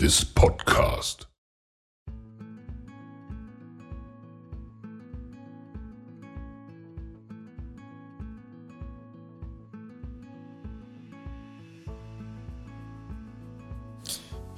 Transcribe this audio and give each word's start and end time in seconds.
this 0.00 0.22
podcast. 0.22 1.24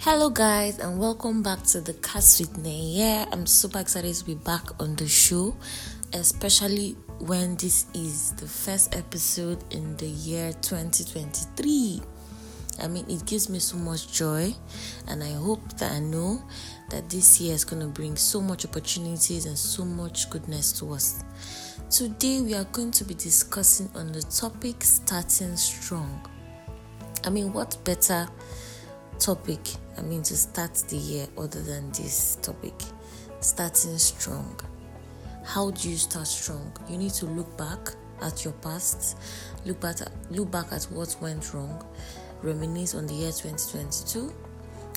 Hello, 0.00 0.28
guys, 0.28 0.78
and 0.78 0.98
welcome 0.98 1.42
back 1.42 1.62
to 1.62 1.80
the 1.80 1.94
Cast 1.94 2.40
with 2.40 2.58
Nay. 2.58 2.92
Yeah, 2.96 3.24
I'm 3.32 3.46
super 3.46 3.78
excited 3.78 4.14
to 4.14 4.24
be 4.26 4.34
back 4.34 4.66
on 4.78 4.94
the 4.96 5.08
show, 5.08 5.56
especially 6.12 6.98
when 7.20 7.56
this 7.56 7.86
is 7.94 8.32
the 8.32 8.46
first 8.46 8.94
episode 8.94 9.64
in 9.72 9.96
the 9.96 10.06
year 10.08 10.52
2023. 10.60 12.02
I 12.80 12.88
mean, 12.88 13.04
it 13.08 13.26
gives 13.26 13.48
me 13.48 13.58
so 13.58 13.76
much 13.76 14.12
joy, 14.12 14.54
and 15.08 15.22
I 15.22 15.32
hope 15.32 15.76
that 15.78 15.92
I 15.92 16.00
know 16.00 16.42
that 16.88 17.08
this 17.08 17.40
year 17.40 17.54
is 17.54 17.64
going 17.64 17.82
to 17.82 17.88
bring 17.88 18.16
so 18.16 18.40
much 18.40 18.64
opportunities 18.64 19.46
and 19.46 19.56
so 19.56 19.84
much 19.84 20.30
goodness 20.30 20.72
to 20.80 20.92
us. 20.92 21.22
Today, 21.90 22.40
we 22.40 22.54
are 22.54 22.64
going 22.64 22.90
to 22.92 23.04
be 23.04 23.14
discussing 23.14 23.90
on 23.94 24.12
the 24.12 24.22
topic 24.22 24.82
starting 24.82 25.56
strong. 25.56 26.26
I 27.24 27.30
mean, 27.30 27.52
what 27.52 27.76
better 27.84 28.28
topic 29.18 29.60
I 29.98 30.02
mean 30.02 30.22
to 30.22 30.36
start 30.36 30.74
the 30.88 30.96
year 30.96 31.26
other 31.36 31.62
than 31.62 31.90
this 31.90 32.38
topic? 32.40 32.74
Starting 33.40 33.98
strong. 33.98 34.58
How 35.44 35.70
do 35.70 35.90
you 35.90 35.96
start 35.96 36.26
strong? 36.26 36.72
You 36.88 36.96
need 36.96 37.12
to 37.14 37.26
look 37.26 37.56
back 37.56 37.94
at 38.22 38.44
your 38.44 38.52
past, 38.54 39.16
look 39.64 39.80
back 39.80 40.00
at, 40.00 40.10
look 40.30 40.50
back 40.50 40.72
at 40.72 40.84
what 40.84 41.16
went 41.20 41.52
wrong, 41.52 41.84
reminisce 42.42 42.94
on 42.94 43.06
the 43.06 43.14
year 43.14 43.32
2022 43.32 44.32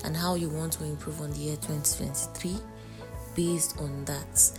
and 0.05 0.15
how 0.15 0.35
you 0.35 0.49
want 0.49 0.73
to 0.73 0.83
improve 0.83 1.21
on 1.21 1.31
the 1.31 1.39
year 1.39 1.55
2023 1.57 2.57
based 3.35 3.79
on 3.79 4.05
that. 4.05 4.51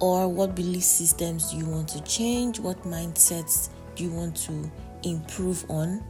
Or 0.00 0.28
what 0.28 0.54
belief 0.54 0.82
systems 0.82 1.52
do 1.52 1.58
you 1.58 1.66
want 1.66 1.88
to 1.90 2.02
change? 2.02 2.58
What 2.58 2.82
mindsets 2.82 3.68
do 3.94 4.04
you 4.04 4.10
want 4.10 4.36
to 4.38 4.70
improve 5.04 5.64
on 5.70 6.02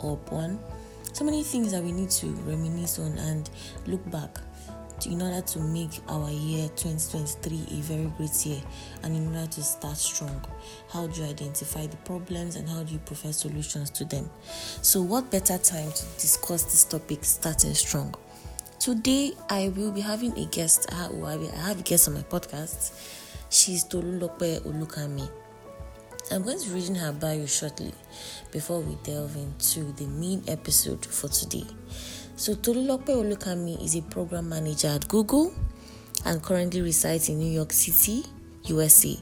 or 0.00 0.14
upon? 0.14 0.58
so 1.12 1.24
many 1.24 1.42
things 1.42 1.72
that 1.72 1.82
we 1.82 1.92
need 1.92 2.10
to 2.10 2.28
reminisce 2.46 2.98
on 2.98 3.18
and 3.18 3.50
look 3.86 4.08
back 4.10 4.38
in 5.06 5.22
order 5.22 5.40
to 5.40 5.58
make 5.58 6.00
our 6.08 6.30
year 6.30 6.68
2023 6.76 7.78
a 7.78 7.82
very 7.82 8.12
great 8.16 8.46
year 8.46 8.60
and 9.02 9.16
in 9.16 9.26
order 9.28 9.46
to 9.46 9.62
start 9.62 9.96
strong 9.96 10.44
how 10.92 11.06
do 11.06 11.22
you 11.22 11.28
identify 11.28 11.86
the 11.86 11.96
problems 11.98 12.56
and 12.56 12.68
how 12.68 12.82
do 12.82 12.92
you 12.92 12.98
provide 13.00 13.34
solutions 13.34 13.90
to 13.90 14.04
them? 14.04 14.28
So 14.82 15.02
what 15.02 15.30
better 15.30 15.58
time 15.58 15.90
to 15.90 16.04
discuss 16.18 16.64
this 16.64 16.84
topic 16.84 17.24
starting 17.24 17.74
strong? 17.74 18.14
Today 18.78 19.32
i 19.48 19.68
will 19.76 19.92
be 19.92 20.00
having 20.00 20.36
a 20.38 20.46
guest 20.46 20.86
i 20.92 21.08
have 21.66 21.80
a 21.80 21.82
guest 21.82 22.08
on 22.08 22.14
my 22.14 22.22
podcast. 22.22 22.92
She's 23.50 23.84
tolulope 23.84 24.60
olukanmi. 24.60 25.28
I'm 26.32 26.42
going 26.42 26.60
to 26.60 26.68
be 26.68 26.74
reading 26.74 26.94
her 26.94 27.12
bio 27.12 27.44
shortly 27.46 27.92
before 28.52 28.80
we 28.80 28.96
delve 29.02 29.34
into 29.34 29.92
the 29.92 30.06
main 30.06 30.44
episode 30.46 31.04
for 31.04 31.28
today. 31.28 31.64
So, 32.40 32.54
Tolulope 32.54 33.08
Olukanmi 33.12 33.84
is 33.84 33.96
a 33.96 34.00
program 34.00 34.48
manager 34.48 34.88
at 34.88 35.06
Google 35.08 35.52
and 36.24 36.42
currently 36.42 36.80
resides 36.80 37.28
in 37.28 37.38
New 37.38 37.52
York 37.52 37.70
City, 37.70 38.24
USA. 38.64 39.14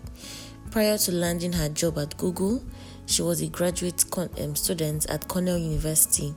Prior 0.70 0.96
to 0.98 1.10
landing 1.10 1.52
her 1.54 1.68
job 1.68 1.98
at 1.98 2.16
Google, 2.16 2.62
she 3.06 3.22
was 3.22 3.40
a 3.42 3.48
graduate 3.48 4.04
con- 4.12 4.30
um, 4.40 4.54
student 4.54 5.04
at 5.10 5.26
Cornell 5.26 5.58
University, 5.58 6.32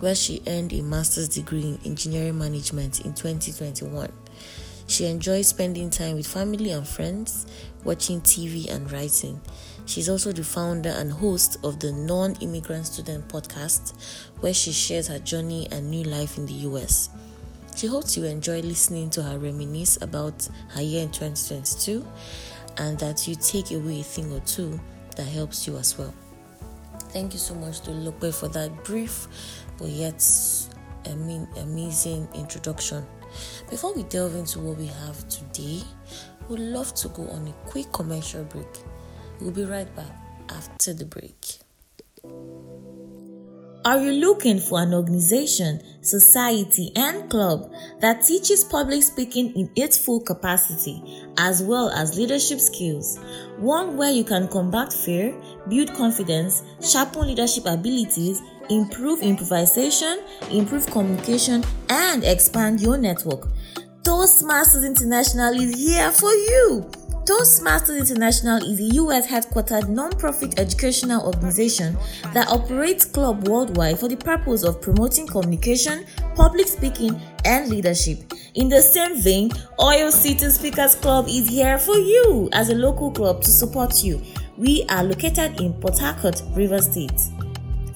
where 0.00 0.14
she 0.14 0.40
earned 0.46 0.72
a 0.72 0.80
master's 0.80 1.28
degree 1.28 1.60
in 1.60 1.78
engineering 1.84 2.38
management 2.38 3.00
in 3.04 3.12
2021. 3.12 4.10
She 4.88 5.04
enjoys 5.04 5.48
spending 5.48 5.90
time 5.90 6.16
with 6.16 6.26
family 6.26 6.72
and 6.72 6.88
friends, 6.88 7.46
watching 7.84 8.22
TV, 8.22 8.70
and 8.70 8.90
writing. 8.90 9.38
She's 9.84 10.08
also 10.08 10.32
the 10.32 10.42
founder 10.42 10.88
and 10.88 11.12
host 11.12 11.58
of 11.62 11.78
the 11.78 11.92
Non 11.92 12.34
Immigrant 12.40 12.86
Student 12.86 13.28
podcast, 13.28 13.92
where 14.40 14.54
she 14.54 14.72
shares 14.72 15.06
her 15.08 15.18
journey 15.18 15.68
and 15.70 15.90
new 15.90 16.04
life 16.04 16.38
in 16.38 16.46
the 16.46 16.54
US. 16.54 17.10
She 17.76 17.86
hopes 17.86 18.16
you 18.16 18.24
enjoy 18.24 18.60
listening 18.62 19.10
to 19.10 19.22
her 19.22 19.38
reminisce 19.38 20.00
about 20.00 20.48
her 20.70 20.82
year 20.82 21.02
in 21.02 21.10
2022 21.10 22.04
and 22.78 22.98
that 22.98 23.28
you 23.28 23.34
take 23.34 23.70
away 23.70 24.00
a 24.00 24.02
thing 24.02 24.32
or 24.32 24.40
two 24.40 24.80
that 25.16 25.26
helps 25.26 25.66
you 25.66 25.76
as 25.76 25.98
well. 25.98 26.14
Thank 27.10 27.34
you 27.34 27.38
so 27.38 27.54
much 27.54 27.82
to 27.82 27.90
Lope 27.90 28.32
for 28.32 28.48
that 28.48 28.84
brief 28.84 29.28
but 29.78 29.88
yet 29.88 30.24
amazing 31.04 32.26
introduction. 32.34 33.06
Before 33.70 33.92
we 33.94 34.02
delve 34.04 34.34
into 34.34 34.60
what 34.60 34.78
we 34.78 34.86
have 34.86 35.28
today, 35.28 35.82
we'd 36.48 36.58
love 36.60 36.94
to 36.94 37.08
go 37.08 37.28
on 37.28 37.48
a 37.48 37.52
quick 37.68 37.92
commercial 37.92 38.44
break. 38.44 38.66
We'll 39.40 39.50
be 39.50 39.64
right 39.64 39.94
back 39.94 40.10
after 40.48 40.94
the 40.94 41.04
break. 41.04 41.58
Are 43.84 43.98
you 43.98 44.12
looking 44.12 44.58
for 44.58 44.80
an 44.80 44.92
organization, 44.92 45.80
society, 46.02 46.92
and 46.96 47.30
club 47.30 47.70
that 48.00 48.24
teaches 48.24 48.64
public 48.64 49.02
speaking 49.02 49.54
in 49.54 49.70
its 49.76 49.96
full 49.96 50.20
capacity 50.20 51.02
as 51.36 51.62
well 51.62 51.90
as 51.90 52.16
leadership 52.16 52.60
skills? 52.60 53.18
One 53.58 53.96
where 53.96 54.10
you 54.10 54.24
can 54.24 54.48
combat 54.48 54.92
fear, 54.92 55.38
build 55.68 55.94
confidence, 55.94 56.62
sharpen 56.82 57.28
leadership 57.28 57.66
abilities, 57.66 58.42
improve 58.70 59.22
improvisation, 59.22 60.20
improve 60.50 60.86
communication, 60.86 61.64
and 61.88 62.24
expand 62.24 62.80
your 62.80 62.96
network. 62.96 63.48
Toastmasters 64.02 64.86
International 64.86 65.54
is 65.54 65.74
here 65.78 66.10
for 66.10 66.30
you. 66.30 66.90
Toastmasters 67.28 67.98
International 67.98 68.56
is 68.56 68.80
a 68.80 68.94
US 68.94 69.26
headquartered 69.26 69.86
non-profit 69.90 70.58
educational 70.58 71.26
organization 71.26 71.94
that 72.32 72.48
operates 72.48 73.04
clubs 73.04 73.46
worldwide 73.46 73.98
for 74.00 74.08
the 74.08 74.16
purpose 74.16 74.64
of 74.64 74.80
promoting 74.80 75.26
communication, 75.26 76.06
public 76.34 76.66
speaking, 76.66 77.20
and 77.44 77.68
leadership. 77.68 78.32
In 78.54 78.70
the 78.70 78.80
same 78.80 79.20
vein, 79.20 79.50
Oil 79.78 80.10
City 80.10 80.48
Speakers 80.48 80.94
Club 80.94 81.26
is 81.28 81.46
here 81.46 81.76
for 81.78 81.98
you 81.98 82.48
as 82.54 82.70
a 82.70 82.74
local 82.74 83.10
club 83.10 83.42
to 83.42 83.50
support 83.50 84.02
you. 84.02 84.22
We 84.56 84.86
are 84.88 85.04
located 85.04 85.60
in 85.60 85.74
Port 85.74 85.98
Harcourt, 85.98 86.42
River 86.56 86.80
State. 86.80 87.20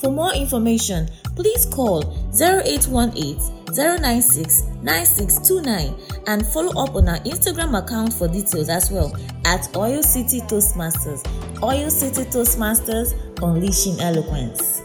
For 0.02 0.10
more 0.10 0.34
information, 0.34 1.08
please 1.36 1.64
call 1.64 2.02
0818 2.34 3.38
096 3.72 4.62
9629 4.82 5.94
and 6.26 6.44
follow 6.48 6.82
up 6.82 6.96
on 6.96 7.08
our 7.08 7.18
Instagram 7.18 7.78
account 7.78 8.12
for 8.12 8.26
details 8.26 8.68
as 8.68 8.90
well 8.90 9.16
at 9.46 9.74
Oil 9.76 10.02
City 10.02 10.40
Toastmasters. 10.40 11.22
Oil 11.62 11.88
City 11.88 12.28
Toastmasters, 12.28 13.14
unleashing 13.44 14.00
eloquence. 14.00 14.82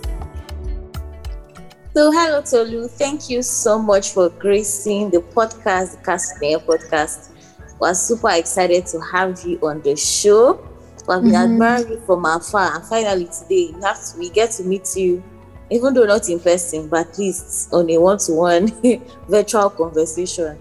So, 1.96 2.12
hello, 2.12 2.44
Tolu. 2.44 2.88
Thank 2.88 3.28
you 3.28 3.42
so 3.42 3.80
much 3.80 4.12
for 4.12 4.30
gracing 4.30 5.10
the 5.10 5.22
podcast, 5.22 5.98
the 5.98 6.04
Castle 6.06 6.60
podcast. 6.60 7.32
We're 7.80 7.96
super 7.96 8.30
excited 8.30 8.86
to 8.88 9.00
have 9.02 9.44
you 9.44 9.58
on 9.64 9.82
the 9.82 9.96
show. 9.96 10.64
We've 11.08 11.20
mm-hmm. 11.20 11.36
admiring 11.36 11.90
you 11.90 12.00
from 12.02 12.26
afar, 12.26 12.76
and 12.76 12.86
finally 12.86 13.26
today 13.26 13.72
we 13.74 13.82
have 13.82 14.04
to, 14.04 14.18
we 14.20 14.30
get 14.30 14.52
to 14.52 14.64
meet 14.64 14.96
you 14.96 15.24
even 15.70 15.94
though 15.94 16.06
not 16.06 16.30
in 16.30 16.40
person, 16.40 16.88
but 16.88 17.08
at 17.08 17.18
least 17.18 17.74
on 17.74 17.90
a 17.90 17.98
one-to-one 17.98 18.72
virtual 19.30 19.70
conversation. 19.70 20.58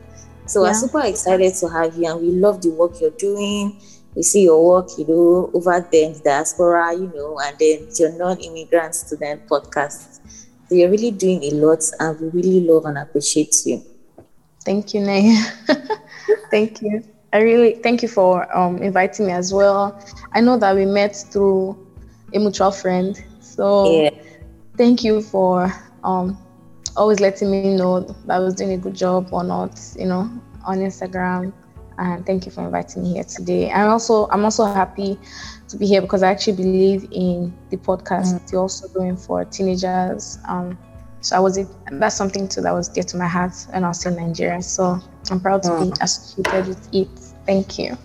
So 0.47 0.63
yeah. 0.63 0.71
we're 0.71 0.75
super 0.75 1.01
excited 1.05 1.55
to 1.55 1.69
have 1.69 1.97
you, 1.97 2.11
and 2.11 2.21
we 2.21 2.31
love 2.31 2.63
the 2.63 2.71
work 2.71 3.01
you're 3.01 3.11
doing. 3.11 3.81
We 4.15 4.23
see 4.23 4.45
your 4.45 4.65
work, 4.65 4.89
you 4.99 5.07
know, 5.07 5.51
over 5.53 5.87
there 5.93 6.07
in 6.07 6.15
the 6.15 6.21
diaspora, 6.21 6.95
you 6.95 7.13
know, 7.15 7.39
and 7.41 7.57
then 7.59 7.89
your 7.99 8.13
non-immigrant 8.17 8.95
student 8.95 9.47
podcast. 9.47 10.21
So 10.69 10.75
you're 10.75 10.91
really 10.91 11.11
doing 11.11 11.43
a 11.45 11.51
lot, 11.51 11.85
and 12.01 12.21
we 12.21 12.29
really 12.29 12.61
love 12.61 12.87
and 12.87 12.99
appreciate 12.99 13.55
you. 13.65 13.83
Thank 14.65 14.95
you, 14.95 15.01
Naya. 15.03 15.37
thank 16.51 16.83
you. 16.83 17.05
I 17.33 17.41
really 17.41 17.75
thank 17.83 18.03
you 18.03 18.09
for 18.09 18.57
um, 18.57 18.79
inviting 18.79 19.27
me 19.27 19.33
as 19.33 19.53
well. 19.53 20.01
I 20.33 20.41
know 20.41 20.57
that 20.59 20.75
we 20.75 20.87
met 20.87 21.17
through 21.31 21.77
a 22.33 22.39
mutual 22.39 22.71
friend, 22.71 23.23
so 23.41 24.03
yeah 24.03 24.11
thank 24.77 25.03
you 25.05 25.23
for 25.23 25.73
um, 26.05 26.39
always 26.97 27.21
letting 27.21 27.51
me 27.51 27.75
know 27.75 28.01
that 28.01 28.37
I 28.37 28.39
was 28.39 28.55
doing 28.55 28.73
a 28.73 28.79
good 28.79 28.95
job 28.95 29.29
or 29.33 29.43
not, 29.43 29.81
you 29.99 30.07
know, 30.07 30.31
on 30.65 30.79
Instagram. 30.79 31.53
And 31.99 32.27
thank 32.27 32.45
you 32.45 32.53
for 32.53 32.63
inviting 32.63 33.05
me 33.05 33.15
here 33.15 33.25
today. 33.25 33.71
And 33.71 33.89
also, 33.89 34.29
I'm 34.29 34.45
also 34.45 34.67
happy 34.67 35.19
to 35.69 35.77
be 35.79 35.87
here 35.87 36.03
because 36.03 36.23
I 36.23 36.31
actually 36.31 36.57
believe 36.57 37.09
in 37.11 37.57
the 37.71 37.79
podcast 37.79 38.35
mm. 38.35 38.53
you're 38.53 38.61
also 38.61 38.87
doing 38.89 39.17
for 39.17 39.45
teenagers. 39.47 40.39
Um, 40.47 40.77
so 41.27 41.35
I 41.35 41.41
was 41.41 41.59
that's 41.91 42.15
something 42.15 42.47
too 42.47 42.61
that 42.61 42.73
was 42.73 42.87
dear 42.89 43.03
to 43.03 43.17
my 43.17 43.27
heart 43.27 43.53
when 43.71 43.83
I 43.83 43.89
was 43.89 44.07
in 44.07 44.15
Nigeria. 44.15 44.63
So 44.63 45.01
I'm 45.29 45.41
proud 45.41 45.65
to 45.65 45.71
mm. 45.71 45.91
be 45.91 45.99
associated 46.01 46.69
with 46.69 46.95
it. 46.95 47.09
Thank 47.45 47.81
you. 47.81 47.99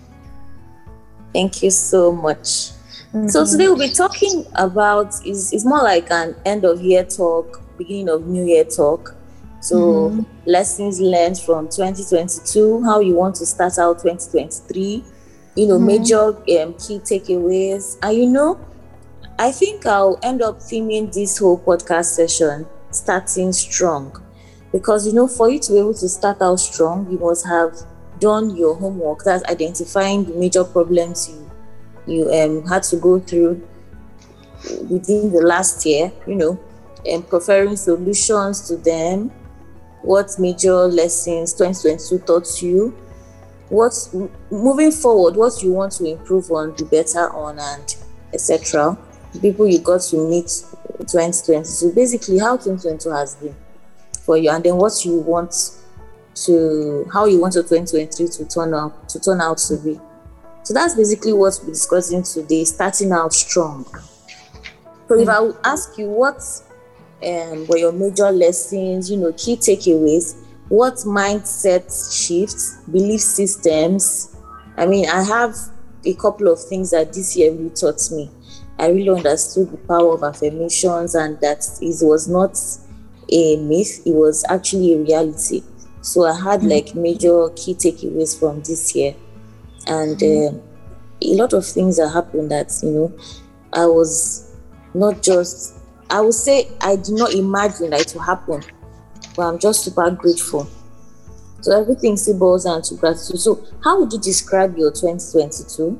Thank 1.32 1.62
you 1.62 1.70
so 1.70 2.10
much. 2.10 2.72
Mm-hmm. 3.14 3.28
So 3.28 3.46
today 3.46 3.68
we'll 3.68 3.78
be 3.78 3.90
talking 3.90 4.44
about 4.56 5.24
is 5.24 5.52
is 5.52 5.64
more 5.64 5.84
like 5.84 6.10
an 6.10 6.34
end 6.44 6.64
of 6.64 6.80
year 6.82 7.04
talk, 7.04 7.62
beginning 7.78 8.08
of 8.08 8.26
new 8.26 8.44
year 8.44 8.64
talk, 8.64 9.14
So 9.60 9.76
mm-hmm. 10.10 10.22
lessons 10.44 11.00
learned 11.00 11.38
from 11.38 11.68
2022, 11.68 12.82
how 12.82 12.98
you 12.98 13.14
want 13.14 13.36
to 13.36 13.46
start 13.46 13.78
out 13.78 14.02
2023, 14.02 15.04
you 15.54 15.68
know, 15.68 15.76
mm-hmm. 15.76 15.86
major 15.86 16.26
um, 16.26 16.74
key 16.74 16.98
takeaways. 16.98 17.98
And 18.02 18.18
you 18.18 18.26
know, 18.26 18.58
I 19.38 19.52
think 19.52 19.86
I'll 19.86 20.18
end 20.24 20.42
up 20.42 20.58
theming 20.58 21.14
this 21.14 21.38
whole 21.38 21.60
podcast 21.60 22.06
session 22.16 22.66
starting 22.92 23.52
strong. 23.52 24.22
Because 24.70 25.06
you 25.06 25.12
know, 25.12 25.28
for 25.28 25.50
you 25.50 25.58
to 25.58 25.72
be 25.72 25.78
able 25.78 25.94
to 25.94 26.08
start 26.08 26.40
out 26.40 26.56
strong, 26.56 27.10
you 27.10 27.18
must 27.18 27.46
have 27.46 27.74
done 28.18 28.56
your 28.56 28.74
homework. 28.74 29.24
That's 29.24 29.44
identifying 29.44 30.24
the 30.24 30.34
major 30.34 30.64
problems 30.64 31.28
you 31.28 31.50
you 32.06 32.30
um, 32.32 32.66
had 32.66 32.82
to 32.84 32.96
go 32.96 33.20
through 33.20 33.66
within 34.88 35.32
the 35.32 35.40
last 35.44 35.86
year, 35.86 36.10
you 36.26 36.34
know, 36.34 36.58
and 37.06 37.28
preferring 37.28 37.76
solutions 37.76 38.66
to 38.68 38.76
them 38.76 39.30
what 40.02 40.36
major 40.38 40.74
lessons 40.88 41.52
2022 41.54 42.18
taught 42.26 42.62
you 42.62 42.96
what 43.68 43.92
moving 44.50 44.90
forward 44.90 45.36
what 45.36 45.62
you 45.62 45.72
want 45.72 45.92
to 45.92 46.04
improve 46.04 46.50
on 46.50 46.74
do 46.74 46.84
better 46.86 47.30
on 47.30 47.58
and 47.58 47.96
etc 48.34 48.96
people 49.40 49.66
you 49.66 49.78
got 49.78 50.00
to 50.00 50.28
meet 50.28 50.64
2020 50.98 51.64
so 51.64 51.92
basically 51.92 52.38
how 52.38 52.56
2022 52.56 53.10
has 53.10 53.34
been 53.36 53.54
for 54.24 54.36
you 54.36 54.50
and 54.50 54.64
then 54.64 54.76
what 54.76 55.04
you 55.04 55.16
want 55.16 55.80
to 56.34 57.06
how 57.12 57.26
you 57.26 57.40
want 57.40 57.54
your 57.54 57.64
2023 57.64 58.28
to 58.28 58.48
turn 58.48 58.72
out 58.74 59.08
to 59.08 59.20
turn 59.20 59.40
out 59.40 59.58
to 59.58 59.76
be 59.78 60.00
so 60.62 60.72
that's 60.72 60.94
basically 60.94 61.32
what 61.32 61.58
we're 61.62 61.70
discussing 61.70 62.22
today 62.22 62.64
starting 62.64 63.12
out 63.12 63.32
strong 63.32 63.84
so 65.08 65.18
if 65.18 65.28
i 65.28 65.40
would 65.40 65.56
ask 65.64 65.98
you 65.98 66.06
what 66.06 66.40
um, 67.24 67.66
were 67.66 67.78
your 67.78 67.92
major 67.92 68.30
lessons, 68.30 69.10
you 69.10 69.16
know, 69.16 69.32
key 69.32 69.56
takeaways, 69.56 70.36
what 70.68 70.94
mindset 70.94 71.84
shifts, 72.12 72.78
belief 72.90 73.20
systems. 73.20 74.36
I 74.76 74.86
mean, 74.86 75.08
I 75.08 75.22
have 75.22 75.54
a 76.04 76.14
couple 76.14 76.48
of 76.48 76.62
things 76.64 76.90
that 76.90 77.12
this 77.12 77.36
year 77.36 77.52
really 77.52 77.70
taught 77.70 78.00
me. 78.10 78.30
I 78.82 78.88
really 78.88 79.10
understood 79.10 79.70
the 79.70 79.76
power 79.76 80.12
of 80.12 80.24
affirmations 80.24 81.14
and 81.14 81.40
that 81.40 81.64
it 81.80 82.04
was 82.04 82.28
not 82.28 82.58
a 83.30 83.56
myth, 83.56 84.02
it 84.04 84.12
was 84.12 84.44
actually 84.48 84.94
a 84.94 84.98
reality. 84.98 85.62
So 86.00 86.26
I 86.26 86.34
had 86.34 86.60
mm-hmm. 86.60 86.68
like 86.68 86.94
major 86.94 87.48
key 87.54 87.74
takeaways 87.74 88.38
from 88.38 88.60
this 88.62 88.94
year. 88.94 89.14
And 89.86 90.20
uh, 90.20 90.58
a 91.22 91.34
lot 91.34 91.52
of 91.52 91.64
things 91.64 91.96
that 91.98 92.08
happened 92.08 92.50
that, 92.50 92.72
you 92.82 92.90
know, 92.90 93.12
I 93.72 93.86
was 93.86 94.56
not 94.94 95.22
just 95.22 95.78
I 96.10 96.20
would 96.20 96.34
say 96.34 96.68
I 96.82 96.96
did 96.96 97.14
not 97.14 97.32
imagine 97.32 97.90
that 97.90 98.00
it 98.02 98.14
will 98.14 98.20
happen, 98.20 98.62
but 99.34 99.42
I'm 99.42 99.58
just 99.58 99.82
super 99.82 100.10
grateful. 100.10 100.68
So 101.62 101.80
everything 101.80 102.18
still 102.18 102.38
boils 102.38 102.64
down 102.64 102.82
to 102.82 102.96
gratitude. 102.96 103.38
So 103.40 103.64
how 103.82 103.98
would 103.98 104.12
you 104.12 104.18
describe 104.18 104.76
your 104.76 104.90
2022? 104.90 105.98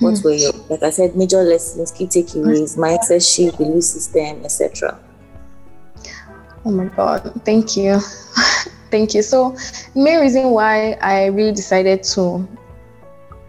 What 0.00 0.18
hmm. 0.18 0.24
were 0.24 0.34
your, 0.34 0.52
like 0.68 0.82
I 0.82 0.90
said, 0.90 1.16
major 1.16 1.42
lessons, 1.42 1.90
key 1.90 2.06
takeaways, 2.06 2.76
mindset 2.76 3.22
shift, 3.34 3.58
belief 3.58 3.84
system, 3.84 4.44
etc. 4.44 4.98
Oh 6.64 6.70
my 6.70 6.86
God, 6.86 7.40
thank 7.44 7.76
you. 7.76 8.00
thank 8.90 9.14
you. 9.14 9.22
So, 9.22 9.56
the 9.94 10.02
main 10.02 10.20
reason 10.20 10.50
why 10.50 10.92
I 11.00 11.26
really 11.26 11.52
decided 11.52 12.02
to 12.14 12.46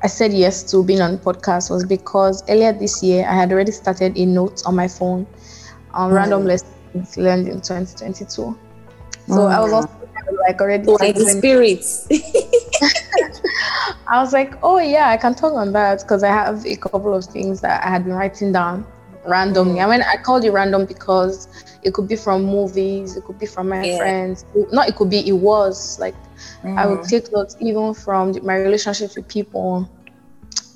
I 0.03 0.07
said 0.07 0.31
yes 0.31 0.63
to 0.71 0.83
being 0.83 1.01
on 1.01 1.13
the 1.13 1.17
podcast 1.17 1.71
was 1.71 1.83
because 1.83 2.44
earlier 2.50 2.71
this 2.71 3.01
year 3.01 3.25
I 3.27 3.33
had 3.33 3.51
already 3.51 3.71
started 3.71 4.15
a 4.15 4.25
note 4.25 4.61
on 4.65 4.75
my 4.75 4.88
phone 4.88 5.25
on 5.91 6.11
mm. 6.11 6.15
random 6.15 6.45
lessons 6.45 7.17
learned 7.17 7.47
in 7.47 7.61
2022. 7.61 8.25
So 8.27 8.57
mm. 9.27 9.51
I 9.51 9.59
was 9.59 9.73
also 9.73 9.89
like 10.47 10.61
already 10.61 10.85
like 10.85 11.15
the 11.15 11.25
spirits. 11.25 12.07
I 14.07 14.19
was 14.22 14.34
like, 14.34 14.56
oh 14.63 14.80
yeah, 14.80 15.10
I 15.10 15.18
can 15.18 15.36
talk 15.36 15.54
on 15.54 15.72
that 15.74 16.01
because 16.01 16.24
I 16.24 16.30
have 16.30 16.66
a 16.66 16.75
couple 16.75 17.13
of 17.13 17.25
things 17.25 17.62
that 17.62 17.84
I 17.84 17.89
had 17.89 18.06
been 18.06 18.13
writing 18.13 18.51
down 18.51 18.86
randomly. 19.25 19.81
I 19.81 19.89
mean, 19.89 20.01
I 20.01 20.16
called 20.16 20.45
it 20.45 20.51
random 20.51 20.86
because 20.86 21.50
it 21.84 21.94
could 21.94 22.07
be 22.07 22.16
from 22.16 22.45
movies, 22.45 23.18
it 23.18 23.25
could 23.25 23.38
be 23.38 23.45
from 23.45 23.69
my 23.69 23.84
yeah. 23.84 23.98
friends. 23.98 24.45
Not 24.72 24.88
it 24.88 24.95
could 24.95 25.10
be, 25.10 25.28
it 25.28 25.34
was 25.34 26.00
like 26.00 26.16
Mm. 26.63 26.78
I 26.78 26.88
would 26.88 27.00
mm. 27.00 27.10
take 27.10 27.31
notes 27.31 27.56
even 27.60 27.94
from 27.94 28.34
my 28.45 28.56
relationships 28.56 29.16
with 29.16 29.28
people, 29.28 29.89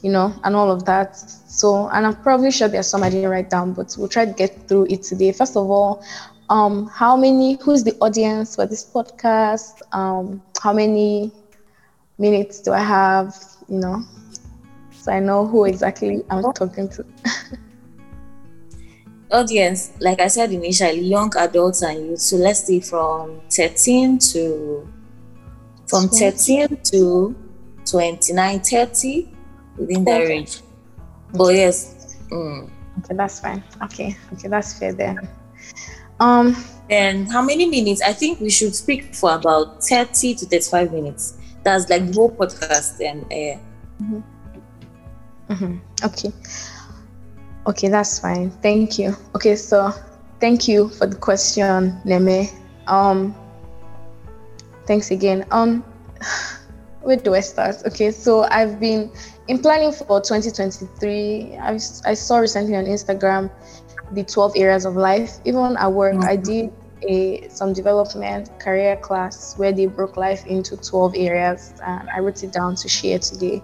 you 0.01 0.11
know, 0.11 0.33
and 0.43 0.55
all 0.55 0.71
of 0.71 0.85
that. 0.85 1.17
So, 1.17 1.87
and 1.89 2.05
I'm 2.05 2.15
probably 2.21 2.51
sure 2.51 2.67
there's 2.67 2.87
some 2.87 3.03
I 3.03 3.09
didn't 3.09 3.29
write 3.29 3.49
down, 3.49 3.73
but 3.73 3.95
we'll 3.97 4.07
try 4.07 4.25
to 4.25 4.33
get 4.33 4.67
through 4.67 4.87
it 4.89 5.03
today. 5.03 5.31
First 5.31 5.55
of 5.55 5.69
all, 5.69 6.03
um, 6.49 6.87
how 6.87 7.15
many, 7.15 7.57
who's 7.61 7.83
the 7.83 7.95
audience 7.99 8.55
for 8.55 8.65
this 8.65 8.83
podcast? 8.83 9.81
Um, 9.93 10.41
how 10.61 10.73
many 10.73 11.31
minutes 12.21 12.61
do 12.61 12.71
I 12.71 12.79
have, 12.79 13.35
you 13.67 13.79
know, 13.79 14.05
so 14.91 15.11
I 15.11 15.19
know 15.19 15.45
who 15.47 15.65
exactly 15.65 16.23
I'm 16.29 16.53
talking 16.53 16.87
to. 16.89 17.05
audience, 19.31 19.93
like 19.99 20.19
I 20.19 20.27
said 20.27 20.51
initially, 20.51 21.01
young 21.01 21.31
adults 21.37 21.81
and 21.81 22.05
youth. 22.05 22.19
So 22.19 22.37
let's 22.37 22.65
say 22.65 22.79
from 22.79 23.41
13 23.49 24.19
to 24.33 24.87
from 25.87 26.07
13 26.07 26.77
to 26.91 27.35
29, 27.85 28.59
30 28.59 29.29
within 29.77 30.05
that 30.05 30.19
range. 30.19 30.61
But 31.33 31.55
yes. 31.55 32.17
Mm. 32.29 32.69
Okay, 32.99 33.15
that's 33.15 33.39
fine. 33.39 33.63
Okay, 33.83 34.15
okay, 34.33 34.47
that's 34.47 34.77
fair 34.77 34.93
then. 34.93 35.27
Um, 36.19 36.55
then 36.87 37.25
how 37.25 37.41
many 37.41 37.65
minutes? 37.65 38.01
I 38.01 38.13
think 38.13 38.39
we 38.39 38.49
should 38.49 38.75
speak 38.75 39.15
for 39.15 39.33
about 39.33 39.83
30 39.83 40.35
to 40.35 40.45
35 40.45 40.93
minutes. 40.93 41.37
That's 41.63 41.89
like 41.89 42.13
whole 42.13 42.31
podcast 42.31 42.99
and 43.05 43.23
uh, 43.25 43.59
mm-hmm. 44.01 44.21
Mm-hmm. 45.49 46.05
okay. 46.05 46.31
Okay, 47.67 47.89
that's 47.89 48.19
fine. 48.19 48.49
Thank 48.61 48.97
you. 48.97 49.15
Okay, 49.35 49.55
so 49.55 49.93
thank 50.39 50.67
you 50.67 50.89
for 50.89 51.05
the 51.05 51.15
question, 51.15 52.01
Neme. 52.05 52.51
Um, 52.87 53.35
Thanks 54.91 55.11
again. 55.11 55.45
Um, 55.51 55.83
where 57.01 57.17
do 57.17 57.33
I 57.33 57.39
start? 57.39 57.77
Okay, 57.85 58.11
so 58.11 58.43
I've 58.43 58.79
been 58.79 59.11
in 59.47 59.59
planning 59.59 59.91
for 59.91 60.19
2023. 60.19 61.57
I, 61.57 61.73
I 62.05 62.13
saw 62.13 62.37
recently 62.37 62.75
on 62.75 62.85
Instagram 62.85 63.49
the 64.11 64.23
12 64.23 64.53
areas 64.55 64.85
of 64.85 64.95
life. 64.95 65.39
Even 65.45 65.77
at 65.77 65.87
work, 65.87 66.15
mm-hmm. 66.15 66.29
I 66.29 66.35
did 66.35 66.73
a 67.07 67.47
some 67.49 67.73
development 67.73 68.49
career 68.59 68.95
class 68.97 69.57
where 69.57 69.71
they 69.71 69.85
broke 69.85 70.17
life 70.17 70.45
into 70.45 70.77
12 70.77 71.15
areas, 71.15 71.73
and 71.83 72.09
I 72.09 72.19
wrote 72.19 72.43
it 72.43 72.51
down 72.51 72.75
to 72.75 72.89
share 72.89 73.19
today. 73.19 73.61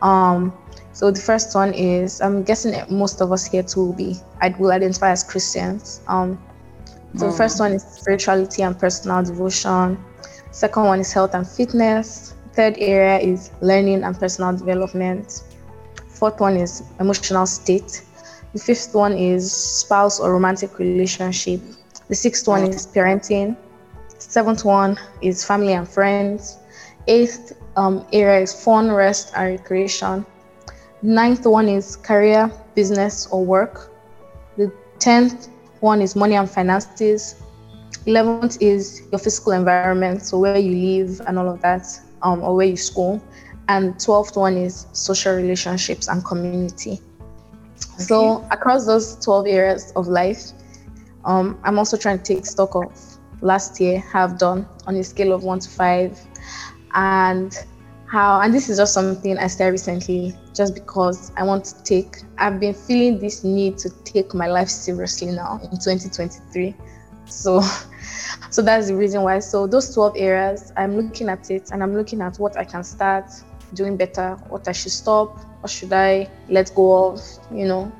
Um, 0.00 0.52
so 0.92 1.10
the 1.10 1.20
first 1.20 1.54
one 1.54 1.72
is 1.72 2.20
I'm 2.20 2.42
guessing 2.42 2.74
most 2.90 3.20
of 3.20 3.32
us 3.32 3.46
here 3.46 3.62
too 3.62 3.86
will 3.86 3.92
be 3.92 4.16
I 4.40 4.50
will 4.50 4.72
identify 4.72 5.10
as 5.10 5.24
Christians. 5.24 6.00
Um, 6.06 6.38
so 7.16 7.26
mm. 7.26 7.30
the 7.30 7.36
first 7.36 7.60
one 7.60 7.72
is 7.72 7.82
spirituality 7.82 8.62
and 8.62 8.78
personal 8.78 9.22
devotion. 9.22 10.02
Second 10.50 10.84
one 10.84 11.00
is 11.00 11.12
health 11.12 11.34
and 11.34 11.46
fitness. 11.48 12.34
Third 12.52 12.76
area 12.78 13.18
is 13.18 13.50
learning 13.62 14.04
and 14.04 14.18
personal 14.18 14.54
development. 14.54 15.44
Fourth 16.08 16.40
one 16.40 16.56
is 16.56 16.82
emotional 17.00 17.46
state. 17.46 18.02
The 18.52 18.58
fifth 18.58 18.94
one 18.94 19.16
is 19.16 19.50
spouse 19.50 20.20
or 20.20 20.30
romantic 20.32 20.78
relationship. 20.78 21.60
The 22.12 22.16
sixth 22.16 22.46
one 22.46 22.64
is 22.64 22.86
parenting. 22.86 23.56
Seventh 24.18 24.66
one 24.66 24.98
is 25.22 25.46
family 25.46 25.72
and 25.72 25.88
friends. 25.88 26.58
Eighth 27.06 27.54
um, 27.76 28.04
area 28.12 28.42
is 28.42 28.52
fun, 28.52 28.92
rest, 28.92 29.32
and 29.34 29.58
recreation. 29.58 30.26
Ninth 31.00 31.46
one 31.46 31.70
is 31.70 31.96
career, 31.96 32.52
business, 32.74 33.28
or 33.28 33.42
work. 33.42 33.90
The 34.58 34.70
tenth 34.98 35.48
one 35.80 36.02
is 36.02 36.14
money 36.14 36.34
and 36.34 36.50
finances. 36.50 37.36
11th 38.06 38.58
is 38.60 39.04
your 39.10 39.18
physical 39.18 39.52
environment, 39.52 40.22
so 40.22 40.38
where 40.38 40.58
you 40.58 40.74
live 40.98 41.22
and 41.26 41.38
all 41.38 41.48
of 41.48 41.62
that, 41.62 41.86
um, 42.20 42.42
or 42.42 42.54
where 42.56 42.66
you 42.66 42.76
school. 42.76 43.22
And 43.68 43.94
12th 43.94 44.36
one 44.36 44.58
is 44.58 44.86
social 44.92 45.34
relationships 45.34 46.08
and 46.08 46.22
community. 46.22 47.00
Okay. 47.94 48.02
So 48.04 48.46
across 48.50 48.84
those 48.84 49.16
12 49.24 49.46
areas 49.46 49.94
of 49.96 50.08
life, 50.08 50.52
um, 51.24 51.58
I'm 51.64 51.78
also 51.78 51.96
trying 51.96 52.18
to 52.18 52.24
take 52.24 52.46
stock 52.46 52.74
of 52.74 52.92
last 53.40 53.80
year, 53.80 54.00
have 54.00 54.38
done 54.38 54.68
on 54.86 54.96
a 54.96 55.04
scale 55.04 55.32
of 55.32 55.44
one 55.44 55.58
to 55.60 55.68
five, 55.68 56.18
and 56.94 57.56
how. 58.06 58.40
And 58.40 58.52
this 58.52 58.68
is 58.68 58.78
just 58.78 58.94
something 58.94 59.38
I 59.38 59.46
started 59.46 59.72
recently, 59.72 60.34
just 60.54 60.74
because 60.74 61.32
I 61.36 61.44
want 61.44 61.64
to 61.66 61.82
take. 61.84 62.16
I've 62.38 62.60
been 62.60 62.74
feeling 62.74 63.18
this 63.18 63.44
need 63.44 63.78
to 63.78 63.90
take 64.04 64.34
my 64.34 64.46
life 64.46 64.68
seriously 64.68 65.28
now 65.28 65.60
in 65.62 65.70
2023. 65.70 66.74
So 67.26 67.62
so 68.50 68.62
that's 68.62 68.88
the 68.88 68.96
reason 68.96 69.22
why. 69.22 69.38
So 69.38 69.66
those 69.66 69.94
12 69.94 70.14
areas, 70.16 70.72
I'm 70.76 70.96
looking 70.96 71.28
at 71.28 71.50
it 71.50 71.70
and 71.72 71.82
I'm 71.82 71.94
looking 71.94 72.20
at 72.20 72.38
what 72.38 72.56
I 72.56 72.64
can 72.64 72.84
start 72.84 73.30
doing 73.74 73.96
better, 73.96 74.36
what 74.48 74.68
I 74.68 74.72
should 74.72 74.92
stop, 74.92 75.38
what 75.60 75.70
should 75.70 75.92
I 75.92 76.28
let 76.48 76.74
go 76.74 77.12
of, 77.12 77.20
you 77.50 77.66
know, 77.66 77.90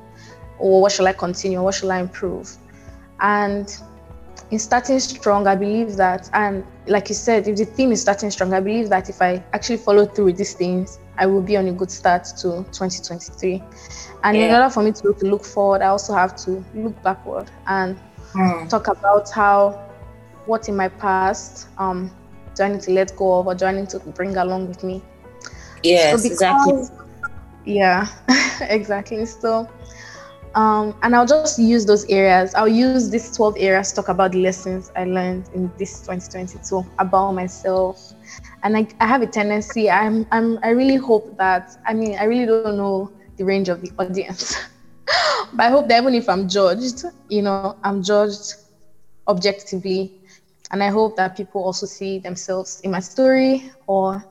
or 0.59 0.83
what 0.83 0.93
should 0.93 1.07
I 1.07 1.12
continue, 1.12 1.62
what 1.62 1.75
should 1.75 1.91
I 1.91 2.00
improve. 2.00 2.57
And 3.23 3.75
in 4.50 4.59
starting 4.59 5.00
strong, 5.00 5.47
I 5.47 5.57
believe 5.57 5.97
that, 5.97 6.29
and 6.35 6.64
like 6.87 7.09
you 7.09 7.14
said, 7.14 7.49
if 7.49 7.57
the 7.57 7.64
theme 7.64 7.93
is 7.93 8.02
starting 8.02 8.31
strong, 8.31 8.52
I 8.52 8.61
believe 8.61 8.91
that 8.91 9.09
if 9.09 9.23
I 9.23 9.43
actually 9.55 9.79
follow 9.79 10.05
through 10.05 10.26
with 10.26 10.37
these 10.37 10.52
things, 10.52 10.99
I 11.17 11.26
will 11.26 11.41
be 11.41 11.57
on 11.57 11.69
a 11.69 11.73
good 11.73 11.91
start 11.91 12.25
to 12.38 12.64
2023. 12.73 13.62
And 14.25 14.37
yeah. 14.37 14.45
in 14.45 14.55
order 14.55 14.69
for 14.69 14.83
me 14.83 14.93
to, 14.93 15.14
to 15.14 15.26
look 15.26 15.45
forward, 15.45 15.81
I 15.81 15.87
also 15.87 16.14
have 16.14 16.37
to 16.45 16.64
look 16.75 17.00
backward 17.02 17.50
and 17.67 17.99
mm. 18.33 18.69
talk 18.69 18.88
about 18.88 19.31
how 19.31 19.88
what 20.47 20.69
in 20.69 20.76
my 20.76 20.88
past 20.88 21.69
um, 21.79 22.11
do 22.55 22.64
I 22.64 22.69
need 22.69 22.83
to 22.83 22.91
let 22.91 23.17
go 23.17 23.38
of 23.38 23.47
or 23.47 23.55
do 23.55 23.64
I 23.64 23.73
need 23.73 23.88
to 23.91 24.00
bring 24.00 24.37
along 24.37 24.69
with 24.69 24.83
me? 24.83 25.02
Yes, 25.83 26.11
so 26.11 26.29
because, 26.29 26.91
exactly. 26.91 26.97
Yeah, 27.64 28.07
exactly. 28.62 29.25
So, 29.26 29.69
um, 30.54 30.94
and 31.02 31.14
I'll 31.14 31.26
just 31.26 31.59
use 31.59 31.85
those 31.87 32.04
areas. 32.09 32.54
I'll 32.54 32.68
use 32.68 33.00
these 33.11 33.25
12 33.26 33.49
areas 33.59 33.90
to 33.90 33.97
talk 33.97 34.09
about 34.09 34.32
the 34.32 34.38
lessons 34.42 34.90
I 34.94 35.04
learned 35.04 35.49
in 35.54 35.71
this 35.78 36.00
2022 36.00 36.85
about 36.99 37.32
myself. 37.32 38.12
And 38.62 38.76
I, 38.76 38.87
I 39.00 39.06
have 39.06 39.23
a 39.23 39.26
tendency, 39.26 39.90
I'm, 39.90 40.26
I'm, 40.32 40.59
I 40.62 40.71
really 40.71 40.97
hope 40.97 41.37
that, 41.38 41.76
I 41.87 41.94
mean, 41.94 42.16
I 42.18 42.25
really 42.25 42.47
don't 42.47 42.76
know 42.76 43.11
the 43.37 43.44
range 43.44 43.68
of 43.68 43.80
the 43.80 43.90
audience. 43.99 44.56
but 45.52 45.64
I 45.66 45.71
hope 45.71 45.88
that 45.88 46.00
even 46.00 46.14
if 46.14 46.28
I'm 46.28 46.49
judged, 46.49 47.04
you 47.28 47.42
know, 47.42 47.76
I'm 47.82 48.02
judged 48.02 48.56
objectively. 49.28 50.12
And 50.71 50.82
I 50.82 50.88
hope 50.88 51.16
that 51.16 51.37
people 51.37 51.62
also 51.62 51.87
see 51.87 52.18
themselves 52.18 52.80
in 52.82 52.90
my 52.90 53.00
story 53.00 53.64
or 53.87 54.25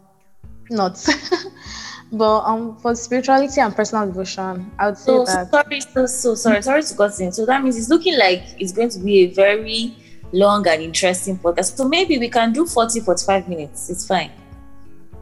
not. 0.69 1.03
but 2.11 2.41
um, 2.41 2.75
for 2.77 2.93
spirituality 2.93 3.61
and 3.61 3.73
personal 3.73 4.05
devotion, 4.05 4.69
I 4.77 4.87
would 4.87 4.97
say 4.97 5.05
so, 5.05 5.25
that. 5.25 5.49
Sorry, 5.49 5.79
so, 5.79 6.05
so 6.05 6.35
sorry, 6.35 6.61
sorry 6.61 6.83
to 6.83 6.95
cut 6.95 7.19
in. 7.19 7.31
So 7.31 7.45
that 7.45 7.63
means 7.63 7.77
it's 7.77 7.89
looking 7.89 8.17
like 8.17 8.43
it's 8.59 8.73
going 8.73 8.89
to 8.89 8.99
be 8.99 9.19
a 9.21 9.27
very 9.27 9.95
long 10.33 10.67
and 10.67 10.81
interesting 10.81 11.37
podcast. 11.37 11.77
So 11.77 11.87
maybe 11.87 12.17
we 12.17 12.29
can 12.29 12.51
do 12.51 12.65
40, 12.65 12.99
45 12.99 13.47
minutes. 13.47 13.89
It's 13.89 14.05
fine. 14.05 14.31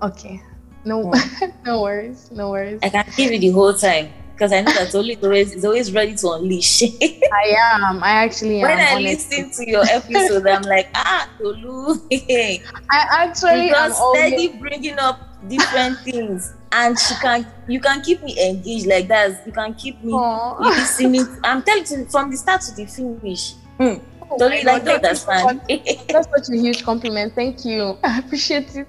Okay. 0.01 0.41
No, 0.83 1.13
no 1.65 1.81
worries. 1.81 2.31
No 2.31 2.49
worries. 2.49 2.79
I 2.81 2.89
can 2.89 3.05
give 3.15 3.33
you 3.33 3.39
the 3.39 3.49
whole 3.51 3.73
time 3.73 4.11
because 4.33 4.53
I 4.53 4.61
know 4.61 4.71
that 4.73 4.89
Tolu 4.91 5.11
is 5.11 5.23
always 5.23 5.53
is 5.53 5.65
always 5.65 5.93
ready 5.93 6.15
to 6.15 6.31
unleash. 6.31 6.81
I 7.03 7.55
am. 7.73 8.01
I 8.01 8.11
actually 8.23 8.61
when 8.61 8.71
am. 8.71 8.95
When 8.95 9.05
I 9.05 9.11
listen 9.11 9.51
to 9.51 9.69
your 9.69 9.83
episode, 9.83 10.47
I'm 10.47 10.63
like, 10.63 10.89
ah, 10.95 11.29
Tolu. 11.37 11.99
I 12.11 12.61
actually 12.89 13.69
am 13.71 13.91
steady 13.91 14.47
always... 14.47 14.55
bringing 14.55 14.97
up 14.97 15.28
different 15.47 15.99
things, 16.03 16.53
and 16.71 16.97
she 16.99 17.15
can 17.15 17.47
you 17.67 17.79
can 17.79 18.01
keep 18.01 18.21
me 18.23 18.37
engaged 18.49 18.87
like 18.87 19.07
that. 19.07 19.45
You 19.45 19.51
can 19.51 19.73
keep 19.73 20.03
me 20.03 20.13
Aww. 20.13 20.59
listening. 20.59 21.25
I'm 21.43 21.63
telling 21.63 21.85
you 21.89 22.05
from 22.05 22.31
the 22.31 22.37
start 22.37 22.61
to 22.61 22.75
the 22.75 22.85
finish. 22.85 23.53
Hmm. 23.77 23.95
Oh 24.31 24.37
Tolu, 24.37 24.63
like 24.63 24.83
that, 24.83 25.01
that's. 25.01 25.23
That's 25.23 26.27
such 26.29 26.55
a 26.55 26.57
huge 26.57 26.83
compliment. 26.83 27.33
Thank 27.33 27.65
you. 27.65 27.97
I 28.03 28.19
appreciate 28.19 28.75
it. 28.75 28.87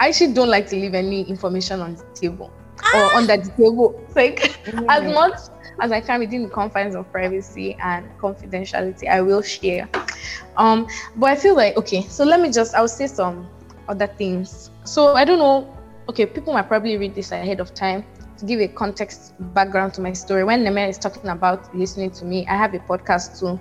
I 0.00 0.08
actually 0.08 0.32
don't 0.34 0.48
like 0.48 0.68
to 0.68 0.76
leave 0.76 0.94
any 0.94 1.22
information 1.22 1.80
on 1.80 1.94
the 1.94 2.04
table 2.14 2.50
ah. 2.82 2.96
or 2.96 3.18
under 3.18 3.36
the 3.36 3.50
table. 3.50 3.98
Like 4.14 4.40
mm. 4.64 4.86
as 4.88 5.14
much 5.14 5.38
as 5.80 5.90
I 5.92 6.00
can 6.00 6.20
within 6.20 6.42
the 6.42 6.50
confines 6.50 6.94
of 6.94 7.10
privacy 7.10 7.76
and 7.80 8.06
confidentiality, 8.18 9.08
I 9.08 9.20
will 9.22 9.42
share. 9.42 9.88
Um, 10.56 10.86
but 11.16 11.30
I 11.30 11.36
feel 11.36 11.56
like 11.56 11.76
okay, 11.76 12.02
so 12.02 12.24
let 12.24 12.40
me 12.40 12.50
just 12.50 12.74
I'll 12.74 12.88
say 12.88 13.06
some 13.06 13.48
other 13.88 14.06
things. 14.06 14.70
So 14.84 15.14
I 15.14 15.24
don't 15.24 15.38
know. 15.38 15.76
Okay, 16.08 16.26
people 16.26 16.52
might 16.52 16.68
probably 16.68 16.96
read 16.96 17.14
this 17.14 17.30
ahead 17.30 17.60
of 17.60 17.74
time 17.74 18.04
to 18.38 18.44
give 18.44 18.60
a 18.60 18.66
context 18.66 19.34
background 19.54 19.94
to 19.94 20.00
my 20.00 20.12
story. 20.12 20.42
When 20.42 20.64
Neme 20.64 20.88
is 20.88 20.98
talking 20.98 21.28
about 21.28 21.74
listening 21.76 22.10
to 22.12 22.24
me, 22.24 22.44
I 22.48 22.56
have 22.56 22.74
a 22.74 22.80
podcast 22.80 23.38
too 23.38 23.60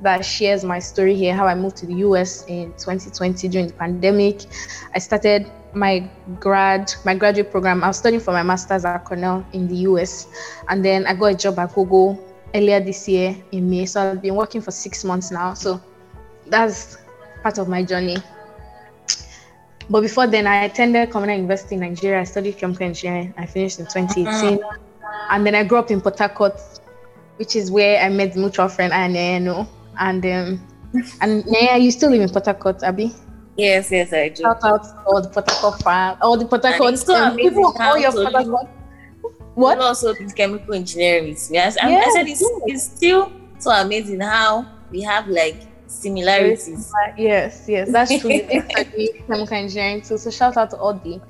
that 0.00 0.24
shares 0.24 0.64
my 0.64 0.78
story 0.78 1.14
here, 1.14 1.34
how 1.34 1.46
I 1.46 1.54
moved 1.54 1.76
to 1.78 1.86
the 1.86 1.94
US 1.96 2.44
in 2.46 2.72
2020 2.72 3.46
during 3.48 3.66
the 3.68 3.74
pandemic. 3.74 4.46
I 4.94 4.98
started 4.98 5.50
my 5.74 6.08
grad, 6.40 6.92
my 7.04 7.14
graduate 7.14 7.50
program. 7.50 7.84
I 7.84 7.88
was 7.88 7.98
studying 7.98 8.20
for 8.20 8.32
my 8.32 8.42
master's 8.42 8.86
at 8.86 9.04
Cornell 9.04 9.44
in 9.52 9.68
the 9.68 9.76
US. 9.88 10.26
And 10.68 10.84
then 10.84 11.06
I 11.06 11.14
got 11.14 11.26
a 11.26 11.34
job 11.34 11.58
at 11.58 11.74
Google 11.74 12.18
earlier 12.54 12.80
this 12.80 13.06
year 13.08 13.36
in 13.52 13.68
May. 13.68 13.84
So 13.84 14.00
I've 14.00 14.22
been 14.22 14.34
working 14.34 14.62
for 14.62 14.70
six 14.70 15.04
months 15.04 15.30
now. 15.30 15.54
So 15.54 15.80
that's 16.46 16.96
part 17.42 17.58
of 17.58 17.68
my 17.68 17.82
journey. 17.82 18.16
But 19.90 20.02
before 20.02 20.26
then, 20.26 20.46
I 20.46 20.64
attended 20.64 21.10
Commonwealth 21.10 21.38
University 21.38 21.74
in 21.74 21.80
Nigeria. 21.80 22.20
I 22.20 22.24
studied 22.24 22.58
chemical 22.58 22.86
engineering. 22.86 23.34
I 23.36 23.46
finished 23.46 23.78
in 23.78 23.86
2018. 23.86 24.60
And 25.30 25.46
then 25.46 25.54
I 25.54 25.64
grew 25.64 25.78
up 25.78 25.90
in 25.90 26.00
Port 26.00 26.18
Harcourt, 26.18 26.60
which 27.36 27.56
is 27.56 27.70
where 27.70 28.02
I 28.02 28.08
met 28.08 28.36
mutual 28.36 28.68
friend 28.68 28.92
Anne 28.92 29.16
and 29.98 30.24
um, 30.26 30.66
and 31.20 31.44
yeah, 31.46 31.76
you 31.76 31.90
still 31.90 32.10
live 32.10 32.20
in 32.20 32.28
Port 32.28 32.44
Harcourt, 32.44 32.82
Abby? 32.82 33.14
Yes, 33.56 33.90
yes, 33.90 34.12
I 34.12 34.28
do. 34.28 34.42
Shout 34.42 34.64
out 34.64 34.86
all 35.06 35.20
the 35.22 35.28
Port 35.28 35.50
Harcourt 35.50 35.82
fans, 35.82 36.18
all 36.22 36.36
the 36.36 36.46
Port 36.46 36.64
Harcourt 36.64 37.08
um, 37.10 37.36
people, 37.36 37.74
all 37.78 37.98
your 37.98 38.12
Port 38.12 38.32
Harcourt. 38.32 38.68
What? 39.54 39.78
also 39.78 40.14
did 40.14 40.34
chemical 40.34 40.74
engineering 40.74 41.28
with 41.28 41.50
me. 41.50 41.58
I, 41.58 41.64
yes, 41.64 41.76
I 41.78 42.12
said 42.12 42.26
it's, 42.26 42.40
yes. 42.40 42.60
it's 42.66 42.82
still 42.96 43.32
so 43.58 43.70
amazing 43.70 44.20
how 44.20 44.66
we 44.90 45.02
have 45.02 45.28
like 45.28 45.66
similarities. 45.92 46.92
Yes, 47.16 47.64
yes, 47.68 47.90
that's 47.90 48.20
true. 48.20 48.30
it's 48.32 49.26
chemical 49.26 49.56
engineering 49.56 50.02
too. 50.02 50.18
So 50.18 50.30
shout 50.30 50.56
out 50.56 50.70
to 50.70 50.76
all 50.76 50.94
the 50.94 51.20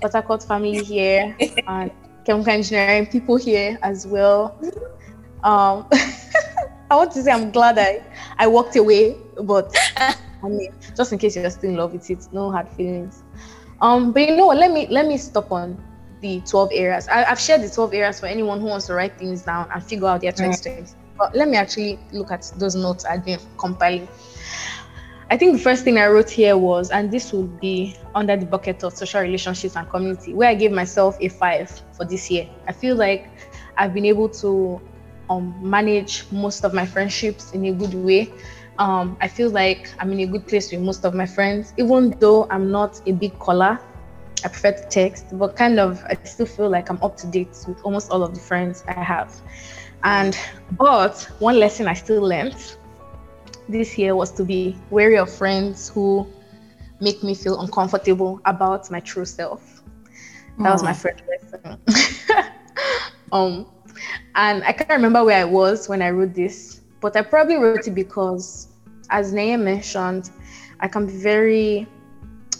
Port 0.00 0.12
Harcourt 0.12 0.42
family 0.42 0.84
here 0.84 1.36
and 1.66 1.90
chemical 2.24 2.52
engineering 2.52 3.06
people 3.06 3.36
here 3.36 3.78
as 3.82 4.06
well. 4.06 4.58
Um, 5.42 5.86
I 6.90 6.96
want 6.96 7.12
to 7.12 7.22
say 7.22 7.32
I'm 7.32 7.50
glad 7.50 7.78
I, 7.78 8.02
I 8.38 8.46
walked 8.46 8.76
away, 8.76 9.16
but 9.42 9.74
I 9.96 10.48
mean, 10.48 10.72
just 10.96 11.12
in 11.12 11.18
case 11.18 11.36
you're 11.36 11.50
still 11.50 11.70
in 11.70 11.76
love 11.76 11.92
with 11.92 12.10
it, 12.10 12.28
no 12.32 12.50
hard 12.50 12.68
feelings. 12.68 13.22
Um, 13.80 14.12
but 14.12 14.22
you 14.22 14.36
know 14.36 14.46
what? 14.46 14.58
Let 14.58 14.70
me 14.70 14.86
let 14.88 15.06
me 15.06 15.16
stop 15.18 15.50
on 15.50 15.82
the 16.20 16.40
12 16.40 16.70
areas. 16.72 17.08
I, 17.08 17.24
have 17.24 17.40
shared 17.40 17.62
the 17.62 17.68
12 17.68 17.92
areas 17.94 18.20
for 18.20 18.26
anyone 18.26 18.60
who 18.60 18.66
wants 18.66 18.86
to 18.86 18.94
write 18.94 19.18
things 19.18 19.42
down 19.42 19.68
and 19.72 19.82
figure 19.82 20.06
out 20.06 20.22
their 20.22 20.32
2020. 20.32 21.03
But 21.18 21.34
let 21.34 21.48
me 21.48 21.56
actually 21.56 21.98
look 22.12 22.30
at 22.30 22.50
those 22.56 22.74
notes 22.74 23.04
I've 23.04 23.24
been 23.24 23.38
compiling. 23.58 24.08
I 25.30 25.36
think 25.36 25.54
the 25.54 25.58
first 25.58 25.84
thing 25.84 25.98
I 25.98 26.06
wrote 26.08 26.28
here 26.28 26.56
was, 26.56 26.90
and 26.90 27.10
this 27.10 27.32
would 27.32 27.58
be 27.58 27.96
under 28.14 28.36
the 28.36 28.46
bucket 28.46 28.84
of 28.84 28.94
social 28.94 29.20
relationships 29.20 29.74
and 29.74 29.88
community, 29.88 30.34
where 30.34 30.50
I 30.50 30.54
gave 30.54 30.70
myself 30.70 31.16
a 31.20 31.28
five 31.28 31.70
for 31.92 32.04
this 32.04 32.30
year. 32.30 32.48
I 32.68 32.72
feel 32.72 32.94
like 32.94 33.30
I've 33.76 33.94
been 33.94 34.04
able 34.04 34.28
to 34.28 34.80
um, 35.30 35.56
manage 35.60 36.24
most 36.30 36.64
of 36.64 36.74
my 36.74 36.84
friendships 36.84 37.52
in 37.52 37.64
a 37.66 37.72
good 37.72 37.94
way. 37.94 38.32
Um, 38.78 39.16
I 39.20 39.28
feel 39.28 39.50
like 39.50 39.88
I'm 39.98 40.12
in 40.12 40.20
a 40.20 40.26
good 40.26 40.46
place 40.46 40.70
with 40.70 40.80
most 40.80 41.04
of 41.04 41.14
my 41.14 41.26
friends, 41.26 41.72
even 41.78 42.16
though 42.20 42.46
I'm 42.50 42.70
not 42.70 43.00
a 43.06 43.12
big 43.12 43.38
caller. 43.38 43.78
I 44.44 44.48
prefer 44.48 44.72
to 44.72 44.88
text, 44.88 45.26
but 45.38 45.56
kind 45.56 45.80
of 45.80 46.04
I 46.04 46.18
still 46.24 46.44
feel 46.44 46.68
like 46.68 46.90
I'm 46.90 47.02
up 47.02 47.16
to 47.18 47.26
date 47.26 47.56
with 47.66 47.80
almost 47.82 48.10
all 48.10 48.22
of 48.22 48.34
the 48.34 48.40
friends 48.40 48.84
I 48.86 49.02
have. 49.02 49.34
And 50.04 50.38
but 50.78 51.28
one 51.38 51.58
lesson 51.58 51.88
I 51.88 51.94
still 51.94 52.22
learned 52.22 52.76
this 53.68 53.96
year 53.96 54.14
was 54.14 54.30
to 54.32 54.44
be 54.44 54.76
wary 54.90 55.16
of 55.16 55.32
friends 55.32 55.88
who 55.88 56.26
make 57.00 57.22
me 57.22 57.34
feel 57.34 57.60
uncomfortable 57.60 58.40
about 58.44 58.90
my 58.90 59.00
true 59.00 59.24
self. 59.24 59.82
That 60.58 60.72
was 60.72 60.82
my 60.82 60.92
first 60.92 61.22
lesson. 61.26 61.80
um, 63.32 63.66
and 64.34 64.62
I 64.62 64.72
can't 64.72 64.90
remember 64.90 65.24
where 65.24 65.40
I 65.40 65.44
was 65.44 65.88
when 65.88 66.02
I 66.02 66.10
wrote 66.10 66.34
this, 66.34 66.80
but 67.00 67.16
I 67.16 67.22
probably 67.22 67.56
wrote 67.56 67.88
it 67.88 67.94
because, 67.94 68.68
as 69.10 69.32
Naya 69.32 69.58
mentioned, 69.58 70.30
I 70.80 70.88
can 70.88 71.06
be 71.06 71.12
very 71.12 71.88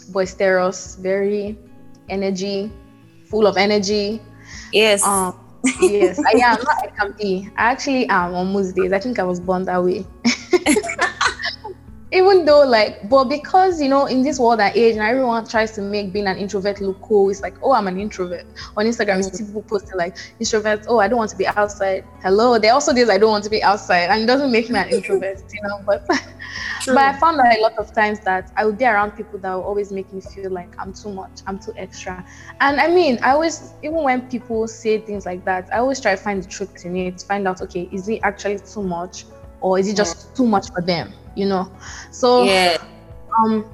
boisterous, 0.09 0.95
very 0.95 1.57
energy, 2.09 2.71
full 3.29 3.47
of 3.47 3.55
energy. 3.55 4.21
Yes. 4.73 5.03
Um, 5.03 5.39
yes, 5.81 6.19
I 6.25 6.31
am. 6.43 6.57
I 6.67 6.87
can 6.97 7.13
be. 7.19 7.49
I 7.57 7.63
actually 7.71 8.07
am 8.09 8.33
on 8.33 8.53
most 8.53 8.75
days. 8.75 8.91
I 8.93 8.99
think 8.99 9.19
I 9.19 9.23
was 9.23 9.39
born 9.39 9.65
that 9.65 9.83
way. 9.83 10.05
even 12.15 12.45
though 12.45 12.65
like 12.65 13.09
but 13.09 13.25
because 13.25 13.81
you 13.81 13.89
know 13.89 14.05
in 14.05 14.23
this 14.23 14.39
world 14.39 14.61
and 14.61 14.75
age 14.75 14.93
and 14.95 15.01
everyone 15.03 15.45
tries 15.45 15.71
to 15.73 15.81
make 15.81 16.13
being 16.13 16.27
an 16.27 16.37
introvert 16.37 16.79
look 16.79 16.99
cool. 17.01 17.29
It's 17.29 17.41
like 17.41 17.55
oh 17.61 17.73
i'm 17.73 17.87
an 17.87 17.99
introvert. 17.99 18.45
On 18.77 18.85
instagram 18.85 19.17
you 19.17 19.23
see 19.23 19.43
people 19.43 19.61
posting 19.63 19.97
like 19.97 20.15
introverts 20.39 20.85
oh 20.87 20.99
i 20.99 21.07
don't 21.09 21.17
want 21.17 21.31
to 21.31 21.37
be 21.37 21.45
outside. 21.45 22.05
Hello 22.21 22.57
there 22.57 22.71
are 22.71 22.75
also 22.75 22.93
days 22.93 23.09
i 23.09 23.17
don't 23.17 23.31
want 23.31 23.43
to 23.43 23.49
be 23.49 23.61
outside 23.61 24.09
and 24.09 24.23
it 24.23 24.25
doesn't 24.25 24.51
make 24.51 24.69
me 24.69 24.79
an 24.79 24.89
introvert 24.89 25.43
you 25.53 25.61
know 25.63 25.81
but 25.85 26.07
but 26.07 26.97
i 26.97 27.17
found 27.19 27.37
that 27.37 27.57
a 27.57 27.61
lot 27.61 27.77
of 27.77 27.93
times 27.93 28.19
that 28.21 28.51
i 28.55 28.65
would 28.65 28.77
be 28.77 28.85
around 28.85 29.11
people 29.11 29.37
that 29.39 29.53
will 29.53 29.63
always 29.63 29.91
make 29.91 30.11
me 30.13 30.21
feel 30.21 30.49
like 30.49 30.73
i'm 30.79 30.93
too 30.93 31.11
much 31.11 31.41
i'm 31.47 31.59
too 31.59 31.73
extra. 31.75 32.25
And 32.61 32.79
i 32.79 32.87
mean 32.87 33.19
i 33.23 33.31
always 33.31 33.73
even 33.83 34.03
when 34.03 34.29
people 34.29 34.67
say 34.67 34.99
things 34.99 35.25
like 35.25 35.43
that 35.45 35.67
i 35.73 35.79
always 35.79 35.99
try 35.99 36.15
to 36.15 36.21
find 36.21 36.41
the 36.41 36.47
truth 36.47 36.85
in 36.85 36.95
it 36.95 37.21
find 37.21 37.45
out 37.45 37.61
okay 37.61 37.89
is 37.91 38.07
it 38.07 38.21
actually 38.23 38.59
too 38.59 38.83
much 38.83 39.25
or 39.59 39.77
is 39.77 39.87
it 39.89 39.97
just 39.97 40.15
mm. 40.15 40.35
too 40.37 40.47
much 40.47 40.69
for 40.69 40.81
them 40.81 41.11
you 41.35 41.45
know. 41.45 41.71
So 42.11 42.43
yeah. 42.43 42.77
Um, 43.37 43.65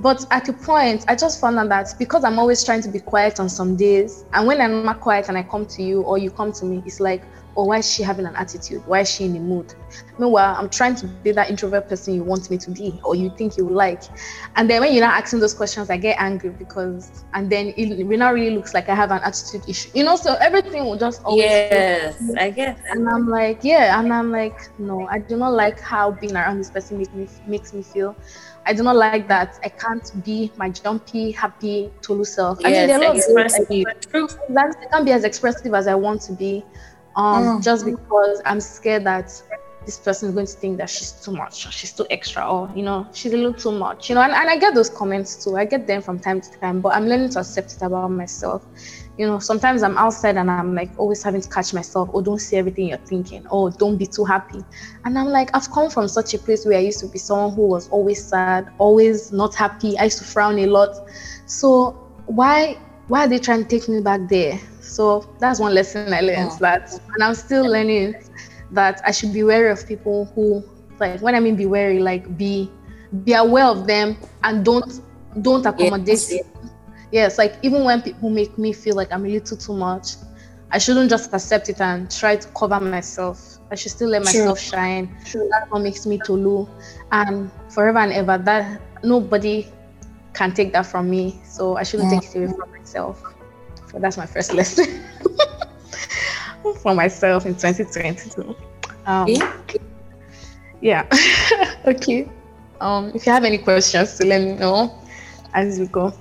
but 0.00 0.26
at 0.30 0.48
a 0.48 0.52
point, 0.52 1.04
I 1.08 1.14
just 1.14 1.40
found 1.40 1.58
out 1.58 1.68
that 1.68 1.94
because 1.98 2.24
I'm 2.24 2.38
always 2.38 2.64
trying 2.64 2.80
to 2.82 2.88
be 2.88 3.00
quiet 3.00 3.38
on 3.38 3.48
some 3.48 3.76
days, 3.76 4.24
and 4.32 4.46
when 4.46 4.60
I'm 4.60 4.84
not 4.84 5.00
quiet 5.00 5.28
and 5.28 5.36
I 5.36 5.42
come 5.42 5.66
to 5.66 5.82
you 5.82 6.02
or 6.02 6.18
you 6.18 6.30
come 6.30 6.52
to 6.52 6.64
me, 6.64 6.82
it's 6.86 7.00
like 7.00 7.22
or 7.54 7.66
why 7.66 7.78
is 7.78 7.90
she 7.90 8.02
having 8.02 8.26
an 8.26 8.34
attitude? 8.36 8.82
Why 8.86 9.00
is 9.00 9.10
she 9.10 9.24
in 9.24 9.34
the 9.34 9.40
mood? 9.40 9.74
Meanwhile, 10.18 10.56
I'm 10.58 10.68
trying 10.68 10.94
to 10.96 11.06
be 11.06 11.32
that 11.32 11.50
introvert 11.50 11.88
person 11.88 12.14
you 12.14 12.22
want 12.22 12.50
me 12.50 12.58
to 12.58 12.70
be 12.70 13.00
or 13.04 13.14
you 13.14 13.32
think 13.36 13.56
you 13.56 13.68
like. 13.68 14.02
And 14.56 14.68
then 14.68 14.80
when 14.80 14.92
you're 14.92 15.04
not 15.04 15.22
asking 15.22 15.40
those 15.40 15.54
questions, 15.54 15.90
I 15.90 15.96
get 15.96 16.16
angry 16.20 16.50
because, 16.50 17.24
and 17.32 17.50
then 17.50 17.74
it, 17.76 17.98
now 18.06 18.32
really 18.32 18.54
looks 18.54 18.74
like 18.74 18.88
I 18.88 18.94
have 18.94 19.10
an 19.10 19.20
attitude 19.22 19.68
issue. 19.68 19.90
You 19.94 20.04
know, 20.04 20.16
so 20.16 20.34
everything 20.34 20.84
will 20.84 20.98
just 20.98 21.22
always. 21.24 21.44
Yes, 21.44 22.20
I 22.38 22.50
guess. 22.50 22.78
And 22.90 23.08
I'm 23.08 23.28
like, 23.28 23.62
yeah. 23.62 23.98
And 23.98 24.12
I'm 24.12 24.30
like, 24.30 24.68
no, 24.78 25.06
I 25.08 25.18
do 25.18 25.36
not 25.36 25.52
like 25.52 25.80
how 25.80 26.10
being 26.10 26.36
around 26.36 26.58
this 26.58 26.70
person 26.70 26.98
make 26.98 27.14
me, 27.14 27.28
makes 27.46 27.72
me 27.72 27.82
feel. 27.82 28.16
I 28.66 28.72
do 28.72 28.82
not 28.82 28.96
like 28.96 29.28
that 29.28 29.58
I 29.62 29.68
can't 29.68 30.24
be 30.24 30.50
my 30.56 30.70
jumpy, 30.70 31.30
happy 31.32 31.92
Tolu 32.00 32.24
self. 32.24 32.60
Yes, 32.62 32.90
I 32.90 32.98
mean, 32.98 33.16
expressive. 33.16 33.84
True. 34.10 34.28
I 34.56 34.72
can't 34.90 35.04
be 35.04 35.12
as 35.12 35.24
expressive 35.24 35.74
as 35.74 35.86
I 35.86 35.94
want 35.94 36.22
to 36.22 36.32
be 36.32 36.64
um, 37.16 37.44
mm. 37.44 37.62
just 37.62 37.84
because 37.84 38.42
I'm 38.44 38.60
scared 38.60 39.04
that 39.04 39.30
this 39.84 39.98
person 39.98 40.28
is 40.30 40.34
going 40.34 40.46
to 40.46 40.52
think 40.52 40.78
that 40.78 40.88
she's 40.88 41.12
too 41.12 41.32
much, 41.32 41.72
she's 41.72 41.92
too 41.92 42.06
extra, 42.10 42.46
or 42.46 42.70
you 42.74 42.82
know, 42.82 43.06
she's 43.12 43.32
a 43.32 43.36
little 43.36 43.52
too 43.52 43.72
much, 43.72 44.08
you 44.08 44.14
know. 44.14 44.22
And, 44.22 44.32
and 44.32 44.48
I 44.48 44.56
get 44.56 44.74
those 44.74 44.88
comments 44.88 45.44
too. 45.44 45.56
I 45.56 45.64
get 45.64 45.86
them 45.86 46.02
from 46.02 46.18
time 46.18 46.40
to 46.40 46.60
time, 46.60 46.80
but 46.80 46.94
I'm 46.94 47.06
learning 47.06 47.30
to 47.30 47.40
accept 47.40 47.74
it 47.74 47.82
about 47.82 48.10
myself. 48.10 48.64
You 49.16 49.26
know, 49.26 49.38
sometimes 49.38 49.82
I'm 49.82 49.96
outside 49.96 50.36
and 50.36 50.50
I'm 50.50 50.74
like 50.74 50.90
always 50.98 51.22
having 51.22 51.40
to 51.40 51.48
catch 51.48 51.72
myself. 51.72 52.10
Oh, 52.12 52.20
don't 52.20 52.40
see 52.40 52.56
everything 52.56 52.88
you're 52.88 52.98
thinking. 52.98 53.46
Oh, 53.50 53.70
don't 53.70 53.96
be 53.96 54.06
too 54.06 54.24
happy. 54.24 54.64
And 55.04 55.18
I'm 55.18 55.28
like, 55.28 55.50
I've 55.54 55.70
come 55.70 55.90
from 55.90 56.08
such 56.08 56.34
a 56.34 56.38
place 56.38 56.64
where 56.64 56.78
I 56.78 56.82
used 56.82 57.00
to 57.00 57.06
be 57.06 57.18
someone 57.18 57.54
who 57.54 57.66
was 57.66 57.88
always 57.90 58.24
sad, 58.24 58.72
always 58.78 59.32
not 59.32 59.54
happy. 59.54 59.96
I 59.98 60.04
used 60.04 60.18
to 60.18 60.24
frown 60.24 60.58
a 60.58 60.66
lot. 60.66 60.96
So 61.46 61.92
why 62.26 62.78
why 63.08 63.26
are 63.26 63.28
they 63.28 63.38
trying 63.38 63.62
to 63.62 63.68
take 63.68 63.88
me 63.88 64.00
back 64.00 64.28
there? 64.28 64.58
So 64.84 65.34
that's 65.40 65.58
one 65.60 65.74
lesson 65.74 66.12
I 66.12 66.20
learned 66.20 66.50
oh. 66.52 66.58
that, 66.60 66.92
and 67.14 67.22
I'm 67.22 67.34
still 67.34 67.64
learning 67.64 68.14
that 68.70 69.00
I 69.04 69.10
should 69.10 69.32
be 69.32 69.42
wary 69.42 69.70
of 69.70 69.86
people 69.86 70.26
who, 70.34 70.62
like, 71.00 71.20
when 71.20 71.34
I 71.34 71.40
mean 71.40 71.56
be 71.56 71.66
wary, 71.66 72.00
like 72.00 72.36
be 72.36 72.70
be 73.24 73.32
aware 73.32 73.66
of 73.66 73.86
them 73.86 74.16
and 74.42 74.64
don't 74.64 75.00
don't 75.42 75.64
accommodate. 75.66 76.06
Yes, 76.08 76.32
yes 77.12 77.38
like 77.38 77.56
even 77.62 77.84
when 77.84 78.02
people 78.02 78.30
make 78.30 78.58
me 78.58 78.72
feel 78.72 78.96
like 78.96 79.12
I'm 79.12 79.24
a 79.24 79.28
little 79.28 79.56
too 79.56 79.74
much, 79.74 80.16
I 80.70 80.78
shouldn't 80.78 81.10
just 81.10 81.32
accept 81.32 81.68
it 81.68 81.80
and 81.80 82.10
try 82.10 82.36
to 82.36 82.48
cover 82.48 82.80
myself. 82.80 83.58
I 83.70 83.76
should 83.76 83.92
still 83.92 84.08
let 84.08 84.24
myself 84.24 84.58
True. 84.58 84.70
shine. 84.70 85.16
True. 85.24 85.48
That's 85.50 85.70
what 85.70 85.82
makes 85.82 86.06
me 86.06 86.18
Tolu. 86.18 86.68
And 87.12 87.50
forever 87.68 87.98
and 87.98 88.12
ever, 88.12 88.38
that 88.38 88.80
nobody 89.04 89.68
can 90.32 90.52
take 90.52 90.72
that 90.72 90.86
from 90.86 91.08
me. 91.08 91.40
So 91.44 91.76
I 91.76 91.84
shouldn't 91.84 92.12
yeah. 92.12 92.20
take 92.20 92.30
it 92.30 92.36
away 92.36 92.52
from 92.52 92.70
myself. 92.72 93.22
So 93.94 94.00
that's 94.00 94.16
my 94.16 94.26
first 94.26 94.52
lesson 94.52 95.04
for 96.82 96.94
myself 96.96 97.46
in 97.46 97.54
2022. 97.54 98.56
Um, 99.06 99.28
yeah. 100.80 101.06
okay. 101.86 102.28
Um, 102.80 103.12
if 103.14 103.24
you 103.24 103.30
have 103.30 103.44
any 103.44 103.58
questions, 103.58 104.20
let 104.24 104.42
me 104.42 104.54
know 104.54 105.00
as 105.54 105.78
we 105.78 105.86
go. 105.86 106.12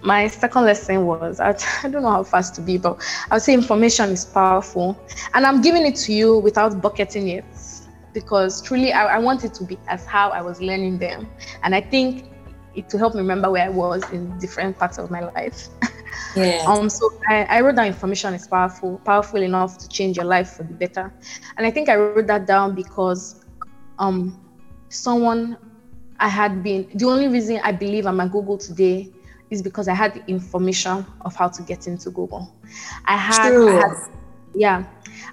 My 0.00 0.28
second 0.28 0.62
lesson 0.62 1.06
was 1.06 1.40
I, 1.40 1.56
don't 1.82 2.02
know 2.02 2.10
how 2.10 2.22
fast 2.22 2.54
to 2.54 2.60
be, 2.60 2.78
but 2.78 3.02
I 3.32 3.34
would 3.34 3.42
say 3.42 3.52
information 3.52 4.10
is 4.10 4.24
powerful, 4.24 4.96
and 5.34 5.44
I'm 5.44 5.60
giving 5.60 5.84
it 5.84 5.96
to 5.96 6.12
you 6.12 6.38
without 6.38 6.80
bucketing 6.80 7.28
it 7.28 7.44
because 8.14 8.62
truly 8.62 8.92
I, 8.92 9.16
I 9.16 9.18
want 9.18 9.42
it 9.44 9.54
to 9.54 9.64
be 9.64 9.76
as 9.88 10.06
how 10.06 10.30
I 10.30 10.40
was 10.40 10.60
learning 10.60 10.98
them, 10.98 11.28
and 11.64 11.74
I 11.74 11.80
think 11.80 12.26
it 12.76 12.88
to 12.90 12.98
help 12.98 13.14
me 13.14 13.20
remember 13.20 13.50
where 13.50 13.64
I 13.64 13.70
was 13.70 14.08
in 14.12 14.38
different 14.38 14.78
parts 14.78 14.98
of 14.98 15.10
my 15.10 15.20
life. 15.20 15.68
Yeah. 16.36 16.64
Um. 16.66 16.88
So 16.88 17.10
I, 17.28 17.44
I 17.44 17.60
wrote 17.60 17.76
that 17.76 17.86
information 17.86 18.34
is 18.34 18.46
powerful, 18.46 19.00
powerful 19.04 19.42
enough 19.42 19.78
to 19.78 19.88
change 19.88 20.16
your 20.16 20.26
life 20.26 20.50
for 20.50 20.62
the 20.62 20.74
better, 20.74 21.12
and 21.56 21.66
I 21.66 21.70
think 21.70 21.88
I 21.88 21.96
wrote 21.96 22.26
that 22.26 22.46
down 22.46 22.74
because, 22.74 23.44
um, 23.98 24.40
someone 24.88 25.56
I 26.18 26.28
had 26.28 26.62
been 26.62 26.88
the 26.94 27.06
only 27.06 27.28
reason 27.28 27.60
I 27.62 27.72
believe 27.72 28.06
I'm 28.06 28.20
at 28.20 28.32
Google 28.32 28.58
today 28.58 29.12
is 29.50 29.62
because 29.62 29.88
I 29.88 29.94
had 29.94 30.14
the 30.14 30.26
information 30.26 31.06
of 31.22 31.34
how 31.34 31.48
to 31.48 31.62
get 31.62 31.86
into 31.86 32.10
Google. 32.10 32.52
I 33.06 33.16
had, 33.16 33.52
I 33.52 33.72
had 33.72 34.08
yeah, 34.54 34.84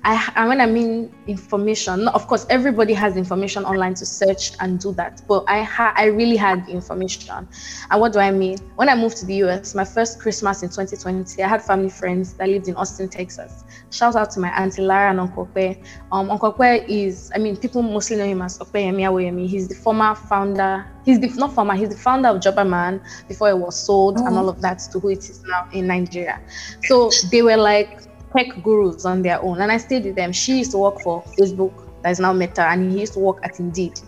I, 0.03 0.31
and 0.35 0.49
when 0.49 0.61
I 0.61 0.65
mean 0.65 1.13
information, 1.27 2.07
of 2.09 2.27
course, 2.27 2.45
everybody 2.49 2.93
has 2.93 3.17
information 3.17 3.65
online 3.65 3.93
to 3.95 4.05
search 4.05 4.51
and 4.59 4.79
do 4.79 4.93
that. 4.93 5.21
But 5.27 5.45
I 5.47 5.63
ha- 5.63 5.93
I 5.95 6.05
really 6.05 6.35
had 6.35 6.67
information. 6.69 7.47
And 7.89 8.01
what 8.01 8.13
do 8.13 8.19
I 8.19 8.31
mean? 8.31 8.57
When 8.75 8.89
I 8.89 8.95
moved 8.95 9.17
to 9.17 9.25
the 9.25 9.35
US, 9.45 9.73
my 9.75 9.85
first 9.85 10.19
Christmas 10.19 10.63
in 10.63 10.69
2020, 10.69 11.41
I 11.41 11.47
had 11.47 11.61
family 11.63 11.89
friends 11.89 12.33
that 12.33 12.49
lived 12.49 12.67
in 12.67 12.75
Austin, 12.75 13.09
Texas. 13.09 13.63
Shout 13.91 14.15
out 14.15 14.31
to 14.31 14.39
my 14.39 14.49
auntie 14.49 14.81
Lara 14.81 15.09
and 15.09 15.19
Uncle 15.19 15.49
Kwe. 15.55 15.83
Um, 16.11 16.29
Uncle 16.29 16.53
Kwe 16.53 16.85
is, 16.87 17.31
I 17.33 17.39
mean, 17.39 17.57
people 17.57 17.81
mostly 17.81 18.17
know 18.17 18.25
him 18.25 18.41
as 18.41 18.59
Opeyemi 18.59 19.01
Awoyemi. 19.01 19.47
He's 19.47 19.67
the 19.67 19.75
former 19.75 20.15
founder. 20.15 20.85
He's 21.05 21.19
the 21.19 21.27
not 21.39 21.53
former. 21.53 21.75
He's 21.75 21.89
the 21.89 21.97
founder 21.97 22.29
of 22.29 22.41
Jobberman 22.41 23.01
before 23.27 23.49
it 23.49 23.57
was 23.57 23.75
sold 23.79 24.17
oh. 24.19 24.25
and 24.25 24.35
all 24.35 24.49
of 24.49 24.61
that 24.61 24.79
to 24.91 24.99
who 24.99 25.09
it 25.09 25.29
is 25.29 25.43
now 25.43 25.67
in 25.71 25.87
Nigeria. 25.87 26.41
So 26.83 27.09
they 27.31 27.41
were 27.41 27.57
like 27.57 28.04
tech 28.35 28.61
gurus 28.63 29.05
on 29.05 29.21
their 29.21 29.41
own. 29.41 29.61
And 29.61 29.71
I 29.71 29.77
stayed 29.77 30.05
with 30.05 30.15
them. 30.15 30.31
She 30.31 30.57
used 30.57 30.71
to 30.71 30.77
work 30.77 31.01
for 31.01 31.23
Facebook, 31.37 31.73
that 32.03 32.11
is 32.11 32.19
now 32.19 32.33
Meta, 32.33 32.63
and 32.63 32.91
he 32.91 32.99
used 33.01 33.13
to 33.13 33.19
work 33.19 33.39
at 33.43 33.59
Indeed. 33.59 33.99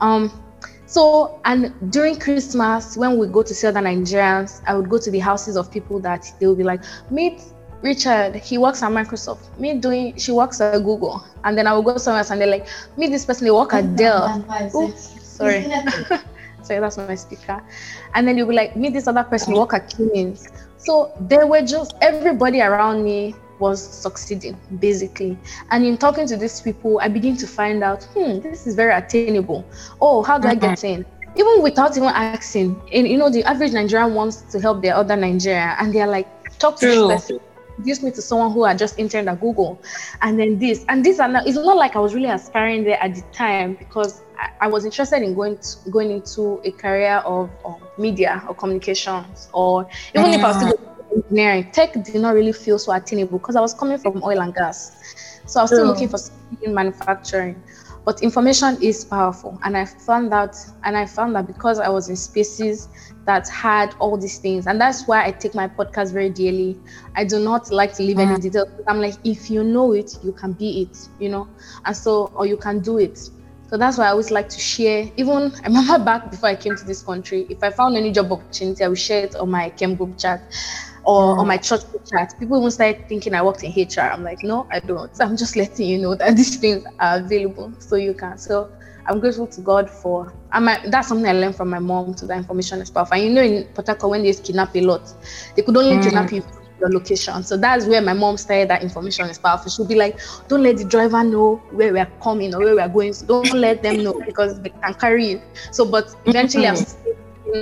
Um, 0.00 0.30
so, 0.86 1.40
and 1.44 1.74
during 1.92 2.18
Christmas, 2.18 2.96
when 2.96 3.18
we 3.18 3.26
go 3.26 3.42
to 3.42 3.54
see 3.54 3.66
other 3.66 3.80
Nigerians, 3.80 4.62
I 4.66 4.74
would 4.74 4.88
go 4.88 4.98
to 4.98 5.10
the 5.10 5.18
houses 5.18 5.56
of 5.56 5.70
people 5.70 5.98
that 6.00 6.24
they 6.38 6.46
would 6.46 6.58
be 6.58 6.64
like, 6.64 6.82
meet 7.10 7.42
Richard, 7.82 8.36
he 8.36 8.56
works 8.56 8.82
at 8.82 8.90
Microsoft. 8.90 9.58
Me 9.58 9.74
doing, 9.74 10.16
she 10.16 10.32
works 10.32 10.60
at 10.60 10.78
Google. 10.78 11.24
And 11.44 11.58
then 11.58 11.66
I 11.66 11.72
will 11.74 11.82
go 11.82 11.98
somewhere 11.98 12.18
else 12.18 12.30
and 12.30 12.40
they're 12.40 12.48
like, 12.48 12.66
meet 12.96 13.10
this 13.10 13.24
person, 13.24 13.44
they 13.44 13.50
work 13.50 13.74
at 13.74 13.96
Dell. 13.96 14.44
sorry. 14.70 15.64
sorry, 16.62 16.80
that's 16.80 16.96
my 16.96 17.14
speaker. 17.14 17.62
And 18.14 18.26
then 18.26 18.38
you'll 18.38 18.48
be 18.48 18.54
like, 18.54 18.76
meet 18.76 18.92
this 18.92 19.06
other 19.06 19.24
person, 19.24 19.54
work 19.54 19.74
at 19.74 19.94
Cummins. 19.94 20.48
So 20.78 21.12
there 21.20 21.46
were 21.46 21.62
just 21.62 21.94
everybody 22.00 22.60
around 22.60 23.04
me 23.04 23.34
was 23.58 23.82
succeeding 23.82 24.56
basically 24.80 25.36
and 25.70 25.84
in 25.84 25.96
talking 25.96 26.26
to 26.26 26.36
these 26.36 26.60
people 26.60 26.98
i 27.02 27.08
begin 27.08 27.36
to 27.36 27.46
find 27.46 27.82
out 27.82 28.04
hmm 28.14 28.38
this 28.40 28.66
is 28.66 28.74
very 28.74 28.92
attainable 28.92 29.64
oh 30.00 30.22
how 30.22 30.38
do 30.38 30.48
mm-hmm. 30.48 30.64
i 30.64 30.68
get 30.68 30.84
in 30.84 31.04
even 31.36 31.62
without 31.62 31.96
even 31.96 32.08
asking 32.08 32.80
and 32.92 33.06
you 33.06 33.16
know 33.16 33.30
the 33.30 33.44
average 33.44 33.72
nigerian 33.72 34.14
wants 34.14 34.42
to 34.42 34.60
help 34.60 34.82
their 34.82 34.94
other 34.94 35.16
nigeria 35.16 35.76
and 35.78 35.94
they're 35.94 36.06
like 36.06 36.26
talk 36.58 36.78
to 36.78 36.86
True. 36.86 37.08
this 37.08 37.22
person 37.22 37.40
introduce 37.78 38.02
me 38.02 38.10
to 38.10 38.22
someone 38.22 38.52
who 38.52 38.64
had 38.64 38.78
just 38.78 38.98
interned 38.98 39.28
at 39.28 39.40
google 39.40 39.80
and 40.22 40.38
then 40.38 40.58
this 40.58 40.84
and 40.88 41.04
this 41.04 41.18
and 41.20 41.34
that. 41.34 41.46
it's 41.46 41.56
not 41.56 41.76
like 41.76 41.94
i 41.94 41.98
was 41.98 42.14
really 42.14 42.30
aspiring 42.30 42.84
there 42.84 43.02
at 43.02 43.14
the 43.14 43.22
time 43.32 43.74
because 43.74 44.22
i, 44.38 44.50
I 44.62 44.68
was 44.68 44.84
interested 44.84 45.22
in 45.22 45.34
going 45.34 45.58
to, 45.58 45.90
going 45.90 46.10
into 46.10 46.60
a 46.64 46.70
career 46.70 47.16
of, 47.24 47.50
of 47.64 47.80
media 47.98 48.42
or 48.48 48.54
communications 48.54 49.48
or 49.52 49.88
even 50.14 50.30
mm. 50.30 50.38
if 50.38 50.44
i 50.44 50.48
was 50.48 50.56
still 50.56 50.95
engineering. 51.16 51.70
Tech 51.72 51.92
did 51.92 52.14
not 52.16 52.34
really 52.34 52.52
feel 52.52 52.78
so 52.78 52.92
attainable 52.92 53.38
because 53.38 53.56
I 53.56 53.60
was 53.60 53.74
coming 53.74 53.98
from 53.98 54.22
oil 54.22 54.40
and 54.40 54.54
gas. 54.54 55.16
So 55.46 55.60
I 55.60 55.62
was 55.64 55.70
still 55.70 55.86
looking 55.86 56.08
for 56.08 56.18
something 56.18 56.58
in 56.62 56.74
manufacturing. 56.74 57.62
But 58.04 58.22
information 58.22 58.80
is 58.80 59.04
powerful. 59.04 59.58
And 59.64 59.76
I 59.76 59.84
found 59.84 60.30
that 60.30 60.56
and 60.84 60.96
I 60.96 61.06
found 61.06 61.34
that 61.34 61.48
because 61.48 61.80
I 61.80 61.88
was 61.88 62.08
in 62.08 62.14
spaces 62.14 62.88
that 63.24 63.48
had 63.48 63.94
all 63.98 64.16
these 64.16 64.38
things. 64.38 64.68
And 64.68 64.80
that's 64.80 65.08
why 65.08 65.26
I 65.26 65.32
take 65.32 65.54
my 65.56 65.66
podcast 65.66 66.12
very 66.12 66.30
dearly. 66.30 66.78
I 67.16 67.24
do 67.24 67.40
not 67.40 67.72
like 67.72 67.94
to 67.94 68.04
leave 68.04 68.20
any 68.20 68.36
mm. 68.36 68.42
details. 68.42 68.68
I'm 68.86 69.00
like, 69.00 69.14
if 69.24 69.50
you 69.50 69.64
know 69.64 69.92
it, 69.92 70.18
you 70.22 70.30
can 70.30 70.52
be 70.52 70.82
it, 70.82 71.08
you 71.18 71.28
know? 71.28 71.48
And 71.84 71.96
so 71.96 72.30
or 72.36 72.46
you 72.46 72.56
can 72.56 72.78
do 72.78 72.98
it. 72.98 73.18
So 73.68 73.76
that's 73.76 73.98
why 73.98 74.06
I 74.06 74.10
always 74.10 74.30
like 74.30 74.48
to 74.50 74.60
share. 74.60 75.10
Even 75.16 75.52
I 75.64 75.66
remember 75.66 75.98
back 76.04 76.30
before 76.30 76.48
I 76.48 76.54
came 76.54 76.76
to 76.76 76.84
this 76.84 77.02
country, 77.02 77.46
if 77.50 77.62
I 77.64 77.70
found 77.70 77.96
any 77.96 78.12
job 78.12 78.30
opportunity, 78.30 78.84
I 78.84 78.88
would 78.88 78.98
share 78.98 79.24
it 79.24 79.34
on 79.34 79.50
my 79.50 79.70
Chem 79.70 79.96
group 79.96 80.16
chat 80.16 80.42
or 81.06 81.38
on 81.38 81.46
my 81.46 81.56
church 81.56 81.82
chat. 82.10 82.34
People 82.38 82.58
even 82.58 82.70
start 82.70 83.08
thinking 83.08 83.34
I 83.34 83.42
worked 83.42 83.62
in 83.62 83.70
HR. 83.72 84.00
I'm 84.00 84.24
like, 84.24 84.42
no, 84.42 84.66
I 84.70 84.80
don't. 84.80 85.10
I'm 85.20 85.36
just 85.36 85.56
letting 85.56 85.88
you 85.88 85.98
know 85.98 86.14
that 86.16 86.36
these 86.36 86.56
things 86.56 86.84
are 86.98 87.18
available 87.18 87.72
so 87.78 87.96
you 87.96 88.12
can. 88.12 88.36
So 88.36 88.70
I'm 89.06 89.20
grateful 89.20 89.46
to 89.46 89.60
God 89.60 89.88
for. 89.88 90.34
And 90.52 90.64
my, 90.66 90.82
that's 90.88 91.08
something 91.08 91.26
I 91.26 91.32
learned 91.32 91.56
from 91.56 91.70
my 91.70 91.78
mom. 91.78 92.14
To 92.14 92.26
the 92.26 92.34
information 92.34 92.80
is 92.80 92.90
powerful. 92.90 93.14
And 93.14 93.24
you 93.24 93.30
know, 93.30 93.42
in 93.42 93.68
Harcourt, 93.74 94.10
when 94.10 94.22
they 94.24 94.32
kidnap 94.32 94.74
a 94.74 94.80
lot, 94.80 95.12
they 95.54 95.62
could 95.62 95.76
only 95.76 95.96
mm. 95.96 96.02
kidnap 96.02 96.32
you 96.32 96.42
your 96.80 96.90
location. 96.90 97.42
So 97.42 97.56
that's 97.56 97.86
where 97.86 98.02
my 98.02 98.12
mom 98.12 98.36
started 98.36 98.68
that 98.68 98.82
information 98.82 99.30
is 99.30 99.38
powerful. 99.38 99.70
She'll 99.70 99.86
be 99.86 99.94
like, 99.94 100.18
don't 100.48 100.62
let 100.62 100.76
the 100.76 100.84
driver 100.84 101.24
know 101.24 101.56
where 101.70 101.90
we're 101.90 102.10
coming 102.20 102.54
or 102.54 102.58
where 102.58 102.74
we're 102.74 102.88
going. 102.88 103.14
So 103.14 103.24
don't 103.26 103.52
let 103.54 103.82
them 103.82 104.02
know 104.02 104.20
because 104.26 104.60
they 104.60 104.68
can 104.68 104.92
carry 104.94 105.26
you. 105.30 105.42
So, 105.70 105.86
but 105.86 106.14
eventually, 106.26 106.64
mm-hmm. 106.64 107.08
I'm 107.08 107.16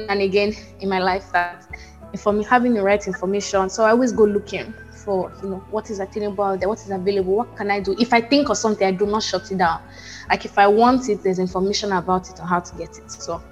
and 0.08 0.22
again 0.22 0.54
in 0.80 0.88
my 0.88 0.98
life 0.98 1.30
that 1.32 1.66
inform 2.14 2.42
having 2.44 2.74
the 2.74 2.82
right 2.82 3.04
information. 3.06 3.68
So 3.68 3.84
I 3.84 3.90
always 3.90 4.12
go 4.12 4.24
looking 4.24 4.72
for 5.04 5.32
you 5.42 5.50
know 5.50 5.58
what 5.70 5.90
is 5.90 5.98
attainable 5.98 6.56
there, 6.56 6.68
what 6.68 6.78
is 6.78 6.90
available, 6.90 7.34
what 7.34 7.56
can 7.56 7.70
I 7.70 7.80
do? 7.80 7.96
If 7.98 8.12
I 8.12 8.20
think 8.20 8.48
of 8.48 8.56
something, 8.56 8.86
I 8.86 8.92
do 8.92 9.04
not 9.04 9.22
shut 9.24 9.50
it 9.50 9.58
down. 9.58 9.82
Like 10.30 10.44
if 10.44 10.56
I 10.56 10.68
want 10.68 11.08
it, 11.08 11.22
there's 11.24 11.40
information 11.40 11.92
about 11.92 12.30
it 12.30 12.40
on 12.40 12.46
how 12.46 12.60
to 12.60 12.76
get 12.76 12.96
it. 12.96 13.10
So 13.10 13.42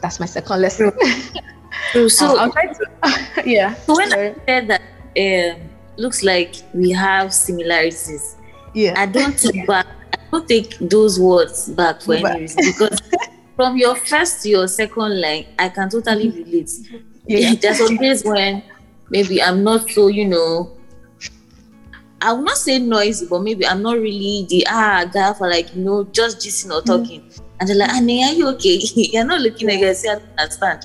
that's 0.00 0.18
my 0.18 0.26
second 0.26 0.62
lesson. 0.62 0.92
so, 2.08 2.38
I'll 2.38 2.50
try 2.50 2.72
to 2.72 3.42
yeah. 3.46 3.74
So 3.74 3.96
when 3.96 4.10
Sorry. 4.10 4.30
I 4.30 4.34
said 4.46 4.68
that 4.68 4.82
um, 5.54 5.60
looks 5.98 6.22
like 6.22 6.54
we 6.72 6.90
have 6.92 7.34
similarities. 7.34 8.36
Yeah. 8.74 8.94
I 8.96 9.04
don't 9.06 9.38
take 9.46 9.66
back. 9.66 9.86
I 10.14 10.18
don't 10.32 10.48
take 10.48 10.78
those 10.80 11.20
words 11.20 11.68
back 11.68 12.00
for 12.00 12.14
any 12.14 12.40
reason 12.40 12.64
because 12.64 12.98
from 13.56 13.76
your 13.76 13.94
first 13.94 14.42
to 14.42 14.48
your 14.48 14.68
second 14.68 15.20
line, 15.20 15.46
I 15.58 15.68
can 15.68 15.90
totally 15.90 16.28
Mm-hmm. 16.28 16.50
relate. 16.50 16.70
Yeah. 17.28 17.54
There's 17.60 17.78
some 17.78 17.96
days 17.96 18.22
when 18.24 18.62
maybe 19.10 19.42
I'm 19.42 19.62
not 19.62 19.88
so, 19.90 20.08
you 20.08 20.26
know, 20.26 20.70
I 22.20 22.32
will 22.32 22.42
not 22.42 22.56
say 22.56 22.78
noisy, 22.78 23.26
but 23.26 23.42
maybe 23.42 23.66
I'm 23.66 23.82
not 23.82 23.96
really 23.98 24.46
the 24.48 24.66
ah 24.68 25.04
guy 25.10 25.32
for 25.34 25.48
like 25.48 25.72
you 25.72 25.82
know 25.84 26.04
just 26.12 26.38
gisting 26.40 26.74
or 26.74 26.82
talking. 26.82 27.22
And 27.60 27.68
they're 27.68 27.76
like, 27.76 27.90
Annie, 27.90 28.24
are 28.24 28.32
you 28.32 28.48
okay? 28.50 28.80
You're 28.94 29.24
not 29.24 29.40
looking 29.40 29.68
like 29.68 29.82
I 29.82 29.92
say 29.92 30.08
I 30.10 30.14
don't 30.14 30.24
understand. 30.38 30.80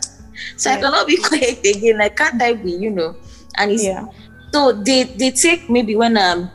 So 0.58 0.72
I 0.72 0.78
cannot 0.78 1.08
be 1.08 1.18
quiet 1.24 1.60
again. 1.66 2.02
I 2.02 2.10
can't 2.10 2.42
I 2.42 2.54
be, 2.54 2.72
you 2.74 2.92
know? 2.92 3.16
And 3.58 3.72
it's 3.72 3.84
Yeah. 3.84 4.06
so 4.54 4.72
they 4.74 5.06
they 5.16 5.32
take 5.32 5.68
maybe 5.70 5.96
when 5.96 6.18
um 6.18 6.52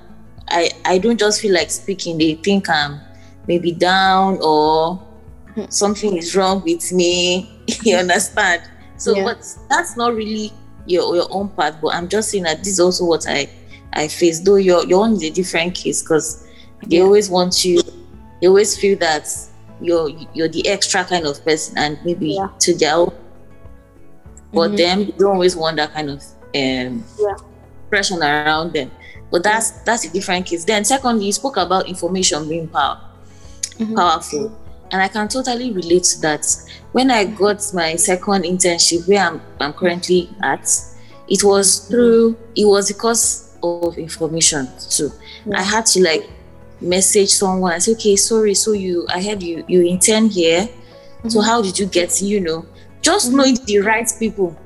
I 0.48 0.70
I 0.85 0.98
don't 0.98 1.18
just 1.18 1.40
feel 1.40 1.55
like 1.55 1.70
speaking, 1.70 2.18
they 2.18 2.35
think 2.35 2.68
I'm 2.68 3.03
maybe 3.46 3.72
down 3.72 4.38
or 4.42 5.01
Hmm. 5.55 5.64
something 5.70 6.16
is 6.16 6.37
wrong 6.37 6.62
with 6.64 6.92
me. 6.92 7.51
you 7.83 7.96
understand? 7.96 8.62
So 8.98 9.14
Yeah. 9.16 9.24
but 9.24 9.38
that's 9.68 9.96
not 9.96 10.14
really 10.14 10.52
your 10.87 11.14
your 11.16 11.26
own 11.30 11.48
part, 11.48 11.80
but 11.80 11.94
I'm 11.94 12.08
just 12.08 12.30
saying 12.30 12.44
that 12.44 12.58
this 12.58 12.74
is 12.74 12.80
also 12.80 13.04
what 13.04 13.26
I 13.28 13.48
I 13.92 14.08
face. 14.08 14.40
Though 14.40 14.56
your 14.56 14.84
your 14.87 15.04
own 15.04 15.14
is 15.14 15.22
a 15.22 15.30
different 15.30 15.74
case 15.74 16.02
because 16.02 16.44
they 16.87 16.98
Yeah. 16.98 17.04
always 17.04 17.30
want 17.30 17.64
you 17.64 17.80
they 18.40 18.46
always 18.48 18.76
feel 18.76 18.98
that 18.98 19.28
you're 19.80 20.11
you're 20.34 20.48
the 20.48 20.66
extra 20.68 21.04
kind 21.04 21.26
of 21.26 21.42
person 21.44 21.78
and 21.78 21.98
maybe 22.04 22.34
Yeah. 22.34 22.48
to 22.61 22.74
their 22.74 22.94
own 22.96 23.12
but 24.52 24.70
Mhm. 24.72 24.76
them 24.76 24.98
they 25.06 25.12
don't 25.12 25.32
always 25.34 25.56
want 25.56 25.76
that 25.76 25.92
kind 25.94 26.11
of 26.11 26.22
um 26.54 27.04
Yeah. 27.18 27.37
pressure 27.90 28.18
around 28.18 28.72
them. 28.72 28.90
But 29.30 29.42
that's 29.42 29.70
that's 29.84 30.04
a 30.06 30.11
different 30.11 30.46
case. 30.46 30.64
Then 30.64 30.84
secondly, 30.84 31.26
you 31.26 31.32
spoke 31.32 31.56
about 31.58 31.87
information 31.87 32.48
being 32.48 32.66
power 32.68 32.98
Mhm. 33.78 33.94
powerful. 33.94 34.52
And 34.90 35.03
I 35.03 35.09
can 35.09 35.29
totally 35.29 35.70
relate 35.72 36.05
to 36.05 36.20
that. 36.22 36.46
When 36.92 37.11
I 37.11 37.24
got 37.24 37.62
my 37.74 37.96
second 37.96 38.44
internship 38.44 39.07
where 39.09 39.20
I'm, 39.20 39.40
I'm 39.61 39.72
currently 39.72 40.31
at, 40.42 40.68
it 41.29 41.44
was 41.44 41.81
through 41.88 42.37
it 42.57 42.64
was 42.64 42.88
because 42.88 43.57
of 43.62 43.98
information 43.98 44.68
too. 44.88 45.12
I 45.55 45.62
had 45.62 45.85
to 45.87 46.03
like 46.03 46.29
message 46.81 47.29
someone 47.31 47.72
and 47.74 47.83
say, 47.83 47.92
okay, 47.92 48.16
sorry, 48.16 48.55
so 48.55 48.72
you 48.72 49.07
I 49.11 49.22
heard 49.22 49.42
you 49.42 49.64
you 49.68 49.83
intern 49.83 50.29
here. 50.31 50.68
So 51.29 51.40
Mhm. 51.40 51.44
how 51.44 51.61
did 51.62 51.79
you 51.79 51.87
get, 51.87 52.22
you 52.22 52.40
know, 52.40 52.64
just 53.03 53.31
knowing 53.33 53.57
the 53.66 53.81
right 53.81 54.11
people 54.18 54.57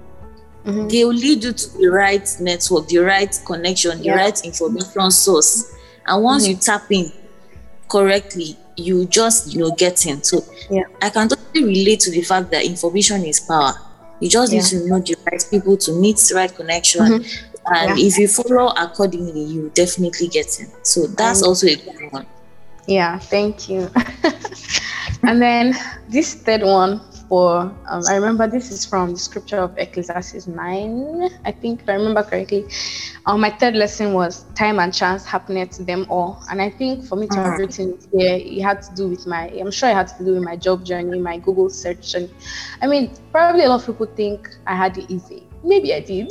Mhm. 0.65 0.89
they 0.91 1.05
will 1.05 1.15
lead 1.15 1.43
you 1.43 1.53
to 1.53 1.79
the 1.79 1.89
right 1.89 2.29
network, 2.39 2.87
the 2.87 2.99
right 2.99 3.41
connection, 3.45 3.99
the 3.99 4.05
Yeah. 4.05 4.17
right 4.17 4.41
information 4.45 5.11
source. 5.11 5.65
And 6.07 6.23
once 6.23 6.47
you 6.47 6.55
tap 6.57 6.85
in 6.91 7.11
correctly, 7.93 8.57
you 8.77 9.05
just 9.07 9.53
you 9.53 9.61
know 9.61 9.71
get 9.85 10.07
in. 10.07 10.23
So 10.23 10.37
Yeah. 10.71 10.85
I 11.01 11.11
can 11.11 11.29
totally 11.29 11.65
relate 11.65 12.01
to 12.01 12.11
the 12.11 12.23
fact 12.23 12.51
that 12.53 12.65
information 12.65 13.25
is 13.25 13.39
power. 13.41 13.75
You 14.21 14.29
just 14.29 14.53
need 14.53 14.65
to 14.65 14.77
know 14.89 14.99
the 15.01 15.17
right 15.31 15.45
people 15.51 15.77
to 15.77 15.93
meet 15.93 16.17
the 16.17 16.35
right 16.37 16.55
connection. 16.61 17.03
Mhm. 17.07 17.27
And 17.67 17.99
Yeah. 17.99 18.07
if 18.07 18.19
you 18.19 18.29
follow 18.29 18.69
accordingly, 18.85 19.45
you 19.55 19.71
definitely 19.75 20.29
get 20.29 20.49
in. 20.61 20.69
So 20.83 21.07
that's 21.07 21.43
Um, 21.43 21.49
also 21.49 21.67
a 21.67 21.77
good 21.77 22.13
one. 22.13 22.27
Yeah, 22.87 23.19
thank 23.19 23.69
you. 23.69 23.91
and 25.23 25.41
then 25.41 25.77
this 26.09 26.35
third 26.35 26.63
one 26.63 27.01
for 27.33 27.75
um, 27.89 28.07
I 28.07 28.17
remember 28.17 28.47
this 28.47 28.71
is 28.71 28.85
from 28.85 29.13
the 29.13 29.19
scripture 29.19 29.57
of 29.57 29.79
Ecclesiastes 29.79 30.47
9, 30.49 31.29
I 31.47 31.51
think 31.53 31.81
if 31.81 31.89
I 31.89 31.95
remember 31.95 32.23
correctly. 32.23 32.67
Um, 33.25 33.41
my 33.41 33.49
third 33.51 33.75
lesson 33.75 34.13
was 34.13 34.45
time 34.55 34.79
and 34.79 34.93
chance 34.93 35.25
happened 35.25 35.73
to 35.73 35.83
them 35.83 36.05
all. 36.11 36.43
And 36.51 36.61
I 36.61 36.69
think 36.69 37.05
for 37.07 37.17
me 37.17 37.29
to 37.29 37.41
have 37.41 37.57
Mhm. 37.57 37.59
written 37.59 37.95
it 37.95 38.05
here, 38.13 38.37
it 38.37 38.63
had 38.63 38.83
to 38.83 38.95
do 38.95 39.09
with 39.09 39.27
my 39.27 39.49
I'm 39.49 39.71
sure 39.71 39.89
it 39.89 39.95
had 39.95 40.09
to 40.09 40.25
do 40.25 40.35
with 40.35 40.43
my 40.43 40.57
job 40.57 40.85
journey, 40.85 41.19
my 41.19 41.39
Google 41.39 41.71
search. 41.71 42.15
And 42.15 42.29
I 42.83 42.87
mean, 42.87 43.17
probably 43.33 43.65
a 43.65 43.69
lot 43.71 43.81
of 43.81 43.87
people 43.87 44.07
think 44.15 44.49
I 44.67 44.75
had 44.77 44.99
it 44.99 45.11
easy. 45.11 45.49
Maybe 45.65 45.95
I 45.95 46.01
did, 46.01 46.31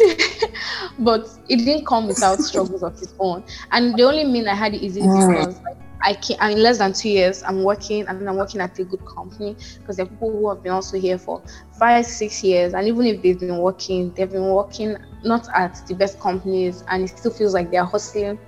but 0.99 1.25
it 1.49 1.57
didn't 1.57 1.87
come 1.87 2.07
without 2.07 2.39
struggles 2.43 2.83
of 2.83 2.93
its 3.01 3.15
own. 3.19 3.43
And 3.71 3.97
the 3.97 4.03
only 4.03 4.25
mean 4.25 4.47
I 4.47 4.53
had 4.53 4.75
it 4.75 4.83
easy 4.83 5.05
is 5.05 5.09
Mm. 5.09 5.25
because 5.25 5.59
like, 5.65 5.80
I 6.03 6.13
can 6.13 6.51
in 6.51 6.61
less 6.61 6.77
than 6.79 6.93
two 6.93 7.09
years, 7.09 7.43
I'm 7.43 7.63
working 7.63 8.05
and 8.07 8.27
I'm 8.27 8.37
working 8.37 8.61
at 8.61 8.77
a 8.79 8.83
good 8.83 9.05
company 9.05 9.55
because 9.79 9.97
there 9.97 10.05
are 10.05 10.09
people 10.09 10.31
who 10.31 10.49
have 10.49 10.63
been 10.63 10.71
also 10.71 10.97
here 10.99 11.17
for 11.17 11.41
five, 11.71 12.05
six 12.05 12.43
years. 12.43 12.73
And 12.73 12.87
even 12.87 13.05
if 13.05 13.21
they've 13.21 13.39
been 13.39 13.57
working, 13.57 14.13
they've 14.15 14.29
been 14.31 14.49
working 14.53 14.97
not 15.23 15.47
at 15.55 15.81
the 15.87 15.95
best 15.95 16.19
companies 16.19 16.83
and 16.89 17.03
it 17.03 17.09
still 17.09 17.31
feels 17.31 17.53
like 17.53 17.71
they're 17.71 17.85
hustling 17.85 18.39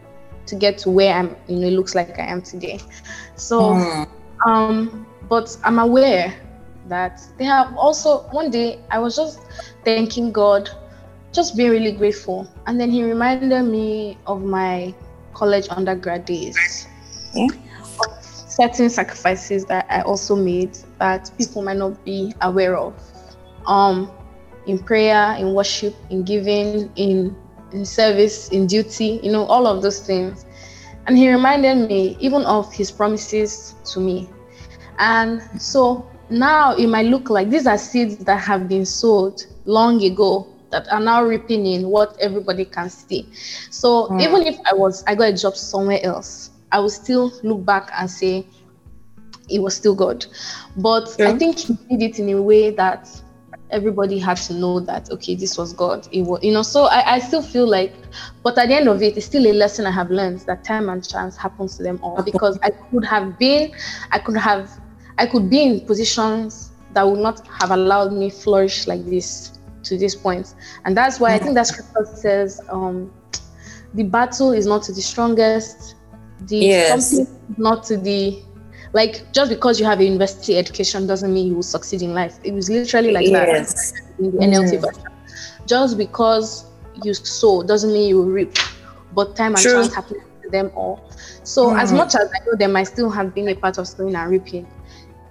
to 0.47 0.55
get 0.55 0.77
to 0.79 0.89
where 0.89 1.13
I'm, 1.13 1.35
you 1.47 1.57
know, 1.59 1.67
it 1.67 1.71
looks 1.73 1.95
like 1.95 2.17
I 2.19 2.25
am 2.25 2.41
today. 2.41 2.79
So 3.35 3.77
Mm. 3.77 4.05
um, 4.45 5.07
but 5.29 5.55
I'm 5.63 5.79
aware 5.79 6.33
that 6.87 7.19
they 7.37 7.45
have 7.45 7.75
also 7.77 8.23
one 8.31 8.49
day 8.51 8.79
I 8.91 8.99
was 8.99 9.15
just 9.15 9.39
thanking 9.85 10.31
God, 10.31 10.69
just 11.33 11.55
being 11.55 11.71
really 11.71 11.91
grateful. 11.91 12.47
And 12.67 12.79
then 12.79 12.89
he 12.91 13.03
reminded 13.03 13.63
me 13.63 14.17
of 14.25 14.43
my 14.43 14.93
college 15.33 15.67
undergrad 15.69 16.25
days. 16.25 16.87
Yeah. 17.33 17.47
Certain 18.47 18.89
sacrifices 18.89 19.65
that 19.65 19.85
I 19.89 20.01
also 20.01 20.35
made 20.35 20.77
that 20.99 21.31
people 21.37 21.61
might 21.63 21.77
not 21.77 22.03
be 22.05 22.33
aware 22.41 22.77
of. 22.77 22.95
Um 23.67 24.11
in 24.65 24.79
prayer, 24.79 25.35
in 25.39 25.53
worship, 25.53 25.95
in 26.09 26.23
giving, 26.23 26.91
in 26.95 27.35
in 27.71 27.85
service, 27.85 28.49
in 28.49 28.67
duty, 28.67 29.19
you 29.23 29.31
know, 29.31 29.45
all 29.45 29.65
of 29.67 29.81
those 29.81 29.99
things. 30.05 30.45
And 31.07 31.17
he 31.17 31.29
reminded 31.31 31.75
me 31.87 32.17
even 32.19 32.43
of 32.43 32.71
his 32.73 32.91
promises 32.91 33.75
to 33.93 33.99
me. 33.99 34.29
And 34.99 35.41
so 35.59 36.07
now 36.29 36.75
it 36.75 36.87
might 36.87 37.07
look 37.07 37.29
like 37.29 37.49
these 37.49 37.67
are 37.67 37.77
seeds 37.77 38.17
that 38.25 38.37
have 38.37 38.67
been 38.69 38.85
sowed 38.85 39.41
long 39.65 40.01
ago 40.03 40.47
that 40.71 40.87
are 40.91 40.99
now 41.01 41.23
reaping 41.23 41.65
in 41.65 41.87
what 41.89 42.15
everybody 42.21 42.65
can 42.65 42.89
see. 42.89 43.29
So 43.69 44.09
Mm. 44.09 44.19
even 44.19 44.45
if 44.47 44.55
I 44.71 44.75
was 44.75 45.03
I 45.07 45.15
got 45.15 45.29
a 45.29 45.33
job 45.33 45.55
somewhere 45.55 45.99
else, 46.03 46.51
I 46.73 46.79
would 46.79 46.91
still 46.91 47.31
look 47.43 47.63
back 47.63 47.91
and 47.97 48.09
say 48.09 48.45
it 49.49 49.59
was 49.59 49.75
still 49.75 49.95
God. 49.95 50.25
But 50.77 51.19
I 51.21 51.37
think 51.37 51.59
he 51.59 51.77
did 51.89 52.01
it 52.01 52.19
in 52.19 52.29
a 52.29 52.41
way 52.41 52.71
that 52.71 53.07
everybody 53.69 54.19
had 54.19 54.37
to 54.37 54.53
know 54.53 54.79
that 54.79 55.09
okay, 55.11 55.35
this 55.35 55.57
was 55.57 55.73
God. 55.73 56.07
It 56.11 56.23
was 56.23 56.43
you 56.43 56.51
know, 56.51 56.63
so 56.63 56.85
I, 56.85 57.15
I 57.15 57.19
still 57.19 57.41
feel 57.41 57.67
like 57.67 57.93
but 58.43 58.57
at 58.57 58.67
the 58.69 58.75
end 58.75 58.87
of 58.87 59.01
it, 59.01 59.15
it's 59.17 59.25
still 59.25 59.45
a 59.47 59.53
lesson 59.53 59.85
I 59.85 59.91
have 59.91 60.11
learned 60.11 60.39
that 60.41 60.63
time 60.63 60.89
and 60.89 61.07
chance 61.07 61.37
happens 61.37 61.77
to 61.77 61.83
them 61.83 61.99
all. 62.01 62.21
Because 62.21 62.59
I 62.63 62.71
could 62.71 63.05
have 63.05 63.37
been, 63.39 63.73
I 64.11 64.19
could 64.19 64.37
have, 64.37 64.69
I 65.17 65.25
could 65.25 65.49
be 65.49 65.63
in 65.63 65.81
positions 65.81 66.71
that 66.93 67.03
would 67.03 67.19
not 67.19 67.47
have 67.47 67.71
allowed 67.71 68.13
me 68.13 68.29
flourish 68.29 68.87
like 68.87 69.05
this 69.05 69.59
to 69.83 69.97
this 69.97 70.15
point, 70.15 70.55
and 70.85 70.95
that's 70.95 71.19
why 71.19 71.33
I 71.33 71.39
think 71.39 71.55
that 71.55 71.67
scripture 71.67 72.05
says, 72.05 72.61
um, 72.69 73.11
the 73.93 74.03
battle 74.03 74.53
is 74.53 74.65
not 74.65 74.83
to 74.83 74.93
the 74.93 75.01
strongest, 75.01 75.95
the 76.47 76.69
Yes. 76.69 76.87
something 76.87 77.25
not 77.57 77.83
to 77.85 77.97
the 77.97 78.43
like 78.93 79.31
just 79.33 79.49
because 79.49 79.79
you 79.79 79.85
have 79.85 79.99
a 79.99 80.05
university 80.05 80.57
education 80.57 81.07
doesn't 81.07 81.33
mean 81.33 81.47
you 81.47 81.55
will 81.55 81.63
succeed 81.63 82.01
in 82.01 82.13
life. 82.13 82.39
It 82.43 82.53
was 82.53 82.69
literally 82.69 83.11
like 83.11 83.31
that 83.31 83.49
yes. 83.49 83.93
in 84.19 84.31
the 84.31 84.37
NLT 84.43 84.75
Mm. 84.75 84.77
version. 84.77 85.11
Just 85.67 85.97
because 85.97 86.65
you 86.93 87.13
sow 87.13 87.57
doesn't 87.63 87.91
mean 87.91 88.09
you 88.09 88.17
will 88.17 88.25
reap, 88.31 88.53
but 89.11 89.35
time 89.35 89.55
and 89.55 89.67
True. 89.67 89.73
chance 89.73 89.93
happen 89.93 90.15
to 90.43 90.49
them 90.51 90.71
all. 90.75 91.09
So 91.43 91.75
as 91.77 91.91
Mm. 91.91 91.97
much 91.97 92.15
as 92.15 92.21
I 92.21 92.39
know 92.45 92.57
them, 92.57 92.75
I 92.75 92.83
still 92.83 93.09
have 93.11 93.33
been 93.33 93.49
a 93.49 93.55
part 93.55 93.77
of 93.77 93.87
sowing 93.87 94.15
and 94.15 94.29
reaping. 94.31 94.67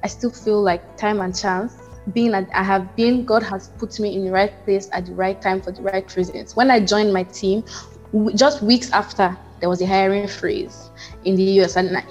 I 0.03 0.09
still 0.09 0.31
feel 0.31 0.63
like 0.63 0.97
time 0.97 1.21
and 1.21 1.35
chance. 1.37 1.75
Being 2.13 2.33
that 2.33 2.49
I 2.55 2.63
have 2.65 2.97
been, 2.97 3.25
God 3.25 3.43
has 3.45 3.69
put 3.79 3.99
me 4.01 4.17
in 4.17 4.25
the 4.25 4.33
right 4.33 4.53
place 4.65 4.89
at 4.93 5.07
the 5.07 5.15
right 5.15 5.41
time 5.41 5.61
for 5.63 5.73
the 5.73 5.83
right 5.83 6.15
reasons. 6.17 6.57
When 6.57 6.71
I 6.71 6.81
joined 6.81 7.13
my 7.13 7.25
team, 7.25 7.65
just 8.35 8.63
weeks 8.63 8.91
after, 8.93 9.37
there 9.61 9.69
was 9.71 9.81
a 9.83 9.87
hiring 9.87 10.27
freeze 10.27 10.92
in 11.25 11.37
the 11.37 11.43
US, 11.53 11.77
and 11.77 11.97
uh, 11.97 12.03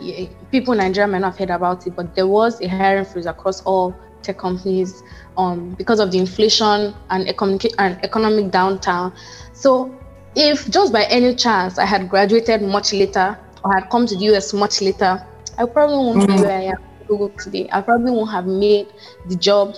people 0.52 0.74
in 0.74 0.80
Nigeria 0.80 1.08
might 1.08 1.20
not 1.20 1.32
have 1.32 1.38
heard 1.40 1.50
about 1.52 1.86
it, 1.88 1.96
but 1.96 2.16
there 2.16 2.28
was 2.28 2.62
a 2.62 2.68
hiring 2.68 3.02
freeze 3.02 3.26
across 3.26 3.62
all 3.62 3.96
tech 4.22 4.38
companies 4.38 5.02
um, 5.38 5.74
because 5.76 6.00
of 6.00 6.12
the 6.12 6.18
inflation 6.18 6.94
and 7.10 7.28
economic 7.28 7.72
and 7.80 7.98
economic 8.04 8.52
downtown. 8.52 9.14
So, 9.54 9.98
if 10.36 10.70
just 10.70 10.94
by 10.94 11.04
any 11.06 11.36
chance 11.36 11.78
I 11.78 11.86
had 11.86 12.10
graduated 12.10 12.62
much 12.62 12.94
later 12.94 13.38
or 13.64 13.74
had 13.74 13.90
come 13.90 14.06
to 14.08 14.16
the 14.16 14.26
US 14.26 14.54
much 14.54 14.82
later, 14.82 15.20
I 15.58 15.66
probably 15.66 15.98
won't 15.98 16.26
be 16.26 16.34
Mhm. 16.34 16.42
where 16.42 16.58
I 16.58 16.64
am 16.64 16.76
Google 17.08 17.32
today. 17.40 17.68
I 17.72 17.82
probably 17.82 18.12
won't 18.12 18.32
have 18.32 18.46
made 18.46 18.88
the 19.26 19.36
job. 19.36 19.76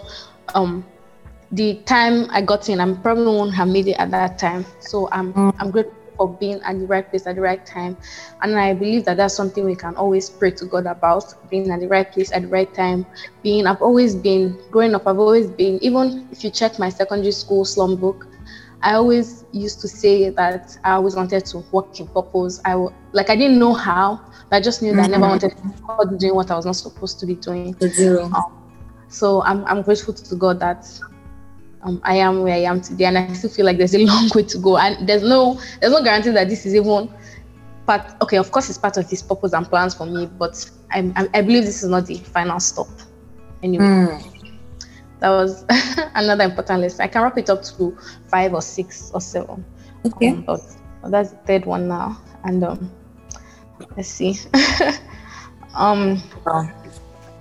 Um, 0.53 0.85
the 1.51 1.75
time 1.85 2.27
I 2.31 2.41
got 2.41 2.69
in, 2.69 2.79
I 2.79 2.93
probably 2.95 3.25
won't 3.27 3.53
have 3.55 3.67
made 3.67 3.87
it 3.87 3.93
at 3.99 4.11
that 4.11 4.37
time. 4.39 4.65
So 4.79 5.07
I'm 5.11 5.35
Mm. 5.35 5.51
I'm 5.59 5.71
grateful 5.71 5.93
for 6.15 6.27
being 6.27 6.61
at 6.61 6.79
the 6.79 6.85
right 6.85 7.07
place 7.09 7.27
at 7.27 7.35
the 7.35 7.41
right 7.41 7.65
time, 7.65 7.97
and 8.41 8.57
I 8.57 8.73
believe 8.73 9.05
that 9.05 9.17
that's 9.17 9.33
something 9.33 9.65
we 9.65 9.75
can 9.75 9.95
always 9.95 10.29
pray 10.29 10.51
to 10.51 10.65
God 10.65 10.85
about 10.85 11.33
being 11.49 11.69
at 11.71 11.79
the 11.79 11.87
right 11.87 12.09
place 12.11 12.31
at 12.31 12.43
the 12.43 12.47
right 12.47 12.71
time. 12.73 13.05
Being 13.41 13.67
I've 13.67 13.81
always 13.81 14.15
been 14.15 14.59
growing 14.71 14.95
up. 14.95 15.07
I've 15.07 15.19
always 15.19 15.47
been 15.47 15.79
even 15.83 16.27
if 16.31 16.43
you 16.43 16.49
check 16.49 16.79
my 16.79 16.89
secondary 16.89 17.31
school 17.31 17.65
slum 17.65 17.95
book, 17.95 18.27
I 18.81 18.95
always 18.95 19.45
used 19.53 19.79
to 19.81 19.87
say 19.87 20.29
that 20.29 20.77
I 20.83 20.91
always 20.91 21.15
wanted 21.15 21.45
to 21.45 21.59
work 21.71 21.99
in 21.99 22.07
purpose. 22.07 22.59
I 22.65 22.75
like 23.13 23.29
I 23.29 23.35
didn't 23.35 23.57
know 23.57 23.73
how, 23.73 24.19
but 24.49 24.57
I 24.57 24.61
just 24.61 24.81
knew 24.81 24.93
that 24.95 25.09
mm-hmm. 25.09 25.13
I 25.13 25.17
never 25.17 25.23
mm-hmm. 25.23 25.85
wanted 25.87 26.09
to 26.09 26.11
be 26.11 26.17
doing 26.17 26.35
what 26.35 26.51
I 26.51 26.55
was 26.55 26.65
not 26.65 26.75
supposed 26.75 27.19
to 27.21 27.25
be 27.25 27.35
doing. 27.35 27.75
Um, 28.35 28.59
so 29.07 29.41
I'm 29.43 29.63
I'm 29.65 29.83
grateful 29.83 30.13
to 30.13 30.35
God 30.35 30.59
that 30.59 30.85
um, 31.83 32.01
I 32.03 32.15
am 32.15 32.43
where 32.43 32.53
I 32.53 32.59
am 32.59 32.81
today, 32.81 33.05
and 33.05 33.17
I 33.17 33.31
still 33.33 33.49
feel 33.49 33.65
like 33.65 33.77
there's 33.77 33.93
a 33.93 34.05
long 34.05 34.29
way 34.33 34.43
to 34.43 34.57
go. 34.57 34.77
And 34.77 35.07
there's 35.07 35.23
no 35.23 35.59
there's 35.81 35.91
no 35.93 36.03
guarantee 36.03 36.31
that 36.31 36.49
this 36.49 36.65
is 36.65 36.75
even 36.75 37.09
part. 37.85 38.13
Okay, 38.21 38.37
of 38.37 38.51
course, 38.51 38.69
it's 38.69 38.77
part 38.77 38.97
of 38.97 39.09
His 39.09 39.21
purpose 39.21 39.53
and 39.53 39.67
plans 39.67 39.93
for 39.93 40.05
me, 40.05 40.25
but 40.25 40.69
I, 40.91 41.11
I, 41.15 41.27
I 41.33 41.41
believe 41.41 41.65
this 41.65 41.83
is 41.83 41.89
not 41.89 42.05
the 42.05 42.15
final 42.15 42.59
stop. 42.59 42.87
Anyway, 43.61 43.83
mm. 43.85 44.57
that 45.19 45.29
was 45.29 45.65
another 46.15 46.45
important 46.45 46.81
lesson. 46.81 47.01
I 47.01 47.07
can 47.07 47.21
wrap 47.21 47.37
it 47.37 47.49
up 47.49 47.63
to 47.63 47.97
five 48.27 48.53
or 48.53 48.61
six 48.61 49.11
or 49.13 49.21
seven. 49.21 49.65
Okay, 50.05 50.29
um, 50.29 50.41
but, 50.41 50.61
but 51.01 51.11
that's 51.11 51.31
the 51.31 51.37
third 51.37 51.65
one 51.65 51.87
now, 51.87 52.19
and 52.45 52.63
um, 52.63 52.91
let's 53.97 54.09
see. 54.09 54.37
um, 55.75 56.21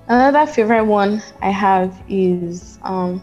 another 0.09 0.46
favorite 0.50 0.85
one 0.85 1.22
I 1.40 1.50
have 1.50 2.02
is 2.09 2.78
um 2.83 3.22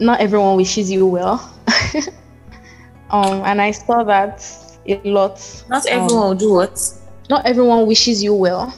not 0.00 0.20
everyone 0.20 0.56
wishes 0.56 0.90
you 0.90 1.06
well. 1.06 1.52
um, 3.10 3.42
and 3.44 3.60
I 3.60 3.70
saw 3.70 4.04
that 4.04 4.44
a 4.86 5.00
lot. 5.04 5.64
Not 5.68 5.86
um, 5.86 5.92
everyone 5.92 6.22
um, 6.22 6.28
will 6.28 6.34
do 6.34 6.52
what? 6.54 6.92
Not 7.28 7.46
everyone 7.46 7.86
wishes 7.86 8.22
you 8.22 8.34
well. 8.34 8.74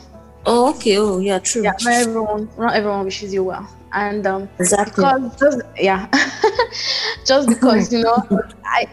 Oh, 0.46 0.70
okay. 0.74 0.96
Oh, 0.96 1.20
yeah, 1.20 1.38
true. 1.38 1.62
Yeah, 1.62 1.72
not 1.80 1.92
everyone. 1.92 2.50
Not 2.59 2.74
everyone 2.74 3.04
wishes 3.04 3.33
you 3.33 3.44
well, 3.44 3.68
and 3.92 4.26
um, 4.26 4.48
exactly. 4.59 5.04
Because 5.04 5.38
just, 5.38 5.61
yeah, 5.78 6.09
just 7.26 7.48
because 7.48 7.92
you 7.92 8.02
know, 8.02 8.26
I, 8.64 8.87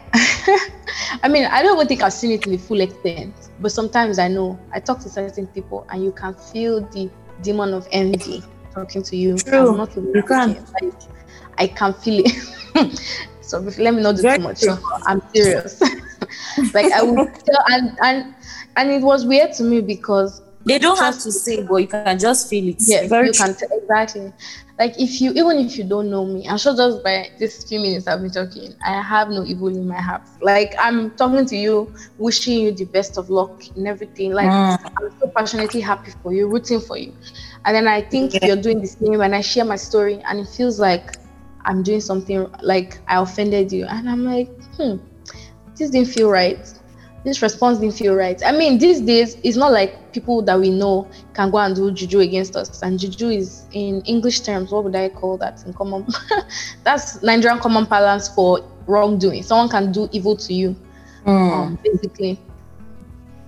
I 1.24 1.28
mean, 1.30 1.46
I 1.46 1.64
don't 1.64 1.76
even 1.76 1.88
think 1.88 2.04
I've 2.04 2.14
seen 2.14 2.32
it 2.32 2.46
in 2.46 2.52
the 2.52 2.58
full 2.58 2.82
extent, 2.82 3.34
but 3.62 3.72
sometimes 3.72 4.20
I 4.20 4.28
know. 4.28 4.60
I 4.74 4.80
talk 4.82 5.00
to 5.00 5.10
certain 5.10 5.48
people, 5.48 5.88
and 5.90 6.04
you 6.04 6.12
can 6.12 6.34
feel 6.34 6.82
the 6.82 7.10
demon 7.42 7.74
of 7.74 7.88
envy 7.92 8.44
talking 8.74 9.02
to 9.04 9.16
you. 9.16 9.38
True. 9.38 9.88
You 10.14 10.24
can. 10.24 10.56
Like, 10.82 10.94
I 11.58 11.68
can 11.68 11.94
feel 11.94 12.24
it. 12.26 13.00
so 13.42 13.60
let 13.60 13.94
me 13.94 14.02
not 14.02 14.16
do 14.16 14.22
Very 14.22 14.38
too 14.38 14.44
much. 14.44 14.62
True. 14.62 14.78
I'm 15.06 15.22
serious. 15.34 15.82
like 16.74 16.92
I 16.92 17.04
would 17.04 17.34
tell, 17.34 17.64
and 17.70 17.98
and 18.02 18.36
and 18.76 18.92
it 18.92 19.02
was 19.02 19.26
weird 19.26 19.54
to 19.54 19.64
me 19.64 19.82
because 19.82 20.42
they 20.66 20.80
don't 20.80 21.00
have 21.00 21.18
to 21.20 21.32
say, 21.32 21.64
but 21.64 21.78
you 21.78 21.88
can 21.88 22.20
just 22.20 22.50
feel 22.50 22.68
it. 22.70 22.76
Yeah, 22.80 23.08
Very 23.08 23.28
you 23.28 23.34
true. 23.34 23.46
can 23.46 23.56
t- 23.56 23.66
exactly. 23.72 24.34
Like 24.78 25.00
if 25.00 25.22
you 25.22 25.32
even 25.32 25.58
if 25.58 25.78
you 25.78 25.86
don't 25.86 26.12
know 26.12 26.26
me, 26.26 26.48
I'm 26.48 26.58
sure 26.58 26.76
just 26.76 27.04
by 27.04 27.32
these 27.40 27.64
few 27.64 27.80
minutes 27.80 28.06
I've 28.06 28.22
been 28.22 28.30
talking, 28.30 28.76
I 28.86 29.02
have 29.02 29.30
no 29.30 29.44
evil 29.44 29.70
in 29.70 29.88
my 29.88 30.00
heart. 30.00 30.22
Like 30.42 30.76
I'm 30.78 31.12
talking 31.12 31.46
to 31.48 31.56
you, 31.56 31.94
wishing 32.18 32.60
you 32.60 32.72
the 32.72 32.86
best 32.86 33.18
of 33.18 33.30
luck 33.30 33.76
in 33.76 33.88
everything. 33.88 34.34
Like 34.34 34.50
mm. 34.50 34.92
I'm 34.98 35.20
so 35.20 35.28
passionately 35.30 35.82
happy 35.82 36.12
for 36.22 36.34
you, 36.34 36.48
rooting 36.48 36.82
for 36.82 36.98
you. 36.98 37.14
And 37.66 37.76
then 37.76 37.88
I 37.88 38.02
think 38.02 38.34
yeah. 38.34 38.48
you're 38.48 38.62
doing 38.62 38.82
the 38.82 38.88
same, 38.88 39.20
and 39.22 39.34
I 39.34 39.42
share 39.42 39.66
my 39.66 39.78
story, 39.78 40.22
and 40.28 40.40
it 40.40 40.48
feels 40.48 40.80
like 40.80 41.16
I'm 41.68 41.84
doing 41.84 42.02
something 42.02 42.50
like 42.62 42.98
I 43.08 43.22
offended 43.22 43.72
you. 43.72 43.86
And 43.86 44.10
I'm 44.10 44.24
like, 44.24 44.50
hmm, 44.76 44.96
this 45.76 45.92
didn't 45.92 46.08
feel 46.08 46.30
right. 46.30 46.58
This 47.26 47.42
response 47.42 47.80
didn't 47.80 47.96
feel 47.96 48.16
right. 48.16 48.42
I 48.44 48.54
mean, 48.54 48.78
these 48.78 49.02
days, 49.02 49.36
it's 49.44 49.58
not 49.58 49.74
like 49.74 50.14
people 50.14 50.42
that 50.44 50.58
we 50.58 50.70
know 50.70 51.10
can 51.34 51.52
go 51.52 51.58
and 51.58 51.76
do 51.76 51.92
juju 51.92 52.20
against 52.22 52.56
us. 52.56 52.82
And 52.82 52.98
juju 52.98 53.30
is, 53.30 53.66
in 53.74 54.02
English 54.04 54.42
terms, 54.42 54.72
what 54.72 54.86
would 54.86 54.96
I 54.96 55.10
call 55.10 55.38
that 55.40 55.62
in 55.66 55.74
common? 55.74 56.08
That's 56.86 57.22
Nigerian 57.22 57.60
common 57.60 57.86
parlance 57.86 58.30
for 58.30 58.66
wrongdoing. 58.88 59.44
Someone 59.44 59.68
can 59.68 59.92
do 59.92 60.08
evil 60.14 60.38
to 60.38 60.54
you, 60.54 60.74
mm. 61.26 61.28
um, 61.28 61.80
basically, 61.84 62.40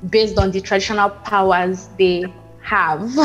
based 0.09 0.37
on 0.37 0.51
the 0.51 0.59
traditional 0.59 1.09
powers 1.09 1.87
they 1.97 2.25
have. 2.61 3.01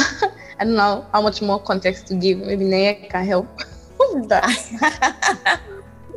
I 0.60 0.64
don't 0.64 0.76
know 0.76 1.04
how 1.12 1.20
much 1.20 1.42
more 1.42 1.60
context 1.60 2.06
to 2.08 2.14
give. 2.14 2.38
Maybe 2.38 2.64
Naya 2.64 2.94
can 3.08 3.26
help. 3.26 3.48
that. 4.22 5.60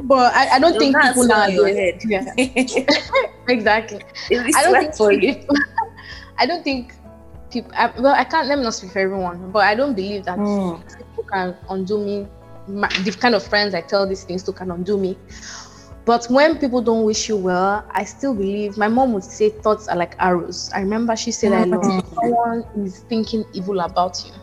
but 0.04 0.34
I, 0.34 0.56
I 0.56 0.60
don't 0.60 0.78
think 0.78 0.96
people 1.00 1.26
nowadays. 1.26 2.04
Yeah. 2.06 2.34
exactly. 3.48 4.02
I 4.32 4.64
don't 4.64 4.80
think 4.80 4.96
for 4.96 5.12
you. 5.12 5.36
I 6.38 6.46
don't 6.46 6.64
think 6.64 6.94
people. 7.52 7.72
I, 7.76 7.92
well, 8.00 8.14
I 8.14 8.24
can't. 8.24 8.48
Let 8.48 8.58
me 8.58 8.64
not 8.64 8.74
speak 8.74 8.92
for 8.92 9.00
everyone, 9.00 9.52
but 9.52 9.64
I 9.64 9.76
don't 9.76 9.96
believe 9.96 10.26
that 10.26 10.38
mm. 10.38 10.82
people 10.88 11.24
can 11.24 11.56
undo 11.70 11.98
me. 11.98 12.28
My, 12.68 12.90
the 13.04 13.12
kind 13.12 13.34
of 13.34 13.44
friends 13.44 13.74
I 13.74 13.82
tell 13.82 14.08
these 14.08 14.24
things 14.24 14.44
to 14.44 14.54
can 14.54 14.72
undo 14.72 14.98
me. 14.98 15.18
But 16.06 16.26
when 16.30 16.58
people 16.58 16.82
don't 16.82 17.04
wish 17.04 17.28
you 17.28 17.36
well, 17.36 17.86
I 17.92 18.06
still 18.06 18.34
believe. 18.34 18.78
My 18.78 18.88
mom 18.88 19.12
would 19.14 19.26
say 19.26 19.50
thoughts 19.50 19.90
are 19.90 19.98
like 19.98 20.16
arrows. 20.20 20.72
I 20.74 20.80
remember 20.80 21.16
she 21.16 21.32
said, 21.32 21.52
mm-hmm. 21.52 21.74
"I 21.74 21.78
love 21.78 22.08
someone 22.14 22.66
is 22.86 23.00
thinking 23.10 23.44
evil 23.54 23.82
about 23.82 24.24
you." 24.26 24.34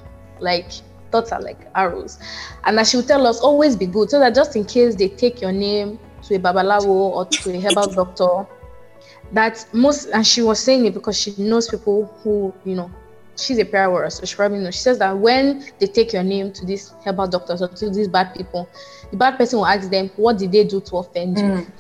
Like 0.41 0.73
thoughts 1.15 1.31
are 1.31 1.41
like 1.41 1.69
arrows. 1.77 2.19
And 2.65 2.77
that 2.77 2.89
she 2.89 2.97
will 2.97 3.05
tell 3.05 3.25
us, 3.27 3.41
always 3.41 3.77
be 3.77 3.87
good, 3.87 4.11
so 4.11 4.19
that 4.19 4.35
just 4.35 4.57
in 4.57 4.65
case 4.65 4.97
they 4.97 5.09
take 5.09 5.41
your 5.41 5.53
name 5.53 5.99
to 6.25 6.35
a 6.35 6.39
babalawo 6.39 6.87
or 6.87 7.27
to 7.27 7.57
a 7.57 7.61
herbal 7.61 7.87
doctor, 8.01 8.47
that 9.33 9.65
most, 9.73 10.09
and 10.13 10.27
she 10.27 10.43
was 10.43 10.59
saying 10.59 10.87
it 10.87 10.95
because 10.95 11.17
she 11.17 11.33
knows 11.39 11.69
people 11.69 12.07
who, 12.23 12.53
you 12.65 12.75
know, 12.75 12.91
she's 13.37 13.59
a 13.59 13.65
prayer 13.65 13.91
warrior, 13.91 14.11
so 14.11 14.25
she 14.25 14.35
probably 14.35 14.59
knows. 14.59 14.75
She 14.75 14.81
says 14.81 14.99
that 14.99 15.17
when 15.17 15.65
they 15.79 15.87
take 15.87 16.13
your 16.13 16.25
name 16.25 16.53
to 16.53 16.67
these 16.67 16.93
herbal 17.05 17.29
doctors 17.29 17.63
or 17.63 17.69
to 17.69 17.91
these 17.91 18.09
bad 18.09 18.35
people, 18.35 18.69
the 19.11 19.17
bad 19.17 19.39
person 19.39 19.61
will 19.61 19.67
ask 19.67 19.89
them, 19.91 20.11
what 20.17 20.39
did 20.39 20.51
they 20.51 20.65
do 20.65 20.81
to 20.81 20.97
offend 20.97 21.39
you? 21.39 21.45
Mm. 21.45 21.73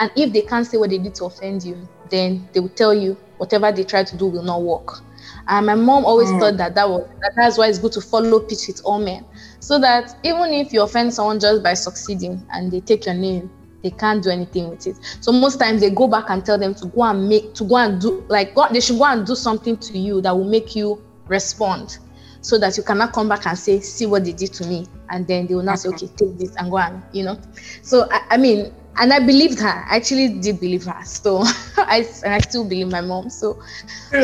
And 0.00 0.10
if 0.16 0.32
they 0.32 0.42
can't 0.42 0.66
say 0.66 0.78
what 0.78 0.90
they 0.90 0.98
did 0.98 1.14
to 1.16 1.26
offend 1.26 1.64
you, 1.64 1.76
then 2.08 2.48
they 2.52 2.60
will 2.60 2.68
tell 2.70 2.94
you 2.94 3.16
whatever 3.36 3.70
they 3.70 3.84
try 3.84 4.04
to 4.04 4.16
do 4.16 4.26
will 4.26 4.42
not 4.42 4.62
work. 4.62 5.02
And 5.48 5.66
my 5.66 5.74
mom 5.74 6.04
always 6.04 6.28
mm. 6.28 6.38
thought 6.38 6.58
that 6.58 6.74
that 6.74 6.88
was 6.88 7.08
that 7.22 7.32
that's 7.36 7.56
why 7.56 7.68
it's 7.68 7.78
good 7.78 7.92
to 7.92 8.00
follow 8.02 8.38
pitch 8.40 8.68
with 8.68 8.82
all 8.84 8.98
men, 8.98 9.24
so 9.60 9.78
that 9.78 10.14
even 10.22 10.52
if 10.52 10.72
you 10.72 10.82
offend 10.82 11.14
someone 11.14 11.40
just 11.40 11.62
by 11.62 11.74
succeeding 11.74 12.46
and 12.52 12.70
they 12.70 12.80
take 12.80 13.06
your 13.06 13.14
name, 13.14 13.50
they 13.82 13.90
can't 13.90 14.22
do 14.22 14.28
anything 14.30 14.68
with 14.68 14.86
it. 14.86 14.96
So 15.20 15.32
most 15.32 15.58
times 15.58 15.80
they 15.80 15.90
go 15.90 16.06
back 16.06 16.26
and 16.28 16.44
tell 16.44 16.58
them 16.58 16.74
to 16.74 16.86
go 16.86 17.02
and 17.04 17.28
make 17.28 17.54
to 17.54 17.64
go 17.64 17.76
and 17.76 18.00
do 18.00 18.24
like 18.28 18.54
God, 18.54 18.72
they 18.74 18.80
should 18.80 18.98
go 18.98 19.04
and 19.06 19.26
do 19.26 19.34
something 19.34 19.76
to 19.78 19.98
you 19.98 20.20
that 20.20 20.36
will 20.36 20.48
make 20.48 20.76
you 20.76 21.02
respond, 21.28 21.98
so 22.42 22.58
that 22.58 22.76
you 22.76 22.82
cannot 22.82 23.14
come 23.14 23.28
back 23.30 23.46
and 23.46 23.58
say, 23.58 23.80
see 23.80 24.04
what 24.04 24.24
they 24.24 24.32
did 24.32 24.52
to 24.54 24.66
me, 24.66 24.86
and 25.08 25.26
then 25.26 25.46
they 25.46 25.54
will 25.54 25.62
not 25.62 25.78
say, 25.78 25.88
okay, 25.88 26.08
take 26.08 26.36
this 26.38 26.54
and 26.56 26.70
go 26.70 26.76
and 26.76 27.02
you 27.12 27.24
know. 27.24 27.40
So 27.82 28.06
I, 28.10 28.20
I 28.32 28.36
mean, 28.36 28.70
and 28.98 29.12
I 29.12 29.20
believed 29.20 29.60
her. 29.60 29.84
I 29.88 29.96
actually 29.96 30.40
did 30.40 30.60
believe 30.60 30.84
her. 30.84 31.04
So 31.04 31.38
I 31.78 32.06
and 32.22 32.34
I 32.34 32.40
still 32.40 32.64
believe 32.64 32.88
my 32.90 33.00
mom. 33.00 33.30
So 33.30 33.62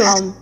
um 0.05 0.37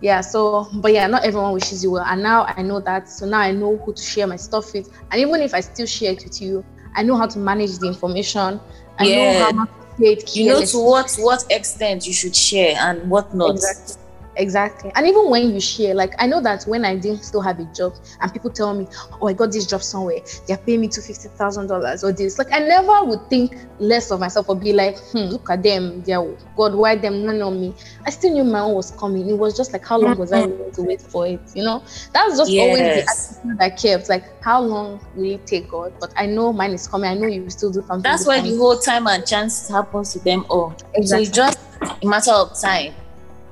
yeah 0.00 0.20
so 0.20 0.68
but 0.74 0.92
yeah 0.92 1.06
not 1.06 1.24
everyone 1.24 1.52
wishes 1.52 1.82
you 1.82 1.90
well. 1.90 2.04
And 2.04 2.22
now 2.22 2.44
i 2.56 2.62
know 2.62 2.80
that 2.80 3.08
so 3.08 3.26
now 3.26 3.40
i 3.40 3.50
know 3.50 3.76
who 3.78 3.92
to 3.92 4.02
share 4.02 4.26
my 4.26 4.36
stuff 4.36 4.72
with. 4.72 4.90
And 5.10 5.20
even 5.20 5.40
if 5.40 5.54
i 5.54 5.60
still 5.60 5.86
share 5.86 6.12
it 6.12 6.24
with 6.24 6.40
you 6.40 6.64
i 6.94 7.02
know 7.02 7.16
how 7.16 7.26
to 7.26 7.38
manage 7.38 7.78
the 7.78 7.86
information. 7.88 8.60
I 8.98 9.04
yeah. 9.04 9.50
know 9.50 9.56
how 9.56 9.64
to 9.64 9.70
it 10.04 10.36
you 10.36 10.48
know 10.48 10.64
to 10.64 10.78
what 10.78 11.14
what 11.18 11.44
extent 11.50 12.06
you 12.06 12.12
should 12.12 12.36
share 12.36 12.76
and 12.78 13.08
what 13.10 13.34
not. 13.34 13.50
Exactly. 13.52 14.05
Exactly. 14.36 14.92
And 14.94 15.06
even 15.06 15.30
when 15.30 15.52
you 15.52 15.60
share, 15.60 15.94
like 15.94 16.14
I 16.18 16.26
know 16.26 16.40
that 16.42 16.64
when 16.64 16.84
I 16.84 16.96
didn't 16.96 17.24
still 17.24 17.40
have 17.40 17.58
a 17.58 17.64
job 17.64 17.94
and 18.20 18.32
people 18.32 18.50
tell 18.50 18.74
me, 18.74 18.86
Oh, 19.20 19.28
I 19.28 19.32
got 19.32 19.50
this 19.50 19.66
job 19.66 19.82
somewhere, 19.82 20.20
they're 20.46 20.58
paying 20.58 20.82
me 20.82 20.88
two 20.88 21.00
fifty 21.00 21.28
thousand 21.28 21.68
dollars 21.68 22.04
or 22.04 22.12
this. 22.12 22.38
Like 22.38 22.52
I 22.52 22.58
never 22.58 23.04
would 23.04 23.28
think 23.30 23.56
less 23.78 24.10
of 24.10 24.20
myself 24.20 24.48
or 24.48 24.56
be 24.56 24.72
like, 24.72 24.98
hmm, 24.98 25.30
look 25.30 25.48
at 25.48 25.62
them, 25.62 26.02
they're 26.02 26.22
God, 26.56 26.74
why 26.74 26.96
them 26.96 27.24
none 27.24 27.40
on 27.40 27.60
me? 27.60 27.74
I 28.04 28.10
still 28.10 28.32
knew 28.32 28.44
my 28.44 28.60
own 28.60 28.74
was 28.74 28.90
coming. 28.92 29.28
It 29.28 29.38
was 29.38 29.56
just 29.56 29.72
like 29.72 29.86
how 29.86 29.98
long 29.98 30.18
was 30.18 30.32
I 30.32 30.44
willing 30.44 30.72
to 30.72 30.82
wait 30.82 31.00
for 31.00 31.26
it? 31.26 31.40
You 31.54 31.64
know? 31.64 31.82
That's 32.12 32.36
just 32.36 32.50
yes. 32.50 32.62
always 32.62 33.38
the 33.40 33.54
attitude 33.54 33.62
I 33.62 33.70
kept. 33.70 34.08
Like, 34.08 34.42
how 34.42 34.60
long 34.60 35.00
will 35.14 35.30
it 35.30 35.46
take 35.46 35.70
God? 35.70 35.94
But 35.98 36.12
I 36.16 36.26
know 36.26 36.52
mine 36.52 36.72
is 36.72 36.86
coming. 36.86 37.10
I 37.10 37.14
know 37.14 37.26
you 37.26 37.42
will 37.42 37.50
still 37.50 37.70
do 37.70 37.80
something. 37.86 38.02
That's 38.02 38.26
why 38.26 38.40
the 38.40 38.54
whole 38.56 38.78
time 38.78 39.06
and 39.06 39.26
chance 39.26 39.68
happens 39.68 40.12
to 40.12 40.18
them 40.18 40.44
all. 40.50 40.76
Exactly. 40.94 41.06
So 41.06 41.16
it's 41.18 41.30
just 41.30 41.58
a 42.02 42.06
matter 42.06 42.32
of 42.32 42.58
time. 42.60 42.94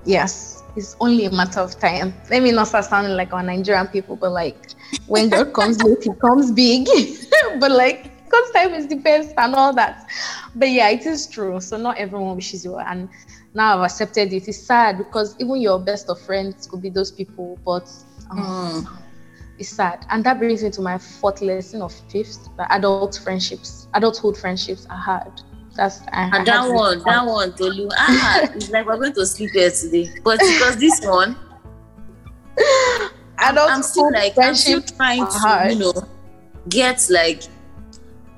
Yes 0.05 0.54
it's 0.77 0.97
only 1.01 1.27
a 1.27 1.31
matter 1.31 1.61
of 1.61 1.79
time. 1.79 2.15
Let 2.31 2.43
me 2.43 2.53
not 2.53 2.69
start 2.69 2.85
sounding 2.87 3.17
like 3.17 3.33
our 3.33 3.43
Nigerian 3.43 3.87
people, 3.89 4.17
but 4.17 4.33
like 4.33 4.71
when 5.07 5.29
God 5.29 5.53
comes 5.53 5.83
late, 5.83 6.05
it 6.07 6.19
comes 6.21 6.51
big. 6.53 6.89
but 7.61 7.71
like 7.71 8.29
God's 8.29 8.51
time 8.51 8.75
is 8.75 8.87
the 8.87 8.97
best 8.97 9.35
and 9.37 9.55
all 9.55 9.73
that. 9.75 10.09
But 10.55 10.71
yeah, 10.71 10.89
it 10.91 11.07
is 11.07 11.27
true. 11.27 11.61
So 11.61 11.77
not 11.77 11.99
everyone 11.99 12.37
wishes 12.37 12.65
you 12.65 12.77
and 12.77 13.09
now 13.55 13.79
I've 13.79 13.85
accepted 13.85 14.33
it. 14.33 14.49
It's 14.49 14.59
sad 14.59 14.99
because 14.99 15.37
even 15.39 15.61
your 15.61 15.79
best 15.79 16.09
of 16.09 16.21
friends 16.21 16.67
could 16.67 16.83
be 16.83 16.91
those 16.91 17.13
people, 17.13 17.59
but 17.65 17.89
um, 18.31 18.39
mm. 18.39 18.99
it's 19.59 19.69
sad. 19.69 20.05
And 20.11 20.25
that 20.25 20.39
brings 20.39 20.63
me 20.65 20.71
to 20.71 20.83
my 20.83 20.99
fourth 20.99 21.41
lesson 21.41 21.81
of 21.83 21.93
fifth, 22.11 22.49
the 22.57 22.71
adult 22.73 23.21
friendships, 23.23 23.87
adulthood 23.95 24.37
friendships 24.37 24.87
are 24.91 24.99
hard. 24.99 25.41
That's 25.77 26.01
I, 26.13 26.31
and 26.33 26.47
that 26.47 26.69
one, 26.69 27.03
that 27.05 27.27
one, 27.27 27.53
Tolu. 27.53 27.89
Ah, 27.93 28.43
it's 28.55 28.71
like 28.71 28.87
we're 28.87 28.97
going 28.97 29.13
to 29.15 29.27
sleep 29.27 29.51
here 29.51 29.71
today. 29.71 30.11
But 30.23 30.39
because 30.39 30.77
this 30.77 31.01
one, 31.05 31.37
I 33.39 33.53
don't. 33.53 33.71
I'm 33.71 33.83
still 33.83 34.13
like 34.13 34.39
I'm 34.39 34.55
still 34.55 34.81
trying 34.83 35.27
to, 35.27 35.67
you 35.71 35.79
know, 35.79 35.93
get 36.69 37.05
like 37.11 37.43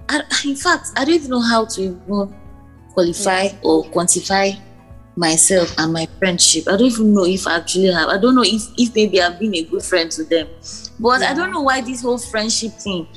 I, 0.09 0.23
in 0.45 0.57
fact, 0.57 0.91
I 0.97 1.05
don't 1.05 1.15
even 1.15 1.31
know 1.31 1.41
how 1.41 1.65
to 1.67 2.33
qualify 2.93 3.49
or 3.63 3.85
quantify 3.85 4.59
myself 5.17 5.75
and 5.79 5.93
my 5.93 6.07
friendship. 6.19 6.69
I 6.69 6.73
don't 6.73 6.83
even 6.83 7.15
know 7.15 7.25
if 7.25 7.47
I 7.47 7.57
actually 7.57 7.91
have. 7.93 8.09
I 8.09 8.19
don't 8.19 8.35
know 8.35 8.45
if 8.45 8.63
if 8.77 8.95
maybe 8.95 9.21
I've 9.21 9.39
been 9.39 9.55
a 9.55 9.63
good 9.63 9.83
friend 9.83 10.11
to 10.13 10.25
them. 10.25 10.49
But 11.01 11.21
yeah. 11.21 11.31
I 11.31 11.35
don't 11.35 11.51
know 11.51 11.63
why 11.63 11.81
this 11.81 12.03
whole 12.03 12.19
friendship 12.19 12.73
thing. 12.73 13.09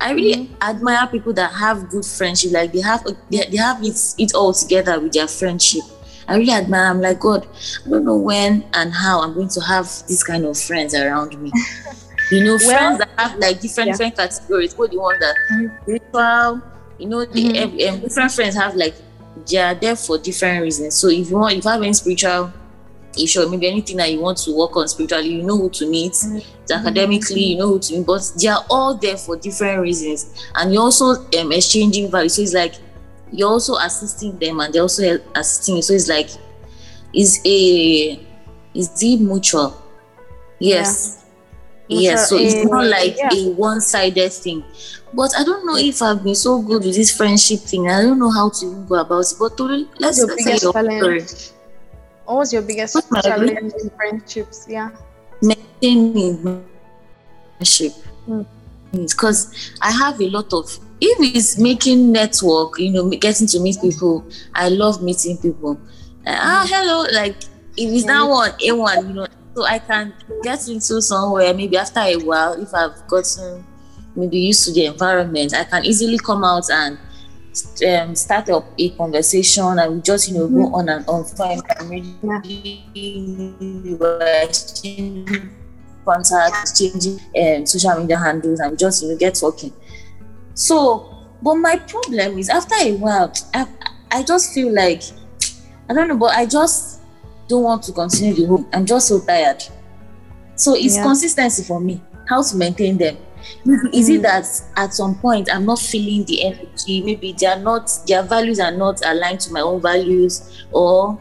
I 0.00 0.12
really 0.12 0.46
mm-hmm. 0.46 0.62
admire 0.62 1.06
people 1.08 1.32
that 1.34 1.52
have 1.52 1.90
good 1.90 2.04
friendship. 2.04 2.52
Like 2.52 2.72
they 2.72 2.80
have 2.80 3.04
they, 3.30 3.44
they 3.46 3.56
have 3.56 3.82
it 3.82 3.98
it 4.18 4.34
all 4.34 4.52
together 4.52 4.98
with 5.00 5.12
their 5.12 5.28
friendship. 5.28 5.82
I 6.28 6.36
really 6.36 6.52
admire. 6.52 6.90
I'm 6.90 7.00
like 7.00 7.20
God. 7.20 7.46
I 7.86 7.90
don't 7.90 8.04
know 8.04 8.16
when 8.16 8.64
and 8.74 8.92
how 8.92 9.20
I'm 9.22 9.34
going 9.34 9.48
to 9.48 9.60
have 9.60 9.86
this 10.08 10.22
kind 10.22 10.44
of 10.44 10.56
friends 10.58 10.94
around 10.94 11.40
me. 11.40 11.52
you 12.30 12.44
know, 12.44 12.56
well, 12.56 12.68
friends 12.68 12.98
that 12.98 13.10
have 13.18 13.38
like 13.38 13.60
different 13.60 13.88
yeah. 13.88 13.92
different 13.94 14.16
categories. 14.16 14.74
do 14.74 14.88
you 14.92 15.00
want 15.00 15.20
that 15.20 15.34
mm-hmm. 15.52 15.82
spiritual. 15.82 16.62
You 16.98 17.08
know, 17.08 17.24
the 17.24 17.44
mm-hmm. 17.44 17.94
um, 17.94 18.00
different 18.00 18.32
friends 18.32 18.56
have 18.56 18.74
like 18.74 18.94
they 19.48 19.58
are 19.58 19.74
there 19.74 19.96
for 19.96 20.18
different 20.18 20.62
reasons. 20.62 20.94
So 20.94 21.08
if 21.08 21.30
you 21.30 21.36
want, 21.36 21.56
if 21.56 21.64
you 21.64 21.70
have 21.70 21.82
any 21.82 21.92
spiritual 21.92 22.52
issue, 23.16 23.48
maybe 23.48 23.68
anything 23.68 23.96
that 23.96 24.10
you 24.12 24.20
want 24.20 24.38
to 24.38 24.56
work 24.56 24.76
on 24.76 24.88
spiritually, 24.88 25.28
you 25.28 25.42
know 25.42 25.56
who 25.56 25.70
to 25.70 25.88
meet. 25.88 26.12
Mm-hmm. 26.12 26.72
Academically, 26.72 27.44
you 27.44 27.58
know 27.58 27.68
who 27.68 27.78
to 27.78 27.98
meet, 27.98 28.06
but 28.06 28.32
they 28.40 28.48
are 28.48 28.64
all 28.68 28.94
there 28.94 29.16
for 29.16 29.36
different 29.36 29.80
reasons, 29.80 30.44
and 30.54 30.72
you're 30.72 30.82
also 30.82 31.26
um, 31.38 31.52
exchanging 31.52 32.10
value. 32.10 32.28
So 32.28 32.42
it's 32.42 32.54
like 32.54 32.74
you're 33.32 33.48
also 33.48 33.76
assisting 33.76 34.38
them, 34.38 34.60
and 34.60 34.72
they're 34.72 34.82
also 34.82 35.18
assisting 35.34 35.76
you. 35.76 35.82
So 35.82 35.94
it's 35.94 36.08
like 36.08 36.30
it's 37.14 37.44
a 37.46 38.20
is 38.74 39.02
it 39.02 39.20
mutual? 39.20 39.82
Yes. 40.58 41.14
Yeah. 41.14 41.24
Yes, 41.90 42.28
so 42.28 42.36
it's 42.36 42.68
not 42.68 42.84
like 42.84 43.16
yeah. 43.16 43.30
a 43.32 43.50
one-sided 43.52 44.30
thing. 44.30 44.62
But 45.12 45.30
I 45.38 45.44
don't 45.44 45.64
know 45.66 45.76
if 45.76 46.02
I've 46.02 46.22
been 46.22 46.34
so 46.34 46.60
good 46.60 46.84
with 46.84 46.94
this 46.94 47.16
friendship 47.16 47.60
thing. 47.60 47.88
I 47.88 48.02
don't 48.02 48.18
know 48.18 48.30
how 48.30 48.50
to 48.50 48.84
go 48.88 48.96
about 48.96 49.20
it. 49.20 49.34
But 49.38 49.56
to, 49.56 49.88
let's, 49.98 50.18
your 50.18 50.36
biggest 50.36 50.62
your 50.62 50.72
challenge. 50.72 51.50
What 52.24 52.36
was 52.36 52.52
your 52.52 52.62
biggest 52.62 52.94
What's 52.94 53.26
challenge 53.26 53.72
in 53.80 53.90
friendships? 53.90 54.66
Yeah. 54.68 54.90
Maintaining 55.40 56.64
friendship. 57.56 57.92
Because 58.92 59.46
mm. 59.46 59.78
I 59.80 59.90
have 59.92 60.20
a 60.20 60.28
lot 60.28 60.52
of 60.52 60.78
if 61.00 61.36
it's 61.36 61.58
making 61.58 62.12
network, 62.12 62.78
you 62.78 62.90
know, 62.90 63.08
getting 63.08 63.46
to 63.48 63.60
meet 63.60 63.80
people. 63.80 64.26
I 64.54 64.68
love 64.68 65.02
meeting 65.02 65.38
people. 65.38 65.80
Uh, 66.26 66.36
ah, 66.36 66.66
hello, 66.68 67.06
like 67.12 67.36
if 67.76 67.94
it's 67.94 68.04
that 68.06 68.22
one, 68.22 68.52
a 68.62 68.72
one, 68.72 69.08
you 69.08 69.14
know, 69.14 69.26
so 69.54 69.64
I 69.64 69.78
can 69.78 70.12
get 70.42 70.68
into 70.68 71.00
somewhere 71.00 71.54
maybe 71.54 71.76
after 71.76 72.00
a 72.00 72.16
while 72.16 72.60
if 72.60 72.74
I've 72.74 73.06
gotten 73.06 73.64
maybe 74.18 74.38
used 74.38 74.64
to 74.66 74.72
the 74.72 74.86
environment, 74.86 75.54
I 75.54 75.64
can 75.64 75.84
easily 75.84 76.18
come 76.18 76.44
out 76.44 76.68
and 76.70 76.98
um, 77.88 78.14
start 78.14 78.50
up 78.50 78.66
a 78.78 78.90
conversation 78.90 79.78
and 79.78 79.94
we 79.94 80.00
just 80.00 80.28
you 80.28 80.34
know 80.38 80.46
mm-hmm. 80.46 80.62
go 80.62 80.74
on 80.74 80.88
and 80.88 81.08
on. 81.08 81.24
Fine 81.24 81.62
exchanging 84.42 85.50
contact 86.04 86.56
exchanging 86.62 87.20
um, 87.38 87.66
social 87.66 88.00
media 88.00 88.18
handles 88.18 88.60
and 88.60 88.78
just 88.78 89.02
you 89.02 89.10
know 89.10 89.16
get 89.16 89.34
talking. 89.34 89.72
So 90.54 91.14
but 91.42 91.54
my 91.54 91.76
problem 91.76 92.38
is 92.38 92.48
after 92.48 92.74
a 92.74 92.92
while 92.96 93.32
I, 93.54 93.66
I 94.10 94.22
just 94.22 94.52
feel 94.52 94.74
like 94.74 95.02
I 95.88 95.94
don't 95.94 96.08
know 96.08 96.16
but 96.16 96.34
I 96.34 96.46
just 96.46 97.00
don't 97.48 97.62
want 97.62 97.82
to 97.84 97.92
continue 97.92 98.34
the 98.34 98.46
whole 98.46 98.68
I'm 98.72 98.86
just 98.86 99.08
so 99.08 99.20
tired. 99.20 99.62
So 100.56 100.74
it's 100.74 100.96
yeah. 100.96 101.02
consistency 101.04 101.62
for 101.62 101.80
me 101.80 102.02
how 102.28 102.42
to 102.42 102.56
maintain 102.56 102.98
them 102.98 103.16
is 103.92 104.08
it 104.08 104.20
mm. 104.20 104.22
that 104.22 104.46
at 104.76 104.94
some 104.94 105.14
point 105.18 105.48
I'm 105.52 105.64
not 105.64 105.78
feeling 105.78 106.24
the 106.24 106.44
energy? 106.44 107.02
Maybe 107.02 107.32
they 107.32 107.46
are 107.46 107.58
not, 107.58 107.90
their 108.06 108.22
values 108.22 108.60
are 108.60 108.70
not 108.70 109.04
aligned 109.04 109.40
to 109.40 109.52
my 109.52 109.60
own 109.60 109.80
values, 109.80 110.64
or 110.72 111.20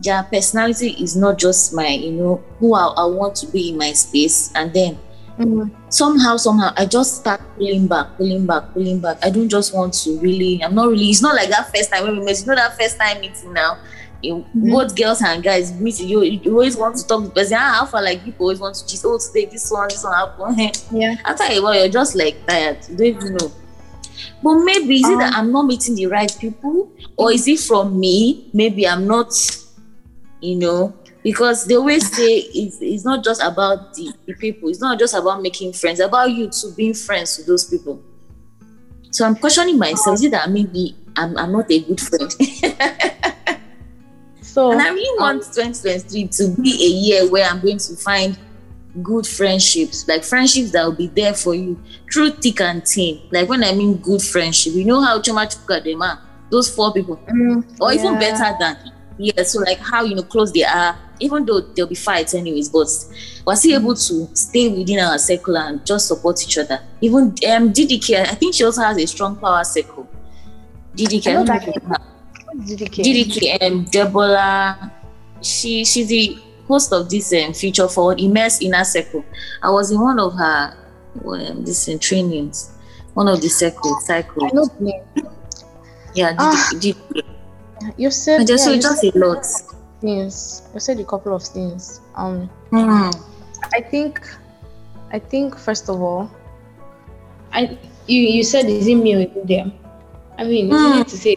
their 0.00 0.22
personality 0.24 0.90
is 0.92 1.16
not 1.16 1.38
just 1.38 1.74
my, 1.74 1.88
you 1.88 2.12
know, 2.12 2.44
who 2.58 2.74
I, 2.74 2.86
I 2.86 3.04
want 3.06 3.34
to 3.36 3.46
be 3.46 3.70
in 3.70 3.78
my 3.78 3.92
space. 3.92 4.50
And 4.54 4.72
then 4.72 4.98
mm. 5.38 5.70
somehow, 5.88 6.36
somehow, 6.36 6.72
I 6.76 6.86
just 6.86 7.16
start 7.16 7.40
pulling 7.56 7.86
back, 7.86 8.16
pulling 8.16 8.46
back, 8.46 8.72
pulling 8.72 9.00
back. 9.00 9.18
I 9.22 9.30
don't 9.30 9.48
just 9.48 9.74
want 9.74 9.94
to 9.94 10.18
really, 10.18 10.62
I'm 10.64 10.74
not 10.74 10.88
really, 10.88 11.10
it's 11.10 11.22
not 11.22 11.34
like 11.34 11.50
that 11.50 11.74
first 11.74 11.90
time 11.90 12.04
when 12.04 12.18
we 12.18 12.24
met, 12.24 12.40
you 12.40 12.46
know, 12.46 12.54
that 12.54 12.78
first 12.78 12.98
time 12.98 13.20
meeting 13.20 13.52
now 13.52 13.78
you, 14.22 14.36
mm-hmm. 14.36 14.70
both 14.70 14.96
girls 14.96 15.22
and 15.22 15.42
guys 15.42 15.72
meet 15.80 16.00
you, 16.00 16.22
you 16.22 16.52
always 16.52 16.76
want 16.76 16.96
to 16.96 17.06
talk 17.06 17.22
to 17.22 17.28
the 17.28 17.34
person. 17.34 17.56
Ah, 17.58 17.88
far 17.90 18.02
like 18.02 18.22
people 18.24 18.46
always 18.46 18.60
want 18.60 18.74
to 18.74 18.86
just 18.86 19.04
oh 19.04 19.18
today 19.18 19.46
this 19.46 19.70
one, 19.70 19.88
this 19.88 20.04
one 20.04 20.14
happen. 20.54 20.70
yeah. 20.92 21.16
After 21.24 21.44
a 21.44 21.60
while, 21.60 21.74
you're 21.74 21.88
just 21.88 22.14
like 22.14 22.46
tired. 22.46 22.78
You 22.88 22.96
don't 22.96 23.06
even 23.06 23.34
know. 23.36 23.52
But 24.42 24.54
maybe 24.60 24.96
is 24.96 25.04
um, 25.04 25.14
it 25.14 25.18
that 25.18 25.34
um, 25.34 25.46
I'm 25.46 25.52
not 25.52 25.66
meeting 25.66 25.94
the 25.94 26.06
right 26.06 26.34
people, 26.38 26.90
or 27.16 27.32
is 27.32 27.46
it 27.48 27.60
from 27.60 27.98
me? 27.98 28.50
Maybe 28.52 28.86
I'm 28.86 29.06
not, 29.06 29.32
you 30.40 30.56
know, 30.56 30.94
because 31.22 31.66
they 31.66 31.76
always 31.76 32.10
say 32.16 32.38
it's, 32.38 32.78
it's 32.80 33.04
not 33.04 33.24
just 33.24 33.42
about 33.42 33.94
the, 33.94 34.12
the 34.26 34.34
people, 34.34 34.68
it's 34.68 34.80
not 34.80 34.98
just 34.98 35.14
about 35.14 35.42
making 35.42 35.72
friends, 35.72 36.00
about 36.00 36.30
you 36.30 36.48
to 36.50 36.72
being 36.76 36.94
friends 36.94 37.38
with 37.38 37.46
those 37.46 37.64
people. 37.64 38.02
So 39.10 39.26
I'm 39.26 39.36
questioning 39.36 39.78
myself, 39.78 40.14
is 40.14 40.24
it 40.24 40.30
that 40.30 40.50
maybe 40.50 40.96
I'm, 41.16 41.36
I'm 41.36 41.52
not 41.52 41.70
a 41.70 41.80
good 41.80 42.00
friend? 42.00 42.32
So 44.50 44.72
and 44.72 44.82
I 44.82 44.88
really 44.88 45.18
want 45.20 45.44
um, 45.44 45.52
2023 45.52 46.26
to 46.26 46.60
be 46.60 46.72
a 46.72 46.88
year 46.88 47.30
where 47.30 47.48
I'm 47.48 47.60
going 47.60 47.78
to 47.78 47.94
find 47.94 48.36
good 49.00 49.24
friendships, 49.24 50.08
like 50.08 50.24
friendships 50.24 50.72
that 50.72 50.84
will 50.84 50.96
be 50.96 51.06
there 51.06 51.34
for 51.34 51.54
you 51.54 51.80
through 52.12 52.30
thick 52.30 52.60
and 52.60 52.84
thin. 52.84 53.20
Like 53.30 53.48
when 53.48 53.62
I 53.62 53.72
mean 53.72 53.98
good 53.98 54.20
friendship, 54.20 54.74
you 54.74 54.84
know 54.84 55.00
how 55.00 55.20
Choma 55.20 55.46
Chuka 55.46 55.84
them 55.84 56.02
are, 56.02 56.20
those 56.50 56.68
four 56.74 56.92
people, 56.92 57.16
mm, 57.28 57.64
or 57.80 57.92
yeah. 57.92 58.00
even 58.00 58.18
better 58.18 58.56
than 58.58 58.92
yeah. 59.18 59.40
So 59.44 59.60
like 59.60 59.78
how 59.78 60.02
you 60.02 60.16
know 60.16 60.24
close 60.24 60.50
they 60.50 60.64
are, 60.64 60.98
even 61.20 61.46
though 61.46 61.60
there'll 61.60 61.88
be 61.88 61.94
fights 61.94 62.34
anyways, 62.34 62.70
but 62.70 62.88
was 63.46 63.62
he 63.62 63.72
able 63.72 63.94
to 63.94 64.34
stay 64.34 64.68
within 64.68 64.98
our 64.98 65.18
circle 65.18 65.56
and 65.58 65.86
just 65.86 66.08
support 66.08 66.42
each 66.42 66.58
other? 66.58 66.80
Even 67.00 67.22
um 67.22 67.72
DDK, 67.72 68.26
I 68.26 68.34
think 68.34 68.56
she 68.56 68.64
also 68.64 68.82
has 68.82 68.98
a 68.98 69.06
strong 69.06 69.36
power 69.36 69.62
circle. 69.62 70.08
DDK, 70.96 71.48
I, 71.48 71.94
I 71.94 72.19
DDK? 72.56 73.04
DDK, 73.04 73.62
um, 73.62 73.84
Deborah. 73.84 74.92
She 75.42 75.84
she's 75.84 76.08
the 76.08 76.38
host 76.68 76.92
of 76.92 77.08
this 77.08 77.32
um, 77.32 77.52
Future 77.52 77.88
Forward 77.88 78.20
Immerse 78.20 78.62
Inner 78.62 78.84
Circle. 78.84 79.24
I 79.62 79.70
was 79.70 79.90
in 79.90 80.00
one 80.00 80.18
of 80.18 80.34
her 80.34 80.76
um, 81.24 81.64
this 81.64 81.88
um, 81.88 81.98
trainings, 81.98 82.76
one 83.14 83.28
of 83.28 83.40
the 83.40 83.48
circle 83.48 83.98
cycles. 84.00 84.50
I 84.52 84.54
know 84.54 84.66
the. 84.66 85.30
Yeah, 86.14 86.34
ah. 86.38 86.70
You 87.96 88.10
said 88.10 88.46
just 88.46 88.68
yeah, 88.68 88.76
just 88.76 89.04
a 89.04 89.10
lot. 89.18 89.46
Things 90.00 90.62
you 90.74 90.80
said 90.80 91.00
a 91.00 91.04
couple 91.04 91.34
of 91.34 91.42
things. 91.42 92.00
Um, 92.14 92.50
mm. 92.70 93.14
I 93.74 93.80
think, 93.80 94.20
I 95.12 95.18
think 95.18 95.56
first 95.56 95.88
of 95.88 96.00
all, 96.00 96.30
I 97.52 97.78
you 98.06 98.20
you 98.20 98.42
said 98.44 98.66
is 98.66 98.86
it 98.86 98.96
me 98.96 99.14
or 99.14 99.44
them? 99.44 99.72
I 100.38 100.44
mean, 100.44 100.70
mm. 100.70 100.78
You 100.78 100.96
need 100.96 101.08
to 101.08 101.16
say 101.16 101.36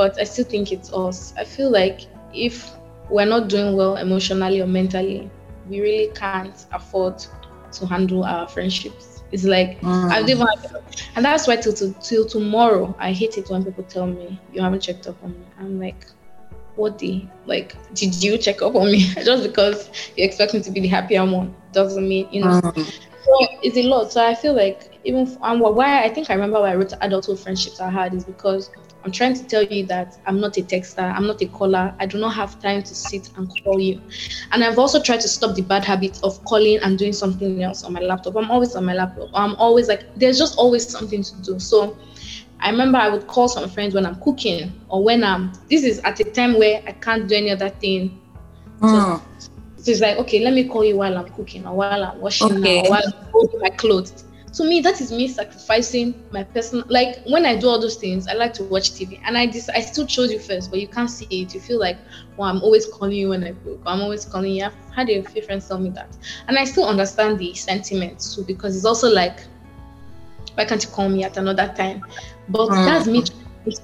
but 0.00 0.18
I 0.18 0.24
still 0.24 0.46
think 0.46 0.72
it's 0.72 0.90
us. 0.94 1.34
I 1.36 1.44
feel 1.44 1.70
like 1.70 2.06
if 2.32 2.70
we're 3.10 3.26
not 3.26 3.48
doing 3.48 3.76
well 3.76 3.96
emotionally 3.96 4.62
or 4.62 4.66
mentally, 4.66 5.30
we 5.68 5.82
really 5.82 6.10
can't 6.14 6.64
afford 6.72 7.22
to 7.72 7.86
handle 7.86 8.24
our 8.24 8.48
friendships. 8.48 9.22
It's 9.30 9.44
like 9.44 9.78
mm. 9.82 10.10
I 10.10 10.22
even, 10.22 10.46
and 11.16 11.22
that's 11.22 11.46
why 11.46 11.56
till, 11.56 11.74
till 11.74 11.92
till 11.92 12.24
tomorrow 12.24 12.96
I 12.98 13.12
hate 13.12 13.36
it 13.36 13.50
when 13.50 13.62
people 13.62 13.84
tell 13.84 14.06
me 14.06 14.40
you 14.54 14.62
haven't 14.62 14.80
checked 14.80 15.06
up 15.06 15.22
on 15.22 15.32
me. 15.32 15.44
I'm 15.58 15.78
like, 15.78 16.06
what 16.76 16.98
the 16.98 17.26
like? 17.44 17.76
Did 17.92 18.22
you 18.24 18.38
check 18.38 18.62
up 18.62 18.74
on 18.76 18.90
me? 18.90 19.00
Just 19.22 19.42
because 19.42 19.90
you 20.16 20.24
expect 20.24 20.54
me 20.54 20.62
to 20.62 20.70
be 20.70 20.80
the 20.80 20.88
happier 20.88 21.26
one 21.26 21.54
doesn't 21.72 22.08
mean 22.08 22.26
you 22.32 22.40
know. 22.40 22.58
Mm. 22.58 22.86
So 22.86 23.46
it's 23.62 23.76
a 23.76 23.82
lot. 23.82 24.12
So 24.12 24.26
I 24.26 24.34
feel 24.34 24.54
like 24.54 24.98
even 25.04 25.36
and 25.42 25.60
why 25.60 26.02
I 26.02 26.08
think 26.08 26.30
I 26.30 26.34
remember 26.36 26.58
why 26.58 26.70
I 26.70 26.76
wrote 26.76 26.94
adulthood 27.02 27.38
friendships 27.38 27.80
I 27.80 27.90
had 27.90 28.14
is 28.14 28.24
because 28.24 28.70
I'm 29.02 29.12
trying 29.12 29.34
to 29.34 29.46
tell 29.46 29.62
you 29.62 29.86
that 29.86 30.18
I'm 30.26 30.40
not 30.40 30.58
a 30.58 30.62
texter, 30.62 31.02
I'm 31.02 31.26
not 31.26 31.40
a 31.40 31.46
caller. 31.46 31.94
I 31.98 32.06
do 32.06 32.18
not 32.18 32.34
have 32.34 32.60
time 32.60 32.82
to 32.82 32.94
sit 32.94 33.30
and 33.36 33.50
call 33.64 33.80
you. 33.80 34.00
And 34.52 34.62
I've 34.62 34.78
also 34.78 35.02
tried 35.02 35.20
to 35.22 35.28
stop 35.28 35.56
the 35.56 35.62
bad 35.62 35.84
habit 35.84 36.20
of 36.22 36.42
calling 36.44 36.78
and 36.78 36.98
doing 36.98 37.14
something 37.14 37.62
else 37.62 37.82
on 37.82 37.94
my 37.94 38.00
laptop. 38.00 38.36
I'm 38.36 38.50
always 38.50 38.74
on 38.76 38.84
my 38.84 38.94
laptop. 38.94 39.30
I'm 39.32 39.54
always 39.56 39.88
like, 39.88 40.14
there's 40.16 40.38
just 40.38 40.58
always 40.58 40.86
something 40.86 41.22
to 41.22 41.42
do. 41.42 41.58
So 41.58 41.96
I 42.60 42.70
remember 42.70 42.98
I 42.98 43.08
would 43.08 43.26
call 43.26 43.48
some 43.48 43.68
friends 43.70 43.94
when 43.94 44.04
I'm 44.04 44.20
cooking 44.20 44.70
or 44.90 45.02
when 45.02 45.24
I'm, 45.24 45.52
this 45.70 45.82
is 45.82 46.00
at 46.00 46.20
a 46.20 46.24
time 46.24 46.58
where 46.58 46.82
I 46.86 46.92
can't 46.92 47.26
do 47.26 47.34
any 47.34 47.50
other 47.50 47.70
thing. 47.70 48.20
Mm. 48.80 49.22
So 49.78 49.90
it's 49.90 50.02
like, 50.02 50.18
okay, 50.18 50.44
let 50.44 50.52
me 50.52 50.64
call 50.64 50.84
you 50.84 50.98
while 50.98 51.16
I'm 51.16 51.30
cooking 51.30 51.66
or 51.66 51.74
while 51.74 52.04
I'm 52.04 52.20
washing 52.20 52.58
okay. 52.58 52.82
or 52.82 52.90
while 52.90 53.02
I'm 53.06 53.32
folding 53.32 53.60
my 53.60 53.70
clothes 53.70 54.24
to 54.52 54.64
me 54.64 54.80
that 54.80 55.00
is 55.00 55.12
me 55.12 55.28
sacrificing 55.28 56.14
my 56.32 56.42
personal 56.42 56.84
like 56.88 57.22
when 57.26 57.46
i 57.46 57.56
do 57.56 57.68
all 57.68 57.80
those 57.80 57.96
things 57.96 58.26
i 58.26 58.32
like 58.32 58.52
to 58.52 58.64
watch 58.64 58.90
tv 58.90 59.20
and 59.24 59.38
i 59.38 59.46
just 59.46 59.70
i 59.70 59.80
still 59.80 60.06
chose 60.06 60.32
you 60.32 60.38
first 60.38 60.70
but 60.70 60.80
you 60.80 60.88
can't 60.88 61.10
see 61.10 61.26
it 61.30 61.54
you 61.54 61.60
feel 61.60 61.78
like 61.78 61.96
well 62.36 62.48
i'm 62.48 62.60
always 62.62 62.86
calling 62.86 63.14
you 63.14 63.28
when 63.28 63.44
i 63.44 63.52
book 63.52 63.80
i'm 63.86 64.00
always 64.00 64.24
calling 64.24 64.52
you 64.52 64.64
i've 64.64 64.74
had 64.94 65.08
a 65.08 65.22
few 65.22 65.40
friends 65.42 65.68
tell 65.68 65.78
me 65.78 65.90
that 65.90 66.16
and 66.48 66.58
i 66.58 66.64
still 66.64 66.84
understand 66.84 67.38
the 67.38 67.54
sentiment 67.54 68.18
too 68.18 68.42
because 68.44 68.76
it's 68.76 68.84
also 68.84 69.08
like 69.08 69.40
Why 70.60 70.64
can't 70.64 70.82
you 70.82 70.90
call 70.90 71.08
me 71.08 71.24
at 71.24 71.36
another 71.36 71.72
time? 71.76 72.04
But 72.48 72.68
mm. 72.68 72.84
that's 72.84 73.06
me 73.06 73.24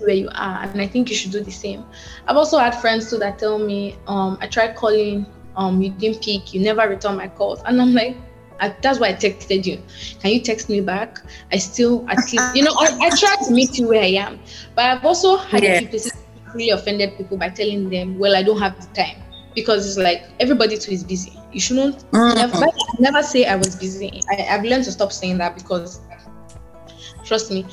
where 0.01 0.15
you 0.15 0.29
are, 0.29 0.63
and 0.63 0.81
I 0.81 0.87
think 0.87 1.09
you 1.11 1.17
should 1.17 1.33
do 1.33 1.41
the 1.41 1.51
same. 1.51 1.85
I've 2.27 2.37
also 2.37 2.59
had 2.59 2.75
friends 2.75 3.09
too 3.11 3.19
that 3.19 3.39
tell 3.39 3.59
me, 3.59 3.97
um, 4.07 4.37
I 4.41 4.47
tried 4.47 4.75
calling, 4.75 5.27
um, 5.57 5.81
you 5.81 5.91
didn't 5.91 6.23
pick, 6.23 6.53
you 6.53 6.61
never 6.61 6.89
return 6.89 7.17
my 7.17 7.29
calls, 7.29 7.63
and 7.65 7.81
I'm 7.81 7.93
like, 7.95 8.17
I, 8.61 8.75
that's 8.81 8.99
why 8.99 9.09
I 9.09 9.13
texted 9.15 9.67
you. 9.67 9.83
Can 10.21 10.31
you 10.33 10.41
text 10.41 10.69
me 10.69 10.81
back? 10.81 11.21
I 11.53 11.59
still, 11.59 12.09
at 12.09 12.19
least, 12.19 12.57
you 12.57 12.63
know, 12.63 12.73
I, 12.79 12.97
I 13.01 13.11
try 13.11 13.37
to 13.47 13.53
meet 13.53 13.79
you 13.79 13.89
where 13.89 14.03
I 14.03 14.13
am, 14.27 14.41
but 14.75 14.85
I've 14.87 15.05
also 15.05 15.37
had 15.37 15.63
a 15.65 15.79
few 15.79 15.89
places 15.89 16.13
really 16.55 16.71
offended 16.71 17.17
people 17.17 17.37
by 17.37 17.51
telling 17.51 17.91
them, 17.91 18.19
well, 18.19 18.35
I 18.35 18.43
don't 18.43 18.61
have 18.61 18.81
the 18.81 18.95
time 18.95 19.23
because 19.55 19.87
it's 19.87 19.99
like 19.99 20.25
everybody 20.41 20.79
too 20.79 20.93
is 20.93 21.05
busy. 21.05 21.33
You 21.53 21.61
shouldn't 21.61 22.11
mm-hmm. 22.11 22.37
never, 22.37 22.67
never 22.99 23.23
say 23.23 23.47
I 23.47 23.57
was 23.57 23.77
busy. 23.77 24.23
I, 24.31 24.43
have 24.43 24.65
learned 24.65 24.85
to 24.85 24.93
stop 24.93 25.13
saying 25.13 25.39
that 25.39 25.55
because 25.55 26.01
trust 27.25 27.51
me, 27.51 27.67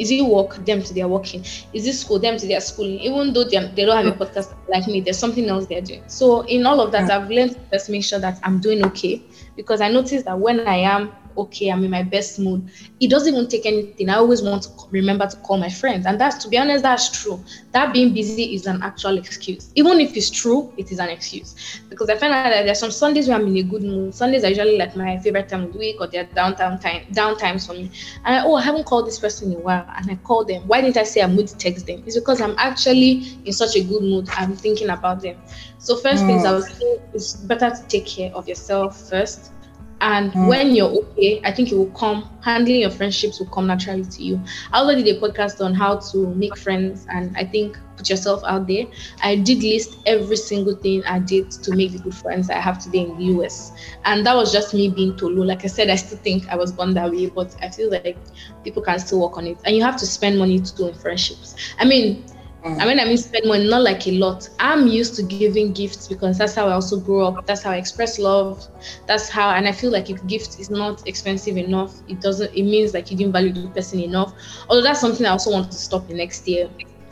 is 0.00 0.10
it 0.10 0.22
work? 0.22 0.64
Them 0.64 0.82
to 0.82 0.94
their 0.94 1.06
working. 1.06 1.44
Is 1.74 1.86
it 1.86 1.92
school? 1.92 2.18
Them 2.18 2.38
to 2.38 2.46
their 2.46 2.60
schooling. 2.60 2.98
Even 3.00 3.34
though 3.34 3.44
they, 3.44 3.58
they 3.76 3.84
don't 3.84 4.04
have 4.04 4.20
a 4.20 4.24
podcast 4.24 4.54
like 4.68 4.86
me, 4.86 5.00
there's 5.02 5.18
something 5.18 5.46
else 5.48 5.66
they're 5.66 5.82
doing. 5.82 6.02
So 6.06 6.40
in 6.46 6.64
all 6.64 6.80
of 6.80 6.90
that, 6.92 7.08
mm. 7.08 7.10
I've 7.10 7.30
learned 7.30 7.52
to 7.52 7.60
just 7.70 7.90
make 7.90 8.02
sure 8.02 8.18
that 8.18 8.40
I'm 8.42 8.60
doing 8.60 8.84
okay 8.86 9.22
because 9.56 9.82
I 9.82 9.88
noticed 9.88 10.24
that 10.24 10.38
when 10.38 10.66
I 10.66 10.76
am 10.76 11.12
okay, 11.40 11.70
I'm 11.70 11.84
in 11.84 11.90
my 11.90 12.02
best 12.02 12.38
mood. 12.38 12.68
It 13.00 13.10
doesn't 13.10 13.32
even 13.34 13.48
take 13.48 13.66
anything. 13.66 14.08
I 14.08 14.14
always 14.14 14.42
want 14.42 14.62
to 14.64 14.70
remember 14.90 15.26
to 15.26 15.36
call 15.38 15.58
my 15.58 15.68
friends. 15.68 16.06
And 16.06 16.20
that's, 16.20 16.42
to 16.44 16.48
be 16.48 16.58
honest, 16.58 16.82
that's 16.82 17.22
true. 17.22 17.42
That 17.72 17.92
being 17.92 18.12
busy 18.14 18.54
is 18.54 18.66
an 18.66 18.82
actual 18.82 19.18
excuse. 19.18 19.72
Even 19.74 20.00
if 20.00 20.16
it's 20.16 20.30
true, 20.30 20.72
it 20.76 20.90
is 20.92 20.98
an 20.98 21.08
excuse. 21.08 21.80
Because 21.88 22.08
I 22.10 22.16
find 22.16 22.32
out 22.32 22.50
that 22.50 22.64
there's 22.64 22.78
some 22.78 22.90
Sundays 22.90 23.28
where 23.28 23.36
I'm 23.36 23.46
in 23.46 23.56
a 23.56 23.62
good 23.62 23.82
mood. 23.82 24.14
Sundays 24.14 24.44
are 24.44 24.48
usually 24.48 24.76
like 24.76 24.96
my 24.96 25.18
favorite 25.18 25.48
time 25.48 25.64
of 25.64 25.72
the 25.72 25.78
week 25.78 25.96
or 26.00 26.06
they're 26.06 26.26
downtime 26.26 26.80
time, 26.80 27.06
down 27.12 27.36
times 27.38 27.66
for 27.66 27.72
me. 27.72 27.90
And 28.24 28.36
I, 28.36 28.44
oh, 28.44 28.54
I 28.54 28.62
haven't 28.62 28.84
called 28.84 29.06
this 29.06 29.18
person 29.18 29.52
in 29.52 29.58
a 29.58 29.60
while. 29.60 29.86
And 29.96 30.10
I 30.10 30.16
call 30.16 30.44
them. 30.44 30.66
Why 30.68 30.80
didn't 30.80 30.96
I 30.96 31.04
say 31.04 31.22
I'm 31.22 31.34
going 31.34 31.46
to 31.46 31.56
text 31.56 31.86
them? 31.86 32.02
It's 32.06 32.18
because 32.18 32.40
I'm 32.40 32.54
actually 32.58 33.38
in 33.44 33.52
such 33.52 33.76
a 33.76 33.82
good 33.82 34.02
mood. 34.02 34.28
I'm 34.32 34.54
thinking 34.54 34.90
about 34.90 35.22
them. 35.22 35.36
So 35.78 35.96
first 35.96 36.24
mm. 36.24 36.26
things 36.26 36.44
I 36.44 36.52
was 36.52 36.68
saying, 36.68 36.98
it's 37.14 37.36
better 37.36 37.70
to 37.70 37.82
take 37.88 38.06
care 38.06 38.32
of 38.34 38.48
yourself 38.48 39.08
first 39.08 39.52
and 40.00 40.32
mm. 40.32 40.48
when 40.48 40.74
you're 40.74 40.88
okay, 40.88 41.40
I 41.44 41.52
think 41.52 41.70
it 41.72 41.76
will 41.76 41.90
come, 41.90 42.28
handling 42.42 42.80
your 42.80 42.90
friendships 42.90 43.38
will 43.38 43.48
come 43.48 43.66
naturally 43.66 44.04
to 44.04 44.22
you. 44.22 44.40
I 44.72 44.78
also 44.78 44.94
did 44.94 45.06
a 45.08 45.20
podcast 45.20 45.64
on 45.64 45.74
how 45.74 45.98
to 45.98 46.26
make 46.34 46.56
friends 46.56 47.06
and 47.10 47.36
I 47.36 47.44
think 47.44 47.78
put 47.96 48.08
yourself 48.08 48.42
out 48.46 48.66
there. 48.66 48.86
I 49.22 49.36
did 49.36 49.62
list 49.62 49.98
every 50.06 50.36
single 50.36 50.74
thing 50.74 51.04
I 51.04 51.18
did 51.18 51.50
to 51.50 51.76
make 51.76 51.92
the 51.92 51.98
good 51.98 52.14
friends 52.14 52.48
I 52.48 52.54
have 52.54 52.82
today 52.82 53.00
in 53.00 53.18
the 53.18 53.24
US. 53.40 53.72
And 54.06 54.24
that 54.24 54.34
was 54.34 54.52
just 54.52 54.72
me 54.72 54.88
being 54.88 55.16
Tolu. 55.16 55.44
Like 55.44 55.64
I 55.64 55.68
said, 55.68 55.90
I 55.90 55.96
still 55.96 56.18
think 56.18 56.48
I 56.48 56.56
was 56.56 56.72
born 56.72 56.94
that 56.94 57.10
way, 57.10 57.26
but 57.26 57.54
I 57.60 57.68
feel 57.68 57.90
like 57.90 58.16
people 58.64 58.82
can 58.82 58.98
still 58.98 59.20
work 59.20 59.36
on 59.36 59.46
it. 59.46 59.58
And 59.64 59.76
you 59.76 59.82
have 59.82 59.98
to 59.98 60.06
spend 60.06 60.38
money 60.38 60.60
to 60.60 60.76
do 60.76 60.88
in 60.88 60.94
friendships. 60.94 61.54
I 61.78 61.84
mean, 61.84 62.24
I 62.62 62.84
mean, 62.84 63.00
I 63.00 63.06
mean, 63.06 63.16
spend 63.16 63.46
money, 63.46 63.66
not 63.66 63.82
like 63.82 64.06
a 64.06 64.12
lot. 64.12 64.48
I'm 64.58 64.86
used 64.86 65.14
to 65.16 65.22
giving 65.22 65.72
gifts 65.72 66.08
because 66.08 66.36
that's 66.36 66.54
how 66.54 66.68
I 66.68 66.72
also 66.72 67.00
grew 67.00 67.24
up. 67.24 67.46
That's 67.46 67.62
how 67.62 67.70
I 67.70 67.76
express 67.76 68.18
love. 68.18 68.66
That's 69.06 69.30
how, 69.30 69.50
and 69.50 69.66
I 69.66 69.72
feel 69.72 69.90
like 69.90 70.10
if 70.10 70.24
gift 70.26 70.60
is 70.60 70.68
not 70.68 71.06
expensive 71.08 71.56
enough, 71.56 71.94
it 72.08 72.20
doesn't. 72.20 72.54
It 72.54 72.64
means 72.64 72.92
like 72.92 73.10
you 73.10 73.16
didn't 73.16 73.32
value 73.32 73.52
the 73.52 73.68
person 73.68 74.00
enough. 74.00 74.34
Although 74.68 74.82
that's 74.82 75.00
something 75.00 75.24
I 75.24 75.30
also 75.30 75.50
want 75.50 75.70
to 75.72 75.78
stop 75.78 76.06
the 76.06 76.14
next 76.14 76.46
year 76.46 76.68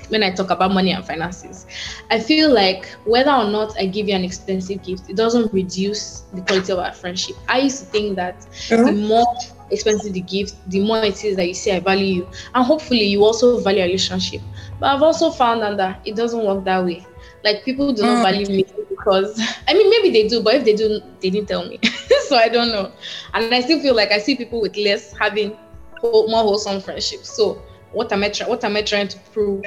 when 0.08 0.22
I 0.22 0.30
talk 0.32 0.50
about 0.50 0.72
money 0.72 0.92
and 0.92 1.04
finances. 1.04 1.66
I 2.10 2.20
feel 2.20 2.52
like 2.52 2.86
whether 3.04 3.30
or 3.30 3.44
not 3.44 3.78
I 3.78 3.86
give 3.86 4.08
you 4.08 4.14
an 4.14 4.24
expensive 4.24 4.82
gift, 4.82 5.08
it 5.08 5.16
doesn't 5.16 5.52
reduce 5.52 6.20
the 6.32 6.42
quality 6.42 6.72
of 6.72 6.78
our 6.78 6.92
friendship. 6.92 7.36
I 7.48 7.60
used 7.60 7.80
to 7.80 7.84
think 7.86 8.16
that 8.16 8.40
mm-hmm. 8.40 8.84
the 8.84 8.92
more 8.92 9.26
expensive 9.70 10.12
the 10.12 10.20
gift, 10.20 10.54
the 10.70 10.80
more 10.80 11.04
it 11.04 11.24
is 11.24 11.36
that 11.36 11.46
you 11.46 11.54
say 11.54 11.76
I 11.76 11.80
value 11.80 12.06
you, 12.06 12.28
and 12.54 12.64
hopefully 12.64 13.04
you 13.04 13.24
also 13.24 13.60
value 13.60 13.80
a 13.80 13.86
relationship. 13.86 14.40
But 14.80 14.94
I've 14.94 15.02
also 15.02 15.30
found 15.30 15.62
out 15.62 15.76
that 15.78 16.00
it 16.04 16.16
doesn't 16.16 16.44
work 16.44 16.64
that 16.64 16.84
way. 16.84 17.06
Like 17.44 17.64
people 17.64 17.92
do 17.92 18.02
not 18.02 18.18
mm. 18.18 18.22
value 18.22 18.46
me 18.46 18.64
because 18.88 19.40
I 19.66 19.74
mean 19.74 19.90
maybe 19.90 20.10
they 20.10 20.28
do, 20.28 20.42
but 20.42 20.54
if 20.54 20.64
they 20.64 20.74
do, 20.74 21.00
they 21.20 21.30
didn't 21.30 21.48
tell 21.48 21.66
me. 21.68 21.78
so 22.26 22.36
I 22.36 22.48
don't 22.48 22.68
know. 22.68 22.92
And 23.34 23.52
I 23.54 23.60
still 23.60 23.80
feel 23.80 23.94
like 23.94 24.10
I 24.10 24.18
see 24.18 24.36
people 24.36 24.60
with 24.60 24.76
less 24.76 25.16
having 25.16 25.56
more 26.02 26.42
wholesome 26.42 26.80
friendships. 26.80 27.34
So 27.34 27.62
what 27.92 28.12
am 28.12 28.22
I 28.22 28.28
trying? 28.28 28.50
What 28.50 28.64
am 28.64 28.76
I 28.76 28.82
trying 28.82 29.08
to 29.08 29.18
prove? 29.32 29.64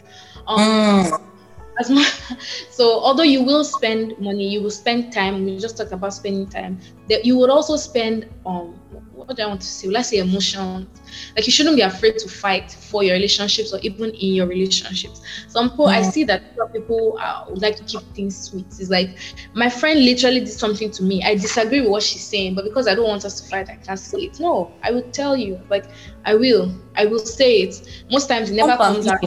Um, 0.48 0.60
mm. 0.60 1.22
As 1.80 1.90
much, 1.90 2.22
so 2.70 3.00
although 3.00 3.24
you 3.24 3.44
will 3.44 3.64
spend 3.64 4.18
money, 4.20 4.48
you 4.48 4.62
will 4.62 4.72
spend 4.72 5.14
time. 5.14 5.46
We 5.46 5.58
just 5.58 5.78
talked 5.78 5.92
about 5.92 6.14
spending 6.14 6.48
time. 6.48 6.80
That 7.10 7.26
you 7.26 7.38
would 7.38 7.50
also 7.50 7.78
spend 7.78 8.30
um 8.46 8.81
what 9.26 9.38
do 9.38 9.44
I 9.44 9.48
want 9.48 9.62
to 9.62 9.68
say? 9.68 9.88
Let's 9.88 10.10
say 10.10 10.18
emotions. 10.18 10.88
Like 11.36 11.46
you 11.46 11.52
shouldn't 11.52 11.76
be 11.76 11.82
afraid 11.82 12.18
to 12.20 12.30
fight 12.30 12.72
for 12.72 13.04
your 13.04 13.14
relationships 13.14 13.74
or 13.74 13.80
even 13.80 14.12
in 14.12 14.34
your 14.34 14.48
relationships. 14.48 15.22
Some 15.48 15.70
people 15.72 15.88
I 15.88 16.02
see 16.02 16.24
that 16.26 16.42
people 16.74 17.18
uh, 17.22 17.46
would 17.50 17.62
like 17.62 17.76
to 17.78 17.84
keep 17.84 18.02
things 18.14 18.50
sweet. 18.50 18.66
It's 18.68 18.90
like 18.90 19.18
my 19.54 19.70
friend 19.70 20.04
literally 20.04 20.40
did 20.40 20.50
something 20.50 20.92
to 20.92 21.04
me. 21.04 21.24
I 21.24 21.36
disagree 21.36 21.82
with 21.82 21.90
what 21.90 22.04
she's 22.04 22.24
saying, 22.24 22.56
but 22.56 22.64
because 22.64 22.88
I 22.88 22.96
don't 22.96 23.08
want 23.08 23.26
us 23.26 23.40
to 23.42 23.50
fight, 23.50 23.70
I 23.70 23.76
can't 23.76 24.00
say 24.00 24.20
it. 24.20 24.40
No, 24.40 24.72
I 24.84 24.92
will 24.92 25.10
tell 25.12 25.36
you. 25.36 25.60
Like 25.70 25.86
I 26.26 26.36
will. 26.36 26.74
I 26.96 27.06
will 27.06 27.20
say 27.20 27.62
it. 27.62 28.06
Most 28.10 28.28
times 28.28 28.50
it 28.50 28.56
never 28.56 28.76
comes 28.78 29.08
out 29.08 29.20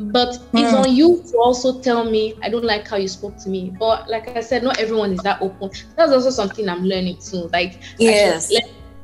but 0.00 0.28
mm. 0.28 0.62
it's 0.62 0.72
on 0.72 0.94
you 0.94 1.22
to 1.26 1.36
also 1.38 1.80
tell 1.80 2.04
me 2.04 2.34
i 2.42 2.48
don't 2.48 2.64
like 2.64 2.86
how 2.86 2.96
you 2.96 3.08
spoke 3.08 3.36
to 3.36 3.48
me 3.48 3.74
but 3.78 4.08
like 4.08 4.28
i 4.36 4.40
said 4.40 4.62
not 4.62 4.78
everyone 4.78 5.12
is 5.12 5.20
that 5.20 5.40
open 5.42 5.70
that's 5.96 6.12
also 6.12 6.30
something 6.30 6.68
i'm 6.68 6.84
learning 6.84 7.16
too 7.18 7.48
like 7.52 7.80
yes 7.98 8.52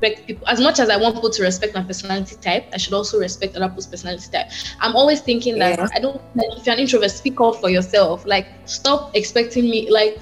respect 0.04 0.26
people 0.26 0.46
as 0.48 0.60
much 0.60 0.78
as 0.78 0.90
I 0.90 0.96
want 0.96 1.14
people 1.14 1.30
to 1.30 1.42
respect 1.42 1.74
my 1.74 1.82
personality 1.82 2.36
type, 2.36 2.66
I 2.72 2.76
should 2.76 2.92
also 2.92 3.18
respect 3.18 3.56
other 3.56 3.68
people's 3.68 3.86
personality 3.86 4.30
type. 4.30 4.50
I'm 4.80 4.94
always 4.94 5.20
thinking 5.20 5.58
that 5.58 5.78
yeah. 5.78 5.88
I 5.94 6.00
don't 6.00 6.20
like 6.34 6.58
if 6.58 6.66
you're 6.66 6.74
an 6.74 6.80
introvert, 6.80 7.10
speak 7.10 7.40
up 7.40 7.56
for 7.56 7.70
yourself. 7.70 8.24
Like 8.26 8.46
stop 8.66 9.14
expecting 9.14 9.70
me 9.70 9.90
like 9.90 10.18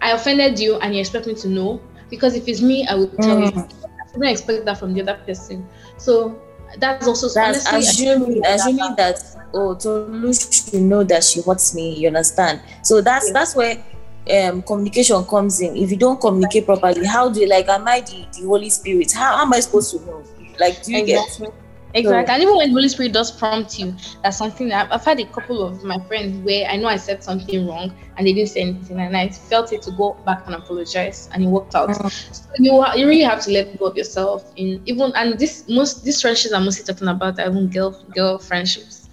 I 0.00 0.12
offended 0.12 0.58
you 0.58 0.76
and 0.76 0.94
you 0.94 1.00
expect 1.00 1.26
me 1.26 1.34
to 1.34 1.48
know. 1.48 1.80
Because 2.10 2.34
if 2.34 2.46
it's 2.46 2.60
me, 2.60 2.86
I 2.86 2.94
will 2.94 3.08
tell 3.08 3.36
mm. 3.36 3.56
you. 3.56 3.62
I 3.86 4.18
don't 4.18 4.24
expect 4.24 4.66
that 4.66 4.78
from 4.78 4.92
the 4.92 5.00
other 5.00 5.18
person. 5.24 5.66
So 5.96 6.38
that's 6.78 7.06
also 7.06 7.28
that's 7.28 7.66
honestly, 7.66 8.06
assuming 8.06 8.44
assuming 8.44 8.94
that, 8.96 9.16
that 9.16 9.46
oh 9.54 9.74
Tolu 9.74 10.32
should 10.32 10.82
know 10.82 11.04
that 11.04 11.24
she 11.24 11.42
hurts 11.42 11.74
me, 11.74 11.94
you 11.94 12.08
understand? 12.08 12.60
So 12.82 13.00
that's 13.00 13.28
yeah. 13.28 13.32
that's 13.32 13.56
where 13.56 13.82
um, 14.30 14.62
communication 14.62 15.24
comes 15.24 15.60
in. 15.60 15.76
If 15.76 15.90
you 15.90 15.96
don't 15.96 16.20
communicate 16.20 16.66
properly, 16.66 17.04
how 17.04 17.30
do 17.30 17.40
you 17.40 17.48
like? 17.48 17.68
Am 17.68 17.86
I 17.86 18.00
the, 18.00 18.26
the 18.32 18.46
Holy 18.46 18.70
Spirit? 18.70 19.12
How, 19.12 19.36
how 19.36 19.42
am 19.42 19.52
I 19.52 19.60
supposed 19.60 19.90
to 19.92 20.06
know? 20.06 20.24
Like, 20.58 20.82
do 20.82 20.92
you 20.92 20.98
exactly. 20.98 21.46
get? 21.46 21.54
Exactly. 21.94 22.26
So, 22.26 22.32
and 22.32 22.42
even 22.42 22.56
when 22.56 22.68
the 22.68 22.74
Holy 22.74 22.88
Spirit 22.88 23.12
does 23.12 23.30
prompt 23.30 23.78
you, 23.78 23.94
that's 24.22 24.38
something 24.38 24.68
that 24.68 24.86
I've, 24.86 24.92
I've 24.92 25.04
had 25.04 25.20
a 25.20 25.26
couple 25.26 25.62
of 25.62 25.84
my 25.84 25.98
friends 26.06 26.38
where 26.44 26.66
I 26.66 26.76
know 26.76 26.88
I 26.88 26.96
said 26.96 27.22
something 27.22 27.66
wrong 27.66 27.94
and 28.16 28.26
they 28.26 28.32
didn't 28.32 28.48
say 28.48 28.62
anything, 28.62 28.98
and 28.98 29.14
I 29.16 29.28
felt 29.28 29.72
it 29.72 29.82
to 29.82 29.90
go 29.92 30.14
back 30.24 30.46
and 30.46 30.54
apologize, 30.54 31.28
and 31.34 31.44
it 31.44 31.48
worked 31.48 31.74
out. 31.74 31.90
Mm. 31.90 32.10
So 32.10 32.50
you 32.58 32.84
you 32.96 33.06
really 33.06 33.22
have 33.22 33.42
to 33.42 33.50
let 33.50 33.78
go 33.78 33.86
of 33.86 33.96
yourself 33.96 34.50
in 34.56 34.80
even 34.86 35.12
and 35.14 35.38
this 35.38 35.68
most 35.68 36.04
these 36.04 36.20
friendships 36.20 36.54
I'm 36.54 36.64
mostly 36.64 36.84
talking 36.84 37.08
about 37.08 37.38
are 37.38 37.50
even 37.50 37.68
girl 37.68 37.90
girl 38.14 38.38
friendships, 38.38 39.08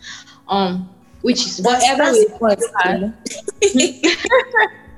um, 0.47 0.89
which 1.21 1.45
is 1.45 1.59
whatever 1.61 2.03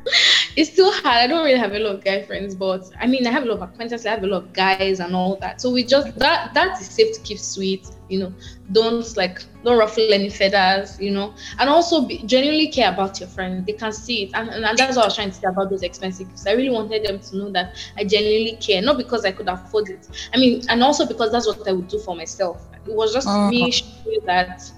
it's 0.55 0.71
still 0.71 0.91
hard. 0.91 1.05
I 1.05 1.27
don't 1.27 1.43
really 1.43 1.59
have 1.59 1.73
a 1.73 1.79
lot 1.79 1.95
of 1.95 2.03
guy 2.03 2.23
friends, 2.23 2.55
but 2.55 2.89
I 2.99 3.07
mean, 3.07 3.25
I 3.25 3.31
have 3.31 3.43
a 3.43 3.45
lot 3.45 3.55
of 3.55 3.61
acquaintances. 3.61 4.05
I 4.05 4.11
have 4.11 4.23
a 4.23 4.27
lot 4.27 4.43
of 4.43 4.53
guys 4.53 4.99
and 4.99 5.15
all 5.15 5.37
that. 5.37 5.61
So 5.61 5.69
we 5.69 5.83
just 5.83 6.17
that 6.19 6.53
that 6.53 6.79
is 6.79 6.87
safe 6.87 7.15
to 7.15 7.21
keep 7.21 7.39
sweet. 7.39 7.87
You 8.09 8.19
know, 8.19 8.33
don't 8.71 9.15
like 9.15 9.43
don't 9.63 9.77
ruffle 9.77 10.11
any 10.11 10.29
feathers. 10.29 10.99
You 10.99 11.11
know, 11.11 11.33
and 11.59 11.69
also 11.69 12.05
be, 12.05 12.19
genuinely 12.19 12.67
care 12.67 12.91
about 12.91 13.19
your 13.19 13.29
friends. 13.29 13.65
They 13.65 13.73
can 13.73 13.91
see 13.91 14.23
it, 14.23 14.31
and, 14.33 14.49
and 14.49 14.77
that's 14.77 14.95
what 14.95 15.03
I 15.03 15.07
was 15.07 15.15
trying 15.15 15.29
to 15.29 15.35
say 15.35 15.47
about 15.47 15.69
those 15.69 15.83
expensive 15.83 16.27
gifts. 16.29 16.47
I 16.47 16.51
really 16.51 16.69
wanted 16.69 17.05
them 17.05 17.19
to 17.19 17.37
know 17.37 17.51
that 17.51 17.75
I 17.97 18.03
genuinely 18.03 18.57
care, 18.59 18.81
not 18.81 18.97
because 18.97 19.25
I 19.25 19.31
could 19.31 19.47
afford 19.47 19.89
it. 19.89 20.07
I 20.33 20.37
mean, 20.37 20.63
and 20.69 20.83
also 20.83 21.05
because 21.05 21.31
that's 21.31 21.47
what 21.47 21.67
I 21.67 21.71
would 21.71 21.87
do 21.87 21.99
for 21.99 22.15
myself. 22.15 22.67
It 22.85 22.93
was 22.93 23.13
just 23.13 23.27
uh-huh. 23.27 23.49
me 23.49 23.71
showing 23.71 24.25
that 24.25 24.69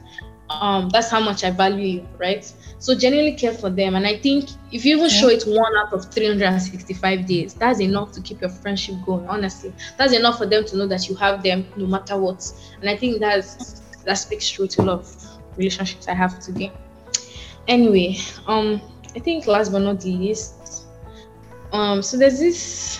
um 0.49 0.89
that's 0.89 1.09
how 1.09 1.19
much 1.19 1.43
I 1.43 1.51
value 1.51 2.01
you, 2.01 2.07
right? 2.17 2.51
So 2.83 2.93
genuinely 2.93 3.31
care 3.31 3.53
for 3.53 3.69
them. 3.69 3.95
And 3.95 4.05
I 4.05 4.17
think 4.17 4.49
if 4.73 4.83
you 4.83 4.97
even 4.97 5.09
show 5.09 5.29
it 5.29 5.43
one 5.43 5.73
out 5.77 5.93
of 5.93 6.13
365 6.13 7.25
days, 7.25 7.53
that's 7.53 7.79
enough 7.79 8.11
to 8.11 8.19
keep 8.19 8.41
your 8.41 8.49
friendship 8.49 8.95
going. 9.05 9.25
Honestly, 9.25 9.73
that's 9.97 10.11
enough 10.11 10.37
for 10.37 10.45
them 10.45 10.65
to 10.65 10.75
know 10.75 10.85
that 10.87 11.07
you 11.07 11.15
have 11.15 11.41
them 11.41 11.65
no 11.77 11.85
matter 11.85 12.17
what. 12.17 12.45
And 12.81 12.89
I 12.89 12.97
think 12.97 13.21
that's 13.21 13.79
that 14.03 14.15
speaks 14.15 14.49
true 14.49 14.67
to 14.67 14.81
a 14.81 14.83
lot 14.83 14.99
of 14.99 15.25
relationships 15.55 16.09
I 16.09 16.13
have 16.13 16.41
today. 16.41 16.73
Anyway, 17.69 18.17
um, 18.47 18.81
I 19.15 19.19
think 19.19 19.47
last 19.47 19.71
but 19.71 19.79
not 19.79 20.03
least, 20.03 20.85
um, 21.71 22.01
so 22.01 22.17
there's 22.17 22.39
this. 22.39 22.99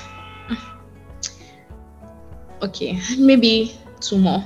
Okay, 2.62 3.02
maybe 3.18 3.78
two 4.00 4.18
more. 4.18 4.46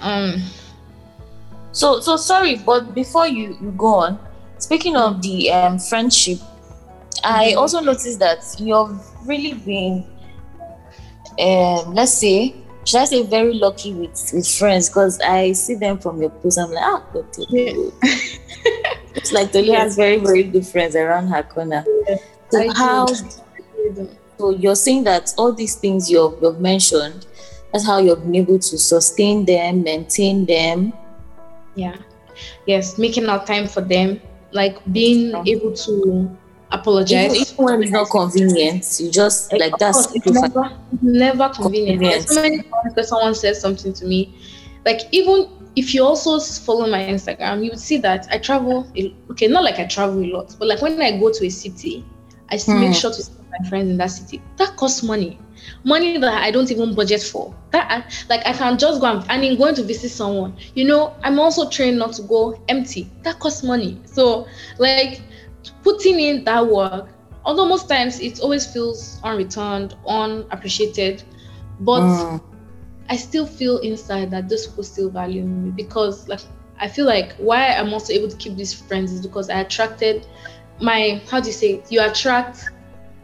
Um. 0.00 0.42
So 1.70 2.00
so 2.00 2.16
sorry, 2.16 2.56
but 2.56 2.92
before 2.92 3.28
you, 3.28 3.56
you 3.62 3.70
go 3.78 3.86
on, 3.86 4.31
Speaking 4.62 4.96
of 4.96 5.20
the 5.22 5.50
um, 5.50 5.76
friendship, 5.80 6.38
I 7.24 7.48
mm-hmm. 7.48 7.58
also 7.58 7.80
noticed 7.80 8.20
that 8.20 8.44
you've 8.60 8.96
really 9.26 9.54
been, 9.54 10.06
um, 11.40 11.92
let's 11.94 12.12
say, 12.12 12.54
should 12.84 13.00
I 13.00 13.04
say 13.06 13.22
very 13.24 13.54
lucky 13.54 13.92
with 13.92 14.30
with 14.32 14.46
friends 14.46 14.88
because 14.88 15.20
I 15.20 15.50
see 15.50 15.74
them 15.74 15.98
from 15.98 16.20
your 16.20 16.30
post. 16.30 16.60
I'm 16.60 16.70
like, 16.70 16.84
ah, 16.84 17.04
good, 17.12 17.26
good, 17.34 17.48
good. 17.48 17.92
it's 19.16 19.32
like 19.32 19.50
Tolu 19.50 19.72
has 19.72 19.96
very 19.96 20.18
very 20.18 20.44
good 20.44 20.64
friends 20.64 20.94
around 20.94 21.26
her 21.26 21.42
corner. 21.42 21.84
Yeah. 22.08 22.16
So 22.50 22.72
how? 22.72 23.06
So 24.38 24.50
you're 24.50 24.76
saying 24.76 25.02
that 25.04 25.34
all 25.38 25.52
these 25.52 25.74
things 25.74 26.08
you've, 26.08 26.40
you've 26.40 26.60
mentioned, 26.60 27.26
that's 27.72 27.84
how 27.84 27.98
you've 27.98 28.22
been 28.22 28.36
able 28.36 28.60
to 28.60 28.78
sustain 28.78 29.44
them, 29.44 29.82
maintain 29.82 30.46
them. 30.46 30.92
Yeah. 31.74 31.96
Yes, 32.64 32.96
making 32.96 33.26
out 33.26 33.44
time 33.46 33.66
for 33.66 33.80
them, 33.80 34.20
like 34.52 34.78
being 34.92 35.34
able 35.46 35.72
to 35.72 36.36
apologize. 36.70 37.52
Even, 37.52 37.64
when 37.64 37.82
it's 37.82 37.92
not 37.92 38.10
convenient, 38.10 39.00
you 39.00 39.10
just 39.10 39.52
like 39.52 39.76
that's 39.78 40.14
it's 40.14 40.26
never, 40.26 40.70
never 41.02 41.48
convenient. 41.50 42.00
convenient. 42.00 42.28
so 42.28 42.42
many 42.42 42.62
times 42.62 42.94
that 42.94 43.06
someone 43.06 43.34
says 43.34 43.60
something 43.60 43.92
to 43.92 44.06
me, 44.06 44.34
like 44.84 45.02
even 45.12 45.48
if 45.76 45.94
you 45.94 46.04
also 46.04 46.38
follow 46.38 46.86
my 46.86 47.00
Instagram, 47.00 47.64
you 47.64 47.70
would 47.70 47.80
see 47.80 47.98
that 47.98 48.26
I 48.30 48.38
travel. 48.38 48.90
Okay, 49.30 49.48
not 49.48 49.64
like 49.64 49.78
I 49.78 49.86
travel 49.86 50.22
a 50.22 50.26
lot, 50.26 50.56
but 50.58 50.68
like 50.68 50.82
when 50.82 51.00
I 51.00 51.18
go 51.18 51.32
to 51.32 51.46
a 51.46 51.50
city, 51.50 52.04
I 52.50 52.58
hmm. 52.58 52.80
make 52.80 52.94
sure 52.94 53.12
to 53.12 53.22
my 53.58 53.68
friends 53.68 53.90
in 53.90 53.96
that 53.98 54.10
city. 54.10 54.42
That 54.56 54.76
costs 54.76 55.02
money, 55.02 55.38
money 55.84 56.18
that 56.18 56.42
I 56.42 56.50
don't 56.50 56.70
even 56.70 56.94
budget 56.94 57.22
for. 57.22 57.54
That 57.70 57.90
I, 57.90 58.26
like 58.28 58.46
I 58.46 58.52
can 58.52 58.78
just 58.78 59.00
go 59.00 59.06
and, 59.06 59.24
and 59.30 59.44
in 59.44 59.56
going 59.58 59.74
to 59.76 59.82
visit 59.82 60.10
someone. 60.10 60.56
You 60.74 60.84
know, 60.86 61.14
I'm 61.22 61.38
also 61.38 61.68
trained 61.68 61.98
not 61.98 62.12
to 62.14 62.22
go 62.22 62.60
empty. 62.68 63.10
That 63.22 63.38
costs 63.38 63.62
money. 63.62 64.00
So 64.06 64.46
like 64.78 65.20
putting 65.82 66.20
in 66.20 66.44
that 66.44 66.66
work, 66.66 67.08
although 67.44 67.66
most 67.66 67.88
times 67.88 68.20
it 68.20 68.40
always 68.40 68.66
feels 68.66 69.20
unreturned, 69.22 69.96
unappreciated, 70.06 71.22
but 71.80 72.00
mm. 72.00 72.42
I 73.08 73.16
still 73.16 73.46
feel 73.46 73.78
inside 73.78 74.30
that 74.30 74.48
those 74.48 74.66
people 74.66 74.84
still 74.84 75.10
value 75.10 75.42
me 75.44 75.70
because 75.70 76.28
like 76.28 76.40
I 76.78 76.88
feel 76.88 77.06
like 77.06 77.34
why 77.36 77.74
I'm 77.74 77.92
also 77.92 78.12
able 78.12 78.28
to 78.28 78.36
keep 78.36 78.56
these 78.56 78.72
friends 78.72 79.12
is 79.12 79.20
because 79.20 79.50
I 79.50 79.60
attracted 79.60 80.26
my 80.80 81.22
how 81.30 81.40
do 81.40 81.46
you 81.46 81.52
say 81.52 81.74
it? 81.74 81.92
You 81.92 82.02
attract 82.02 82.70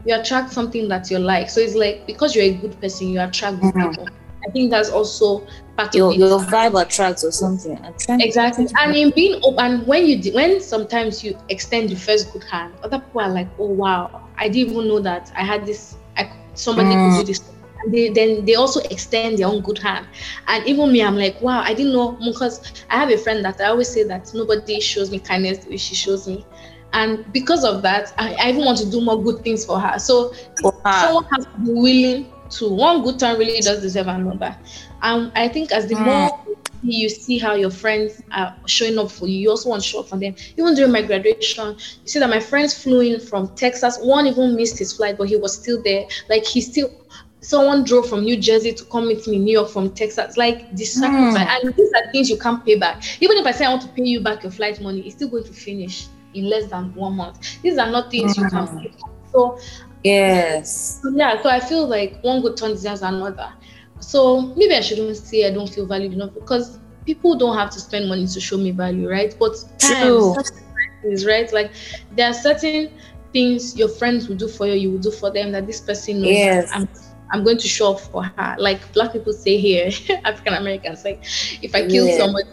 you 0.05 0.15
attract 0.15 0.51
something 0.51 0.87
that 0.87 1.11
you 1.11 1.19
like. 1.19 1.49
So 1.49 1.59
it's 1.59 1.75
like 1.75 2.05
because 2.07 2.35
you're 2.35 2.45
a 2.45 2.53
good 2.53 2.79
person, 2.81 3.09
you 3.09 3.21
attract 3.21 3.61
good 3.61 3.73
mm-hmm. 3.73 3.89
people. 3.89 4.07
I 4.47 4.51
think 4.51 4.71
that's 4.71 4.89
also 4.89 5.45
part 5.75 5.93
your, 5.93 6.09
of 6.09 6.15
it. 6.15 6.19
Your 6.19 6.39
vibe 6.39 6.81
attracts 6.81 7.23
or 7.23 7.31
something. 7.31 7.77
Exactly. 8.07 8.67
And 8.79 8.95
in 8.95 9.11
being 9.11 9.39
open, 9.43 9.85
when 9.85 10.05
you 10.05 10.31
when 10.33 10.61
sometimes 10.61 11.23
you 11.23 11.37
extend 11.49 11.89
the 11.89 11.95
first 11.95 12.31
good 12.31 12.43
hand, 12.45 12.73
other 12.83 12.99
people 12.99 13.21
are 13.21 13.29
like, 13.29 13.47
oh 13.59 13.67
wow, 13.67 14.29
I 14.37 14.47
didn't 14.47 14.71
even 14.71 14.87
know 14.87 14.99
that 14.99 15.31
I 15.35 15.43
had 15.43 15.65
this. 15.65 15.97
I, 16.17 16.31
somebody 16.53 16.89
mm. 16.89 17.17
could 17.17 17.25
do 17.25 17.33
this. 17.33 17.41
And 17.81 17.93
they, 17.93 18.09
then 18.09 18.43
they 18.43 18.55
also 18.55 18.81
extend 18.91 19.37
their 19.37 19.47
own 19.47 19.61
good 19.61 19.77
hand. 19.77 20.05
And 20.47 20.65
even 20.67 20.91
me, 20.91 21.01
I'm 21.01 21.15
like, 21.15 21.41
wow, 21.41 21.61
I 21.61 21.73
didn't 21.73 21.93
know 21.93 22.17
because 22.25 22.83
I 22.89 22.97
have 22.97 23.09
a 23.09 23.17
friend 23.17 23.43
that 23.45 23.61
I 23.61 23.65
always 23.65 23.87
say 23.87 24.03
that 24.03 24.33
nobody 24.33 24.81
shows 24.81 25.11
me 25.11 25.19
kindness 25.19 25.59
the 25.59 25.71
way 25.71 25.77
she 25.77 25.95
shows 25.95 26.27
me. 26.27 26.45
And 26.93 27.31
because 27.31 27.63
of 27.63 27.81
that, 27.83 28.13
I, 28.17 28.33
I 28.33 28.49
even 28.49 28.65
want 28.65 28.77
to 28.79 28.89
do 28.89 29.01
more 29.01 29.21
good 29.21 29.43
things 29.43 29.65
for 29.65 29.79
her. 29.79 29.99
So 29.99 30.33
wow. 30.61 31.01
someone 31.01 31.25
has 31.25 31.45
to 31.45 31.57
be 31.63 31.71
willing 31.71 32.33
to 32.51 32.69
one 32.69 33.03
good 33.03 33.19
turn 33.19 33.37
really 33.37 33.61
does 33.61 33.81
deserve 33.81 34.07
another. 34.07 34.57
And 35.01 35.31
I 35.35 35.47
think 35.47 35.71
as 35.71 35.87
the 35.87 35.95
mm. 35.95 36.05
more 36.05 36.57
you 36.81 37.09
see 37.09 37.37
how 37.37 37.55
your 37.55 37.69
friends 37.69 38.21
are 38.31 38.55
showing 38.65 38.97
up 38.97 39.11
for 39.11 39.27
you, 39.27 39.37
you 39.37 39.49
also 39.49 39.69
want 39.69 39.81
to 39.83 39.87
show 39.87 39.99
up 39.99 40.07
for 40.07 40.17
them. 40.17 40.33
Even 40.57 40.75
during 40.75 40.91
my 40.91 41.01
graduation, 41.01 41.71
you 41.71 42.07
see 42.07 42.19
that 42.19 42.29
my 42.29 42.39
friends 42.39 42.81
flew 42.81 43.01
in 43.01 43.19
from 43.19 43.53
Texas. 43.55 43.97
One 44.01 44.27
even 44.27 44.55
missed 44.55 44.79
his 44.79 44.93
flight, 44.93 45.17
but 45.17 45.27
he 45.27 45.35
was 45.35 45.53
still 45.53 45.81
there. 45.83 46.05
Like 46.29 46.45
he 46.45 46.61
still 46.61 46.89
someone 47.41 47.85
drove 47.85 48.09
from 48.09 48.23
New 48.23 48.37
Jersey 48.37 48.73
to 48.73 48.83
come 48.85 49.07
meet 49.07 49.25
me 49.27 49.37
in 49.37 49.45
New 49.45 49.53
York 49.53 49.69
from 49.69 49.91
Texas. 49.91 50.37
Like 50.37 50.73
the 50.75 50.85
sacrifice. 50.85 51.47
Mm. 51.47 51.65
And 51.65 51.75
these 51.75 51.91
are 51.93 52.11
things 52.11 52.29
you 52.29 52.37
can't 52.37 52.63
pay 52.65 52.77
back. 52.77 53.03
Even 53.21 53.37
if 53.37 53.45
I 53.45 53.51
say 53.51 53.65
I 53.65 53.69
want 53.69 53.81
to 53.83 53.89
pay 53.89 54.03
you 54.03 54.21
back 54.21 54.43
your 54.43 54.51
flight 54.51 54.81
money, 54.81 55.01
it's 55.01 55.15
still 55.15 55.29
going 55.29 55.43
to 55.45 55.53
finish 55.53 56.07
in 56.33 56.49
less 56.49 56.69
than 56.69 56.93
one 56.95 57.15
month. 57.15 57.61
These 57.61 57.77
are 57.77 57.89
not 57.89 58.11
things 58.11 58.35
mm. 58.35 58.43
you 58.43 58.49
can 58.49 58.67
mm. 58.67 58.93
So 59.31 59.59
Yes. 60.03 61.01
Yeah, 61.13 61.41
so 61.41 61.49
I 61.49 61.59
feel 61.59 61.87
like 61.87 62.23
one 62.23 62.41
good 62.41 62.57
turn 62.57 62.71
deserves 62.71 63.01
another. 63.01 63.51
So 63.99 64.41
maybe 64.55 64.75
I 64.75 64.81
shouldn't 64.81 65.17
say 65.17 65.45
I 65.45 65.51
don't 65.51 65.67
feel 65.67 65.85
valued 65.85 66.13
enough 66.13 66.33
because 66.33 66.79
people 67.05 67.35
don't 67.35 67.57
have 67.57 67.69
to 67.71 67.79
spend 67.79 68.07
money 68.07 68.27
to 68.27 68.39
show 68.39 68.57
me 68.57 68.71
value, 68.71 69.09
right? 69.09 69.35
But 69.37 69.55
True. 69.79 70.35
is 71.03 71.25
right. 71.25 71.51
Like 71.51 71.71
there 72.15 72.29
are 72.29 72.33
certain 72.33 72.91
things 73.33 73.77
your 73.77 73.89
friends 73.89 74.27
will 74.29 74.37
do 74.37 74.47
for 74.47 74.67
you, 74.67 74.73
you 74.73 74.91
will 74.91 74.99
do 74.99 75.11
for 75.11 75.31
them 75.31 75.51
that 75.51 75.67
this 75.67 75.81
person 75.81 76.21
knows. 76.21 76.31
Yes. 76.31 76.71
I'm, 76.73 76.87
I'm 77.31 77.43
going 77.43 77.57
to 77.57 77.67
show 77.67 77.93
up 77.93 77.99
for 77.99 78.23
her. 78.23 78.55
Like 78.57 78.91
black 78.93 79.11
people 79.11 79.33
say 79.33 79.57
here, 79.57 79.91
African 80.25 80.53
Americans, 80.53 81.03
like 81.03 81.23
if 81.61 81.75
I 81.75 81.87
kill 81.87 82.07
yeah. 82.07 82.17
somebody, 82.17 82.49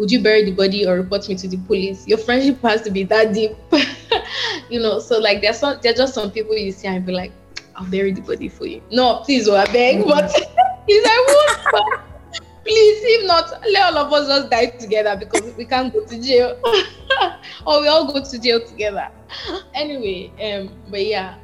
would 0.00 0.10
you 0.10 0.22
bury 0.22 0.44
the 0.44 0.52
body 0.52 0.86
or 0.86 0.96
report 0.96 1.28
me 1.28 1.36
to 1.36 1.46
the 1.46 1.58
police? 1.58 2.08
Your 2.08 2.16
friendship 2.16 2.60
has 2.62 2.80
to 2.82 2.90
be 2.90 3.04
that 3.04 3.34
deep. 3.34 3.52
you 4.70 4.80
know, 4.80 4.98
so 4.98 5.18
like 5.18 5.42
there's 5.42 5.58
some 5.58 5.78
there's 5.82 5.98
just 5.98 6.14
some 6.14 6.30
people 6.30 6.56
you 6.56 6.72
see 6.72 6.88
and 6.88 7.04
be 7.04 7.12
like, 7.12 7.32
I'll 7.76 7.86
bury 7.86 8.12
the 8.12 8.22
body 8.22 8.48
for 8.48 8.66
you. 8.66 8.82
No, 8.90 9.16
please, 9.26 9.46
oh, 9.46 9.56
I 9.56 9.66
beg, 9.66 9.98
mm-hmm. 9.98 10.08
but 10.08 10.30
please, 10.86 11.04
I 11.06 11.52
won't. 11.72 12.00
please, 12.64 12.98
if 13.04 13.26
not, 13.26 13.50
let 13.70 13.94
all 13.94 13.98
of 13.98 14.12
us 14.12 14.26
just 14.26 14.50
die 14.50 14.66
together 14.66 15.16
because 15.16 15.54
we 15.54 15.66
can't 15.66 15.92
go 15.92 16.02
to 16.06 16.22
jail. 16.22 16.58
or 17.66 17.82
we 17.82 17.88
all 17.88 18.10
go 18.10 18.24
to 18.24 18.38
jail 18.38 18.66
together. 18.66 19.10
Anyway, 19.74 20.32
um, 20.42 20.74
but 20.88 21.04
yeah, 21.04 21.36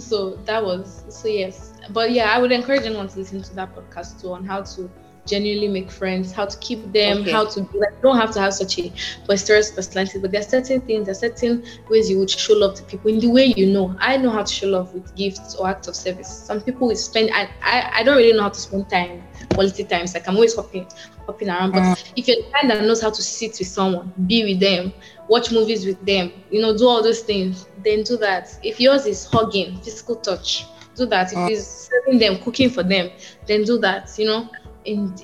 so 0.00 0.34
that 0.44 0.64
was 0.64 1.04
so 1.08 1.28
yes. 1.28 1.72
But 1.90 2.10
yeah, 2.10 2.32
I 2.32 2.38
would 2.38 2.50
encourage 2.50 2.82
anyone 2.82 3.06
to 3.06 3.18
listen 3.20 3.42
to 3.42 3.54
that 3.54 3.76
podcast 3.76 4.20
too 4.20 4.32
on 4.32 4.44
how 4.44 4.62
to 4.62 4.90
genuinely 5.26 5.68
make 5.68 5.90
friends, 5.90 6.32
how 6.32 6.46
to 6.46 6.56
keep 6.58 6.80
them, 6.92 7.18
okay. 7.18 7.32
how 7.32 7.44
to 7.44 7.60
do 7.60 7.80
like 7.80 8.00
don't 8.02 8.16
have 8.16 8.32
to 8.32 8.40
have 8.40 8.54
such 8.54 8.78
a 8.78 8.92
boisterous 9.26 9.70
personality, 9.70 10.18
but 10.18 10.30
there 10.30 10.40
are 10.40 10.44
certain 10.44 10.80
things, 10.80 11.06
there 11.06 11.12
are 11.12 11.14
certain 11.14 11.64
ways 11.90 12.08
you 12.08 12.18
would 12.18 12.30
show 12.30 12.54
love 12.54 12.74
to 12.76 12.82
people 12.84 13.10
in 13.10 13.18
the 13.18 13.28
way 13.28 13.46
you 13.56 13.66
know. 13.66 13.94
I 13.98 14.16
know 14.16 14.30
how 14.30 14.42
to 14.42 14.52
show 14.52 14.68
love 14.68 14.94
with 14.94 15.14
gifts 15.16 15.54
or 15.56 15.68
acts 15.68 15.88
of 15.88 15.96
service. 15.96 16.28
Some 16.28 16.60
people 16.60 16.88
will 16.88 16.96
spend 16.96 17.30
I 17.32 17.48
I, 17.62 17.90
I 17.96 18.02
don't 18.02 18.16
really 18.16 18.32
know 18.32 18.42
how 18.42 18.50
to 18.50 18.60
spend 18.60 18.88
time, 18.88 19.22
quality 19.54 19.84
times. 19.84 20.14
Like 20.14 20.28
I'm 20.28 20.36
always 20.36 20.54
hopping 20.54 20.86
hopping 21.26 21.48
around. 21.48 21.72
But 21.72 21.82
mm. 21.82 22.12
if 22.16 22.28
you're 22.28 22.36
the 22.36 22.50
kind 22.52 22.70
that 22.70 22.82
knows 22.84 23.02
how 23.02 23.10
to 23.10 23.22
sit 23.22 23.58
with 23.58 23.68
someone, 23.68 24.12
be 24.26 24.44
with 24.44 24.60
them, 24.60 24.92
watch 25.28 25.50
movies 25.50 25.84
with 25.84 26.04
them, 26.06 26.32
you 26.50 26.62
know, 26.62 26.76
do 26.76 26.86
all 26.86 27.02
those 27.02 27.20
things, 27.20 27.66
then 27.84 28.04
do 28.04 28.16
that. 28.18 28.58
If 28.62 28.80
yours 28.80 29.06
is 29.06 29.24
hugging, 29.24 29.76
physical 29.78 30.16
touch, 30.16 30.66
do 30.94 31.06
that. 31.06 31.32
If 31.32 31.38
mm. 31.38 31.50
it's 31.50 31.88
serving 31.90 32.20
them, 32.20 32.38
cooking 32.42 32.70
for 32.70 32.82
them, 32.82 33.10
then 33.46 33.64
do 33.64 33.78
that, 33.78 34.16
you 34.18 34.26
know 34.26 34.48
in 34.86 35.14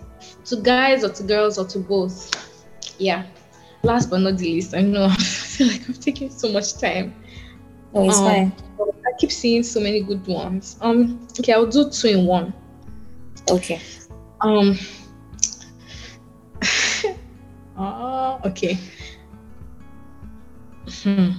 to 0.44 0.56
guys 0.56 1.04
or 1.04 1.10
to 1.10 1.22
girls 1.22 1.58
or 1.58 1.66
to 1.66 1.78
both. 1.78 2.30
Yeah. 2.98 3.24
Last 3.82 4.10
but 4.10 4.20
not 4.20 4.38
the 4.38 4.44
least, 4.44 4.74
I 4.74 4.82
know 4.82 5.04
I 5.10 5.14
feel 5.16 5.66
like 5.68 5.88
I'm 5.88 5.94
taking 5.94 6.30
so 6.30 6.50
much 6.50 6.78
time. 6.78 7.14
Oh, 7.94 8.06
it's 8.08 8.18
um, 8.18 8.24
fine. 8.24 8.52
I 8.80 9.18
keep 9.18 9.32
seeing 9.32 9.62
so 9.62 9.80
many 9.80 10.00
good 10.00 10.26
ones. 10.26 10.76
Um, 10.80 11.26
okay, 11.38 11.52
I'll 11.52 11.66
do 11.66 11.90
two 11.90 12.08
in 12.08 12.26
one. 12.26 12.54
Okay. 13.50 13.80
Um. 14.40 14.78
uh, 17.76 18.38
okay. 18.44 18.78
Hmm. 21.02 21.30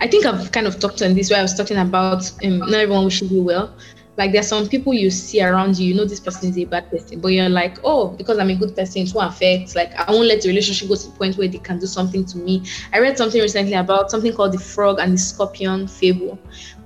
I 0.00 0.06
think 0.06 0.26
I've 0.26 0.52
kind 0.52 0.66
of 0.66 0.78
talked 0.78 1.02
on 1.02 1.14
this 1.14 1.30
where 1.30 1.40
I 1.40 1.42
was 1.42 1.54
talking 1.54 1.76
about 1.76 2.30
um, 2.44 2.58
not 2.58 2.74
everyone 2.74 3.04
wishing 3.04 3.28
you 3.28 3.42
well. 3.42 3.74
Like 4.18 4.32
there's 4.32 4.48
some 4.48 4.68
people 4.68 4.92
you 4.92 5.10
see 5.10 5.40
around 5.40 5.78
you, 5.78 5.86
you 5.86 5.94
know 5.94 6.04
this 6.04 6.18
person 6.18 6.50
is 6.50 6.58
a 6.58 6.64
bad 6.64 6.90
person, 6.90 7.20
but 7.20 7.28
you're 7.28 7.48
like, 7.48 7.78
oh, 7.84 8.08
because 8.08 8.36
I'm 8.38 8.50
a 8.50 8.56
good 8.56 8.74
person, 8.74 9.02
it 9.02 9.14
won't 9.14 9.32
affect. 9.32 9.76
Like 9.76 9.94
I 9.94 10.10
won't 10.10 10.26
let 10.26 10.42
the 10.42 10.48
relationship 10.48 10.88
go 10.88 10.96
to 10.96 11.06
the 11.06 11.16
point 11.16 11.38
where 11.38 11.46
they 11.46 11.58
can 11.58 11.78
do 11.78 11.86
something 11.86 12.24
to 12.26 12.38
me. 12.38 12.64
I 12.92 12.98
read 12.98 13.16
something 13.16 13.40
recently 13.40 13.74
about 13.74 14.10
something 14.10 14.34
called 14.34 14.52
the 14.52 14.58
frog 14.58 14.98
and 14.98 15.12
the 15.12 15.18
scorpion 15.18 15.86
fable, 15.86 16.36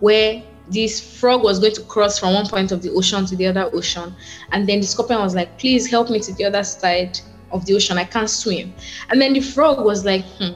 where 0.01 0.43
this 0.69 1.01
frog 1.19 1.43
was 1.43 1.59
going 1.59 1.75
to 1.75 1.83
cross 1.85 2.19
from 2.19 2.35
one 2.35 2.47
point 2.47 2.71
of 2.71 2.83
the 2.83 2.91
ocean 2.91 3.25
to 3.25 3.35
the 3.35 3.47
other 3.47 3.71
ocean, 3.73 4.15
and 4.53 4.69
then 4.69 4.81
the 4.81 4.87
scorpion 4.87 5.21
was 5.21 5.35
like, 5.35 5.59
please 5.59 5.91
help 5.91 6.11
me 6.11 6.21
to 6.21 6.35
the 6.35 6.45
other 6.45 6.63
side 6.63 7.19
of 7.51 7.65
the 7.65 7.75
ocean. 7.75 7.97
I 7.97 8.05
can't 8.05 8.29
swim. 8.29 8.75
And 9.09 9.19
then 9.19 9.33
the 9.33 9.41
frog 9.41 9.83
was 9.87 10.05
like, 10.05 10.25
hmm, 10.39 10.53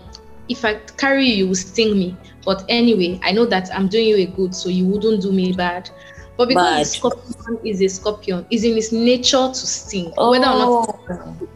if 0.50 0.62
I 0.62 0.74
carry 0.98 1.24
you, 1.26 1.36
you 1.36 1.48
will 1.48 1.54
sting 1.54 1.98
me. 1.98 2.16
But 2.44 2.66
anyway, 2.68 3.18
I 3.24 3.32
know 3.32 3.46
that 3.46 3.70
I'm 3.74 3.88
doing 3.88 4.08
you 4.08 4.16
a 4.16 4.26
good, 4.26 4.54
so 4.54 4.68
you 4.68 4.84
wouldn't 4.84 5.22
do 5.22 5.32
me 5.32 5.52
bad. 5.52 5.90
But 6.36 6.48
because 6.48 6.78
the 6.78 6.98
scorpion 6.98 7.58
is 7.64 7.80
a 7.80 7.88
scorpion, 7.88 8.46
it's 8.50 8.64
in 8.64 8.76
its 8.76 8.92
nature 8.92 9.48
to 9.48 9.54
sting. 9.54 10.12
Oh. 10.18 10.30
Whether 10.30 10.46
or 10.46 10.86
not 10.86 10.98
oh. 11.10 11.48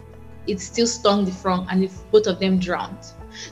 it 0.46 0.60
still 0.60 0.86
stung 0.86 1.24
the 1.24 1.32
frog, 1.32 1.66
and 1.70 1.84
if 1.84 1.92
both 2.10 2.26
of 2.26 2.38
them 2.38 2.58
drowned. 2.58 2.98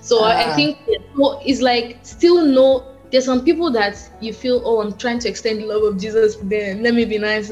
So 0.01 0.25
I 0.25 0.51
ah. 0.51 0.57
think 0.57 0.79
it's 0.87 1.61
like 1.61 1.99
still 2.03 2.45
no. 2.45 2.95
There's 3.11 3.25
some 3.25 3.45
people 3.45 3.71
that 3.73 3.97
you 4.21 4.33
feel, 4.33 4.63
oh, 4.65 4.81
I'm 4.81 4.97
trying 4.97 5.19
to 5.21 5.29
extend 5.29 5.61
the 5.61 5.67
love 5.67 5.83
of 5.83 6.01
Jesus 6.01 6.37
to 6.37 6.45
them. 6.45 6.83
Let 6.83 6.95
me 6.95 7.05
be 7.05 7.19
nice. 7.19 7.51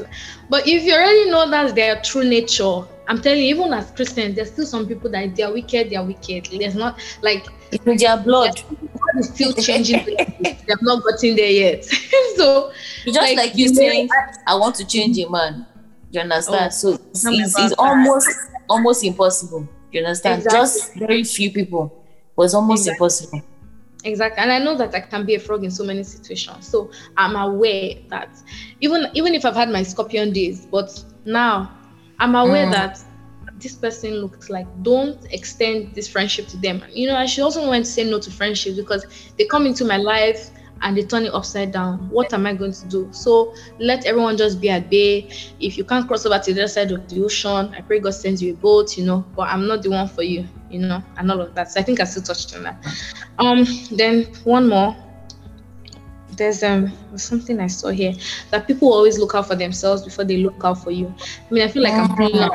But 0.49 0.67
if 0.67 0.83
you 0.83 0.93
already 0.93 1.29
know 1.29 1.49
that's 1.49 1.73
their 1.73 2.01
true 2.01 2.23
nature, 2.23 2.83
I'm 3.07 3.21
telling 3.21 3.39
you, 3.43 3.55
even 3.55 3.73
as 3.73 3.89
Christians, 3.91 4.35
there's 4.35 4.51
still 4.51 4.65
some 4.65 4.87
people 4.87 5.09
that 5.11 5.35
they 5.35 5.43
are 5.43 5.53
wicked, 5.53 5.89
they 5.89 5.95
are 5.95 6.05
wicked. 6.05 6.49
There's 6.51 6.75
not 6.75 6.99
like 7.21 7.47
their 7.71 8.17
blood. 8.17 8.61
God 8.69 9.19
is 9.19 9.29
still 9.29 9.53
changing. 9.53 10.05
they 10.05 10.57
have 10.69 10.81
not 10.81 11.03
gotten 11.03 11.35
there 11.35 11.51
yet. 11.51 11.85
so 12.35 12.71
just 13.05 13.17
like, 13.17 13.37
like 13.37 13.55
you 13.55 13.69
saying, 13.69 14.09
I 14.45 14.55
want 14.55 14.75
to 14.75 14.85
change 14.85 15.17
a 15.19 15.29
man. 15.29 15.65
You 16.11 16.21
understand? 16.21 16.67
Oh, 16.67 16.69
so 16.69 16.93
it's, 16.93 17.25
it's, 17.25 17.59
it's 17.59 17.73
almost 17.77 18.29
almost 18.69 19.03
impossible. 19.03 19.67
You 19.91 20.01
understand? 20.01 20.43
Exactly. 20.43 20.59
Just 20.59 20.93
very 20.95 21.23
few 21.23 21.51
people. 21.51 22.03
It 22.05 22.37
Was 22.37 22.53
almost 22.53 22.87
exactly. 22.87 22.95
impossible. 22.95 23.41
Exactly. 24.03 24.41
And 24.41 24.51
I 24.51 24.59
know 24.59 24.77
that 24.77 24.93
I 24.93 25.01
can 25.01 25.25
be 25.25 25.35
a 25.35 25.39
frog 25.39 25.63
in 25.63 25.71
so 25.71 25.83
many 25.83 26.03
situations. 26.03 26.67
So 26.67 26.91
I'm 27.17 27.35
aware 27.35 27.95
that 28.09 28.29
even 28.79 29.07
even 29.13 29.33
if 29.33 29.43
I've 29.45 29.55
had 29.55 29.69
my 29.69 29.83
scorpion 29.83 30.31
days, 30.31 30.65
but 30.65 31.03
now 31.25 31.71
I'm 32.19 32.35
aware 32.35 32.67
mm. 32.67 32.71
that 32.71 32.99
this 33.59 33.75
person 33.75 34.15
looks 34.15 34.49
like 34.49 34.67
don't 34.83 35.19
extend 35.33 35.95
this 35.95 36.07
friendship 36.07 36.47
to 36.49 36.57
them. 36.57 36.83
You 36.91 37.07
know, 37.07 37.15
I 37.15 37.25
should 37.25 37.43
also 37.43 37.65
want 37.65 37.85
to 37.85 37.91
say 37.91 38.03
no 38.03 38.19
to 38.19 38.31
friendships 38.31 38.77
because 38.77 39.05
they 39.37 39.45
come 39.45 39.65
into 39.65 39.83
my 39.83 39.97
life 39.97 40.51
and 40.81 40.97
they 40.97 41.03
turn 41.03 41.25
it 41.25 41.33
upside 41.33 41.71
down. 41.71 42.09
What 42.09 42.33
am 42.33 42.45
I 42.45 42.53
going 42.53 42.73
to 42.73 42.85
do? 42.87 43.09
So 43.11 43.53
let 43.79 44.05
everyone 44.05 44.37
just 44.37 44.59
be 44.61 44.69
at 44.69 44.89
bay. 44.89 45.29
If 45.59 45.77
you 45.77 45.83
can't 45.83 46.07
cross 46.07 46.25
over 46.25 46.39
to 46.39 46.53
the 46.53 46.61
other 46.61 46.67
side 46.67 46.91
of 46.91 47.07
the 47.09 47.23
ocean, 47.23 47.73
I 47.75 47.81
pray 47.81 47.99
God 47.99 48.13
sends 48.13 48.41
you 48.41 48.53
a 48.53 48.55
boat, 48.55 48.97
you 48.97 49.05
know, 49.05 49.25
but 49.35 49.49
I'm 49.49 49.67
not 49.67 49.83
the 49.83 49.89
one 49.89 50.07
for 50.07 50.23
you, 50.23 50.47
you 50.69 50.79
know, 50.79 51.03
and 51.17 51.31
all 51.31 51.41
of 51.41 51.55
that. 51.55 51.71
So 51.71 51.79
I 51.79 51.83
think 51.83 51.99
I 51.99 52.03
still 52.03 52.23
touched 52.23 52.55
on 52.55 52.63
that. 52.63 52.83
Um, 53.39 53.65
then 53.91 54.25
one 54.43 54.69
more. 54.69 54.95
There's 56.31 56.61
um 56.61 56.91
something 57.15 57.59
I 57.59 57.67
saw 57.67 57.89
here 57.89 58.13
that 58.51 58.67
people 58.67 58.93
always 58.93 59.17
look 59.17 59.33
out 59.33 59.47
for 59.47 59.55
themselves 59.55 60.03
before 60.03 60.23
they 60.23 60.37
look 60.37 60.63
out 60.63 60.83
for 60.83 60.91
you. 60.91 61.13
I 61.17 61.53
mean, 61.53 61.63
I 61.63 61.67
feel 61.67 61.81
like 61.81 61.93
I'm 61.93 62.15
pulling 62.15 62.37
out 62.37 62.51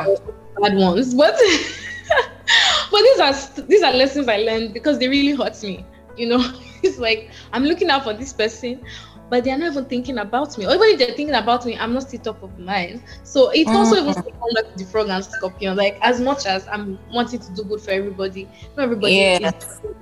bad 0.61 0.77
ones, 0.77 1.15
but 1.15 1.35
but 2.91 3.01
these 3.03 3.21
are 3.21 3.63
these 3.67 3.83
are 3.83 3.93
lessons 3.93 4.29
I 4.29 4.37
learned 4.39 4.73
because 4.73 4.99
they 4.99 5.09
really 5.09 5.33
hurt 5.33 5.61
me. 5.63 5.85
You 6.17 6.29
know, 6.29 6.39
it's 6.89 6.99
like 6.99 7.31
I'm 7.53 7.65
looking 7.65 7.91
out 7.91 8.05
for 8.05 8.15
this 8.15 8.33
person, 8.33 8.85
but 9.33 9.45
they're 9.45 9.57
not 9.57 9.73
even 9.73 9.87
thinking 9.87 10.19
about 10.19 10.59
me. 10.59 10.67
Or 10.67 10.75
even 10.75 10.89
if 10.89 10.99
they're 10.99 11.17
thinking 11.17 11.35
about 11.35 11.65
me, 11.65 11.75
I'm 11.79 11.95
not 11.95 12.03
still 12.03 12.21
top 12.21 12.43
of 12.43 12.59
mind. 12.59 13.03
So 13.25 13.49
it's 13.49 13.67
mm-hmm. 13.67 13.77
also 13.79 13.97
even 13.97 14.13
back 14.13 14.77
the 14.77 14.85
frog 14.85 15.09
and 15.09 15.25
scorpion. 15.25 15.75
Like 15.75 15.97
as 16.03 16.21
much 16.21 16.45
as 16.45 16.69
I'm 16.69 16.99
wanting 17.11 17.41
to 17.41 17.55
do 17.55 17.65
good 17.65 17.81
for 17.81 17.93
everybody, 17.93 18.47
not 18.77 18.83
everybody 18.83 19.15
yeah. 19.15 19.53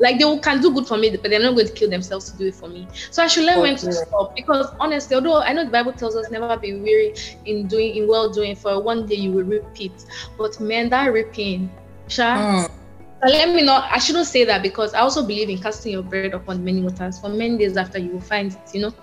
like 0.01 0.18
they 0.18 0.39
can 0.39 0.61
do 0.61 0.74
good 0.74 0.87
for 0.89 0.97
me, 0.97 1.11
but 1.16 1.31
they're 1.31 1.39
not 1.39 1.55
going 1.55 1.68
to 1.68 1.72
kill 1.72 1.89
themselves 1.89 2.28
to 2.33 2.39
do 2.39 2.47
it 2.49 2.57
for 2.57 2.68
me. 2.68 2.89
So 3.12 3.22
I 3.22 3.28
should 3.28 3.45
learn 3.45 3.61
when 3.61 3.76
to 3.76 3.93
stop. 3.93 4.35
Because 4.35 4.74
honestly, 4.81 5.14
although 5.14 5.43
I 5.43 5.53
know 5.53 5.64
the 5.64 5.70
Bible 5.70 5.93
tells 5.93 6.16
us 6.16 6.28
never 6.33 6.57
be 6.57 6.74
weary 6.74 7.14
in 7.45 7.68
doing 7.68 7.95
in 7.95 8.09
well 8.09 8.31
doing, 8.31 8.57
for 8.57 8.83
one 8.83 9.07
day 9.07 9.14
you 9.14 9.31
will 9.31 9.45
repeat. 9.45 9.93
But 10.39 10.59
man, 10.59 10.89
that 10.89 11.07
reaping, 11.07 11.70
Sha, 12.09 12.37
mm 12.37 12.80
let 13.23 13.55
me 13.55 13.62
not, 13.62 13.91
I 13.91 13.99
shouldn't 13.99 14.27
say 14.27 14.45
that 14.45 14.62
because 14.62 14.95
I 14.95 15.01
also 15.01 15.23
believe 15.23 15.51
in 15.51 15.59
casting 15.59 15.93
your 15.93 16.03
bread 16.03 16.33
upon 16.33 16.64
many 16.64 16.81
waters. 16.81 17.18
For 17.18 17.29
many 17.29 17.59
days 17.59 17.77
after 17.77 17.99
you 17.99 18.12
will 18.12 18.21
find 18.21 18.53
it, 18.53 18.75
you 18.75 18.81
know. 18.81 18.95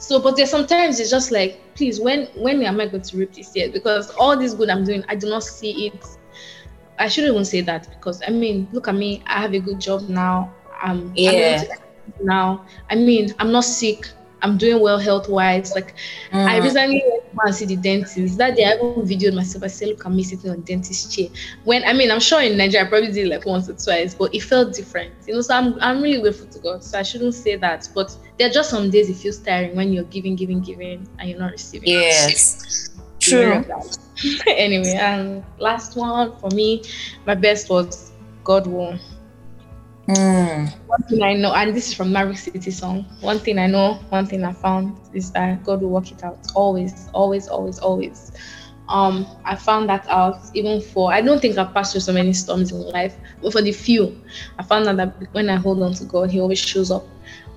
So, 0.00 0.20
but 0.20 0.36
there's 0.36 0.50
sometimes 0.50 0.98
it's 0.98 1.10
just 1.10 1.30
like, 1.30 1.60
please, 1.74 2.00
when 2.00 2.26
when 2.34 2.62
am 2.62 2.80
I 2.80 2.86
going 2.86 3.02
to 3.02 3.16
reap 3.16 3.34
this 3.34 3.54
yet? 3.54 3.72
Because 3.72 4.10
all 4.10 4.36
this 4.36 4.54
good 4.54 4.70
I'm 4.70 4.84
doing, 4.84 5.04
I 5.08 5.14
do 5.14 5.28
not 5.28 5.44
see 5.44 5.86
it. 5.86 6.04
I 6.98 7.08
shouldn't 7.08 7.32
even 7.32 7.44
say 7.44 7.60
that 7.62 7.88
because 7.90 8.22
I 8.26 8.30
mean, 8.30 8.68
look 8.72 8.88
at 8.88 8.94
me, 8.94 9.22
I 9.26 9.40
have 9.40 9.54
a 9.54 9.60
good 9.60 9.80
job 9.80 10.08
now. 10.08 10.52
Um, 10.82 11.12
yeah. 11.14 11.62
now, 12.22 12.64
I 12.90 12.96
mean, 12.96 13.34
I'm 13.38 13.52
not 13.52 13.64
sick. 13.64 14.08
I'm 14.42 14.56
doing 14.56 14.80
well 14.80 14.98
health 14.98 15.28
wise. 15.28 15.74
Like 15.74 15.94
mm. 16.32 16.46
I 16.46 16.58
recently 16.58 17.02
went 17.34 17.48
to 17.48 17.52
see 17.52 17.66
the 17.66 17.76
dentist. 17.76 18.38
That 18.38 18.56
day 18.56 18.64
I 18.64 18.74
even 18.74 19.02
videoed 19.02 19.34
myself. 19.34 19.64
I 19.64 19.68
said, 19.68 19.88
look 19.88 20.06
me 20.08 20.22
sitting 20.22 20.50
on 20.50 20.60
dentist 20.62 21.14
chair. 21.14 21.28
When 21.64 21.84
I 21.84 21.92
mean 21.92 22.10
I'm 22.10 22.20
sure 22.20 22.40
in 22.40 22.56
Nigeria 22.56 22.86
I 22.86 22.88
probably 22.88 23.12
did 23.12 23.28
like 23.28 23.44
once 23.46 23.68
or 23.68 23.74
twice, 23.74 24.14
but 24.14 24.34
it 24.34 24.42
felt 24.42 24.74
different. 24.74 25.12
You 25.26 25.34
know, 25.34 25.40
so 25.40 25.54
I'm 25.54 25.80
I'm 25.80 26.02
really 26.02 26.20
grateful 26.20 26.46
to 26.46 26.58
God. 26.58 26.82
So 26.82 26.98
I 26.98 27.02
shouldn't 27.02 27.34
say 27.34 27.56
that. 27.56 27.88
But 27.94 28.16
there 28.38 28.48
are 28.48 28.52
just 28.52 28.70
some 28.70 28.90
days 28.90 29.10
it 29.10 29.16
feels 29.16 29.38
tiring 29.38 29.76
when 29.76 29.92
you're 29.92 30.04
giving, 30.04 30.36
giving, 30.36 30.60
giving 30.60 31.06
and 31.18 31.28
you're 31.30 31.38
not 31.38 31.52
receiving. 31.52 31.88
Yes. 31.88 32.90
True. 33.20 33.64
anyway, 34.46 34.94
and 34.94 35.44
last 35.58 35.96
one 35.96 36.36
for 36.38 36.50
me, 36.50 36.82
my 37.26 37.34
best 37.34 37.68
was 37.68 38.12
God 38.44 38.66
won. 38.66 38.98
Mm. 40.10 40.72
One 40.86 41.02
thing 41.04 41.22
I 41.22 41.34
know, 41.34 41.54
and 41.54 41.74
this 41.74 41.88
is 41.88 41.94
from 41.94 42.12
Maverick 42.12 42.38
City 42.38 42.70
song. 42.70 43.04
One 43.20 43.38
thing 43.38 43.58
I 43.58 43.66
know, 43.66 43.94
one 44.08 44.26
thing 44.26 44.44
I 44.44 44.52
found 44.52 44.96
is 45.12 45.30
that 45.32 45.62
God 45.62 45.82
will 45.82 45.90
work 45.90 46.10
it 46.10 46.24
out. 46.24 46.38
Always, 46.54 47.08
always, 47.14 47.46
always, 47.48 47.78
always. 47.78 48.32
Um, 48.88 49.24
I 49.44 49.54
found 49.54 49.88
that 49.88 50.04
out 50.08 50.40
even 50.52 50.80
for 50.80 51.12
I 51.12 51.20
don't 51.20 51.40
think 51.40 51.56
I've 51.56 51.72
passed 51.72 51.92
through 51.92 52.00
so 52.00 52.12
many 52.12 52.32
storms 52.32 52.72
in 52.72 52.80
life, 52.88 53.16
but 53.40 53.52
for 53.52 53.62
the 53.62 53.70
few, 53.70 54.20
I 54.58 54.64
found 54.64 54.88
out 54.88 54.96
that 54.96 55.14
when 55.32 55.48
I 55.48 55.56
hold 55.56 55.80
on 55.82 55.94
to 55.94 56.04
God, 56.04 56.30
He 56.30 56.40
always 56.40 56.58
shows 56.58 56.90
up. 56.90 57.06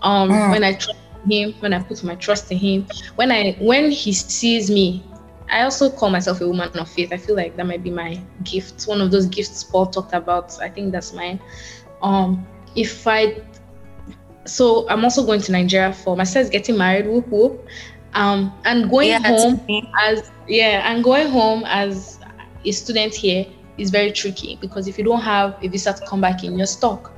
Um, 0.04 0.30
mm. 0.30 0.52
when 0.52 0.64
I 0.64 0.74
trust 0.74 1.00
Him, 1.28 1.54
when 1.60 1.74
I 1.74 1.82
put 1.82 2.04
my 2.04 2.16
trust 2.16 2.52
in 2.52 2.60
Him, 2.60 2.86
when 3.16 3.32
I 3.32 3.58
when 3.60 3.90
He 3.90 4.14
sees 4.14 4.70
me, 4.70 5.04
I 5.50 5.64
also 5.64 5.90
call 5.90 6.12
myself 6.12 6.40
a 6.42 6.48
woman 6.48 6.70
of 6.78 6.88
faith. 6.88 7.12
I 7.12 7.18
feel 7.18 7.36
like 7.36 7.56
that 7.58 7.66
might 7.66 7.82
be 7.82 7.90
my 7.90 8.22
gift, 8.44 8.84
one 8.84 9.02
of 9.02 9.10
those 9.10 9.26
gifts 9.26 9.64
Paul 9.64 9.88
talked 9.88 10.14
about. 10.14 10.56
I 10.62 10.70
think 10.70 10.92
that's 10.92 11.14
mine 11.14 11.40
um 12.04 12.46
if 12.76 13.08
I 13.08 13.42
so 14.46 14.88
I'm 14.90 15.04
also 15.04 15.26
going 15.26 15.42
to 15.42 15.52
Nigeria 15.52 15.94
for 15.94 16.16
my 16.16 16.24
sister's 16.26 16.50
getting 16.50 16.78
married, 16.78 17.08
whoop 17.08 17.28
whoop. 17.30 17.66
Um 18.14 18.54
and 18.66 18.90
going 18.90 19.10
yeah, 19.10 19.20
home 19.20 19.62
as 20.02 20.32
yeah, 20.48 20.92
and 20.92 21.04
going 21.04 21.30
home 21.30 21.64
as 21.66 22.20
a 22.66 22.72
student 22.72 23.16
here 23.16 23.46
is 23.78 23.90
very 23.90 24.12
tricky 24.12 24.58
because 24.62 24.88
if 24.88 24.98
you 24.98 25.04
don't 25.04 25.22
have 25.22 25.58
a 25.64 25.68
visa 25.68 25.94
to 25.94 26.06
come 26.06 26.22
back 26.22 26.44
in, 26.44 26.58
you're 26.58 26.68
stuck. 26.68 27.12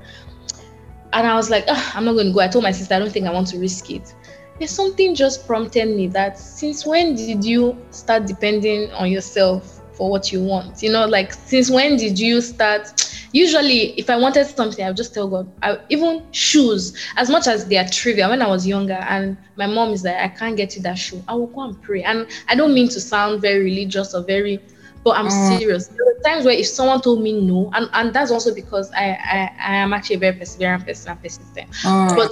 And 1.14 1.28
I 1.28 1.36
was 1.36 1.50
like, 1.50 1.66
oh, 1.68 1.92
I'm 1.96 2.06
not 2.06 2.14
going 2.14 2.28
to 2.28 2.34
go. 2.34 2.40
I 2.42 2.48
told 2.48 2.64
my 2.64 2.72
sister, 2.72 2.94
I 2.96 3.00
don't 3.00 3.12
think 3.12 3.26
I 3.28 3.32
want 3.32 3.48
to 3.48 3.60
risk 3.60 3.90
it. 3.90 4.14
There's 4.60 4.72
something 4.72 5.16
just 5.16 5.46
prompted 5.48 5.96
me 5.96 6.08
that 6.10 6.40
since 6.40 6.86
when 6.86 7.16
did 7.16 7.44
you 7.44 7.78
start 7.92 8.26
depending 8.26 8.92
on 8.92 9.10
yourself 9.12 9.82
for 9.94 10.10
what 10.10 10.32
you 10.32 10.44
want? 10.44 10.82
You 10.82 10.92
know, 10.92 11.06
like 11.06 11.34
since 11.34 11.70
when 11.70 11.98
did 11.98 12.20
you 12.20 12.42
start 12.42 13.02
usually 13.36 13.92
if 14.00 14.10
I 14.10 14.16
wanted 14.16 14.46
something, 14.48 14.84
I 14.84 14.88
would 14.88 14.98
just 14.98 15.14
tell 15.14 15.28
God. 15.28 15.52
I, 15.62 15.78
even 15.90 16.26
shoes, 16.32 16.98
as 17.18 17.30
much 17.30 17.48
as 17.48 17.68
they 17.68 17.78
are 17.78 17.88
trivial. 17.88 18.30
When 18.30 18.42
I 18.42 18.48
was 18.48 18.66
younger, 18.66 18.94
and 18.94 19.38
my 19.58 19.68
mom 19.68 19.92
is 19.92 20.04
like, 20.06 20.16
I 20.16 20.30
can't 20.30 20.56
get 20.56 20.76
you 20.76 20.82
that 20.84 20.98
shoe. 20.98 21.22
I 21.28 21.36
will 21.36 21.48
go 21.48 21.62
and 21.64 21.82
pray. 21.82 22.02
And 22.04 22.28
I 22.48 22.56
don't 22.56 22.74
mean 22.74 22.88
to 22.90 23.00
sound 23.02 23.42
very 23.42 23.62
religious 23.64 24.16
or 24.16 24.24
very, 24.24 24.60
but 25.04 25.18
I'm 25.18 25.28
mm. 25.28 25.58
serious. 25.58 25.88
There 25.88 26.06
were 26.06 26.22
times 26.24 26.46
where 26.46 26.56
if 26.56 26.68
someone 26.68 27.02
told 27.02 27.22
me 27.22 27.34
no, 27.34 27.70
and, 27.74 27.90
and 27.92 28.14
that's 28.14 28.32
also 28.32 28.56
because 28.56 28.90
I, 28.94 29.10
I, 29.12 29.52
I 29.60 29.76
am 29.76 29.94
actually 29.94 30.16
a 30.16 30.20
very 30.20 30.34
perseverant 30.38 30.86
person 30.86 31.12
and 31.12 31.22
persistent. 31.22 31.70
Mm. 31.84 32.16
But 32.16 32.32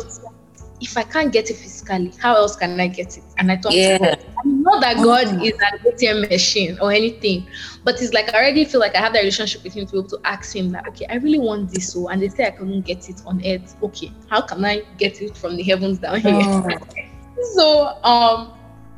if 0.83 0.97
I 0.97 1.03
can't 1.03 1.31
get 1.31 1.49
it 1.49 1.55
physically, 1.55 2.11
how 2.19 2.35
else 2.35 2.55
can 2.57 2.79
I 2.79 2.87
get 2.87 3.17
it? 3.17 3.23
And 3.37 3.51
I 3.51 3.57
thought, 3.57 3.73
yeah. 3.73 4.15
I'm 4.43 4.61
not 4.61 4.81
that 4.81 4.97
God 4.97 5.27
mm. 5.27 5.45
is 5.45 5.53
an 5.53 5.79
ATM 5.79 6.29
machine 6.29 6.77
or 6.81 6.91
anything, 6.91 7.47
but 7.85 8.01
it's 8.01 8.13
like 8.13 8.33
I 8.33 8.37
already 8.37 8.65
feel 8.65 8.81
like 8.81 8.93
I 8.95 8.99
have 8.99 9.13
that 9.13 9.19
relationship 9.19 9.63
with 9.63 9.73
Him 9.73 9.85
to 9.85 9.91
be 9.93 9.97
able 9.99 10.09
to 10.09 10.19
ask 10.25 10.53
Him 10.53 10.71
that, 10.71 10.87
okay, 10.89 11.05
I 11.09 11.15
really 11.15 11.39
want 11.39 11.71
this, 11.71 11.93
so 11.93 12.09
and 12.09 12.21
they 12.21 12.27
say 12.27 12.47
I 12.47 12.51
couldn't 12.51 12.81
get 12.81 13.09
it 13.09 13.21
on 13.25 13.41
earth. 13.45 13.75
Okay, 13.81 14.11
how 14.29 14.41
can 14.41 14.63
I 14.65 14.83
get 14.97 15.21
it 15.21 15.37
from 15.37 15.55
the 15.55 15.63
heavens 15.63 15.99
down 15.99 16.19
here? 16.19 16.33
Mm. 16.33 17.13
so, 17.55 17.97
um, 18.03 18.53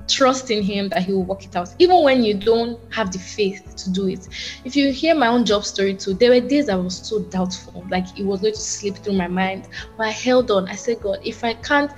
trust 0.08 0.52
in 0.52 0.62
him 0.64 0.90
that 0.90 1.04
he 1.04 1.14
will 1.14 1.24
work 1.24 1.44
it 1.46 1.56
out 1.56 1.70
even 1.80 2.04
when 2.04 2.24
you 2.24 2.34
don't 2.34 2.80
have 2.94 3.12
the 3.12 3.20
faith 3.20 3.76
to 3.76 3.90
do 3.92 4.08
it. 4.08 4.28
If 4.64 4.76
you 4.76 4.92
hear 4.92 5.16
my 5.16 5.28
own 5.28 5.46
job 5.46 5.66
story 5.66 5.96
too 5.96 6.14
there 6.14 6.30
were 6.32 6.40
days 6.40 6.70
i 6.70 6.76
was 6.76 6.98
so 6.98 7.24
doubtful 7.24 7.86
like 7.90 8.06
it 8.18 8.26
was 8.26 8.42
going 8.42 8.54
to 8.54 8.60
slip 8.60 8.98
through 8.98 9.14
my 9.14 9.28
mind 9.28 9.68
but 9.98 10.08
i 10.08 10.12
held 10.12 10.52
on. 10.52 10.68
I 10.68 10.76
said 10.76 11.02
god 11.02 11.20
if 11.24 11.44
i 11.44 11.54
can't 11.54 11.92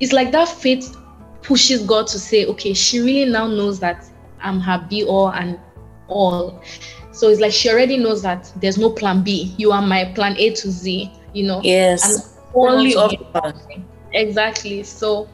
it's 0.00 0.12
like 0.12 0.32
that 0.32 0.48
faith 0.48 0.96
pushes 1.42 1.82
god 1.84 2.06
to 2.08 2.18
say 2.18 2.46
okay 2.46 2.74
she 2.74 3.00
really 3.00 3.30
now 3.30 3.46
knows 3.46 3.78
that 3.80 4.04
i'm 4.40 4.60
her 4.60 4.84
be 4.88 5.04
all 5.04 5.30
and 5.30 5.58
all. 6.08 6.62
So 7.12 7.28
it's 7.28 7.40
like 7.40 7.52
she 7.52 7.70
already 7.70 7.96
knows 7.96 8.22
that 8.22 8.52
there's 8.56 8.78
no 8.78 8.90
plan 8.90 9.22
b. 9.22 9.54
You 9.56 9.72
are 9.72 9.82
my 9.82 10.04
plan 10.14 10.36
a 10.38 10.54
to 10.54 10.70
z 10.70 11.10
you 11.36 11.46
know? 11.46 11.60
Yes. 11.62 12.38
Only 12.54 12.96
exactly. 14.12 14.82
So 14.82 15.28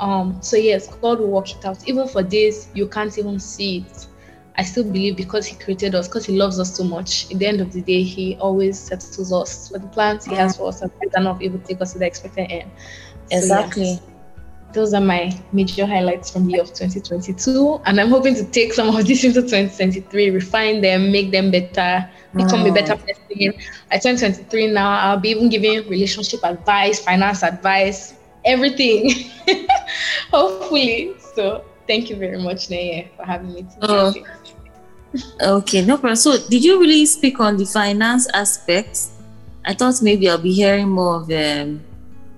um, 0.00 0.40
so 0.40 0.56
yes, 0.56 0.88
God 0.96 1.20
will 1.20 1.28
work 1.28 1.50
it 1.50 1.64
out. 1.64 1.86
Even 1.88 2.08
for 2.08 2.22
days 2.22 2.68
you 2.74 2.88
can't 2.88 3.16
even 3.18 3.38
see 3.38 3.86
it. 3.88 4.06
I 4.56 4.62
still 4.64 4.84
believe 4.84 5.16
because 5.16 5.46
He 5.46 5.56
created 5.56 5.94
us, 5.94 6.08
because 6.08 6.26
He 6.26 6.36
loves 6.36 6.58
us 6.58 6.76
so 6.76 6.82
much. 6.82 7.30
At 7.32 7.38
the 7.38 7.46
end 7.46 7.60
of 7.60 7.72
the 7.72 7.80
day, 7.80 8.02
He 8.02 8.36
always 8.40 8.78
settles 8.78 9.32
us. 9.32 9.68
For 9.68 9.78
the 9.78 9.86
plans 9.86 10.24
He 10.24 10.34
has 10.34 10.56
for 10.56 10.68
us 10.68 10.82
are 10.82 10.88
better 10.88 11.22
not 11.22 11.40
able 11.42 11.60
to 11.60 11.64
take 11.64 11.80
us 11.80 11.92
to 11.92 12.00
the 12.00 12.06
expected 12.06 12.50
end. 12.50 12.70
So, 13.30 13.38
exactly. 13.38 14.00
Those 14.72 14.92
are 14.92 15.00
my 15.00 15.32
major 15.52 15.86
highlights 15.86 16.30
from 16.30 16.46
the 16.46 16.52
year 16.54 16.62
of 16.62 16.68
2022. 16.68 17.80
And 17.86 17.98
I'm 18.00 18.10
hoping 18.10 18.34
to 18.34 18.44
take 18.44 18.74
some 18.74 18.94
of 18.94 19.06
these 19.06 19.24
into 19.24 19.42
2023, 19.42 20.30
refine 20.30 20.82
them, 20.82 21.10
make 21.10 21.30
them 21.30 21.50
better, 21.50 22.08
become 22.34 22.64
mm. 22.64 22.70
a 22.70 22.72
better 22.74 22.96
person. 22.96 23.54
At 23.90 24.02
2023 24.02 24.72
now, 24.72 24.90
I'll 24.90 25.20
be 25.20 25.30
even 25.30 25.48
giving 25.48 25.88
relationship 25.88 26.40
advice, 26.44 27.00
finance 27.02 27.42
advice, 27.42 28.17
everything. 28.48 29.30
Hopefully. 30.32 31.14
So 31.34 31.64
thank 31.86 32.10
you 32.10 32.16
very 32.16 32.40
much, 32.40 32.70
Naya, 32.70 33.06
for 33.16 33.24
having 33.24 33.52
me 33.52 33.62
today. 33.62 33.76
Oh. 33.82 34.14
Okay, 35.40 35.84
no 35.84 35.96
problem. 35.96 36.16
So 36.16 36.36
did 36.48 36.64
you 36.64 36.80
really 36.80 37.06
speak 37.06 37.40
on 37.40 37.56
the 37.56 37.64
finance 37.64 38.28
aspects? 38.34 39.12
I 39.64 39.74
thought 39.74 40.00
maybe 40.02 40.28
I'll 40.28 40.38
be 40.40 40.52
hearing 40.52 40.88
more 40.88 41.16
of 41.16 41.30
um, 41.30 41.80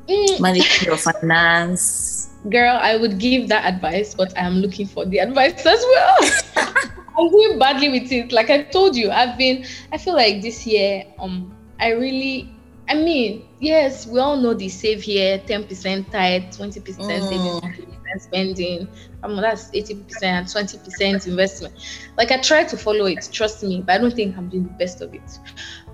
mm. 0.06 0.40
managing 0.40 0.86
your 0.86 0.96
finance. 0.96 2.28
Girl, 2.48 2.78
I 2.80 2.96
would 2.96 3.18
give 3.18 3.48
that 3.48 3.66
advice, 3.66 4.14
but 4.14 4.36
I'm 4.38 4.58
looking 4.58 4.86
for 4.86 5.04
the 5.04 5.18
advice 5.18 5.66
as 5.66 5.82
well. 5.82 6.16
I'm 7.18 7.28
doing 7.28 7.58
badly 7.58 7.90
with 7.90 8.10
it. 8.10 8.32
Like 8.32 8.50
I 8.50 8.62
told 8.62 8.96
you, 8.96 9.10
I've 9.10 9.36
been. 9.36 9.66
I 9.92 9.98
feel 9.98 10.14
like 10.14 10.40
this 10.40 10.66
year, 10.66 11.04
um, 11.18 11.54
I 11.78 11.90
really. 11.90 12.48
I 12.88 12.94
mean, 12.94 13.46
yes, 13.60 14.06
we 14.06 14.18
all 14.18 14.36
know 14.36 14.54
the 14.54 14.68
save 14.68 15.02
here, 15.02 15.38
ten 15.46 15.64
percent 15.64 16.10
tithe, 16.10 16.52
twenty 16.52 16.80
percent 16.80 17.22
savings, 17.24 17.60
mm. 17.60 18.20
spending. 18.20 18.88
Um, 19.22 19.36
that's 19.36 19.70
eighty 19.72 19.94
percent, 19.94 20.24
and 20.24 20.48
twenty 20.50 20.78
percent 20.78 21.26
investment. 21.26 21.74
Like 22.16 22.32
I 22.32 22.38
try 22.38 22.64
to 22.64 22.76
follow 22.76 23.06
it, 23.06 23.28
trust 23.30 23.62
me, 23.62 23.82
but 23.84 23.94
I 23.94 23.98
don't 23.98 24.14
think 24.14 24.36
I'm 24.36 24.48
doing 24.48 24.64
the 24.64 24.70
best 24.70 25.00
of 25.00 25.14
it. 25.14 25.38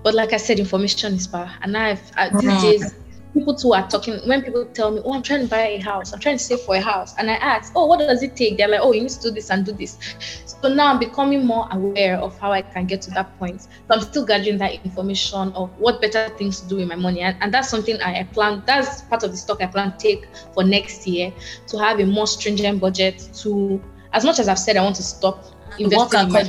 But 0.03 0.13
like 0.13 0.33
I 0.33 0.37
said, 0.37 0.59
information 0.59 1.13
is 1.13 1.27
power, 1.27 1.51
and 1.61 1.77
I've 1.77 2.11
I, 2.15 2.29
these 2.29 2.41
mm. 2.41 2.61
days 2.61 2.95
people 3.37 3.55
too 3.55 3.73
are 3.73 3.87
talking 3.87 4.15
when 4.27 4.41
people 4.41 4.65
tell 4.65 4.91
me, 4.91 5.01
Oh, 5.03 5.13
I'm 5.13 5.21
trying 5.21 5.41
to 5.41 5.47
buy 5.47 5.67
a 5.67 5.79
house, 5.79 6.13
I'm 6.13 6.19
trying 6.19 6.37
to 6.37 6.43
save 6.43 6.61
for 6.61 6.75
a 6.75 6.81
house. 6.81 7.15
And 7.17 7.29
I 7.29 7.35
ask, 7.35 7.71
Oh, 7.75 7.85
what 7.85 7.99
does 7.99 8.23
it 8.23 8.35
take? 8.35 8.57
They're 8.57 8.67
like, 8.67 8.81
Oh, 8.81 8.93
you 8.93 9.01
need 9.01 9.09
to 9.11 9.21
do 9.21 9.31
this 9.31 9.49
and 9.49 9.65
do 9.65 9.71
this. 9.71 10.46
So 10.61 10.73
now 10.73 10.87
I'm 10.87 10.99
becoming 10.99 11.45
more 11.45 11.67
aware 11.71 12.17
of 12.17 12.37
how 12.39 12.51
I 12.51 12.61
can 12.61 12.85
get 12.87 13.01
to 13.03 13.11
that 13.11 13.37
point. 13.37 13.61
So 13.61 13.69
I'm 13.91 14.01
still 14.01 14.25
gathering 14.25 14.57
that 14.57 14.73
information 14.83 15.51
of 15.53 15.69
what 15.79 16.01
better 16.01 16.29
things 16.29 16.61
to 16.61 16.67
do 16.67 16.77
with 16.77 16.87
my 16.87 16.95
money. 16.95 17.21
And, 17.21 17.37
and 17.41 17.53
that's 17.53 17.69
something 17.69 17.99
I 18.01 18.23
plan, 18.23 18.63
that's 18.65 19.01
part 19.03 19.23
of 19.23 19.31
the 19.31 19.37
stock 19.37 19.61
I 19.61 19.67
plan 19.67 19.91
to 19.91 19.97
take 19.97 20.27
for 20.53 20.63
next 20.63 21.05
year 21.05 21.31
to 21.67 21.77
have 21.77 21.99
a 21.99 22.05
more 22.05 22.25
stringent 22.27 22.81
budget 22.81 23.29
to 23.41 23.81
as 24.13 24.25
much 24.25 24.39
as 24.39 24.47
I've 24.47 24.59
said 24.59 24.77
I 24.77 24.83
want 24.83 24.95
to 24.95 25.03
stop 25.03 25.45
investing 25.77 26.21
in 26.21 26.31
my 26.31 26.43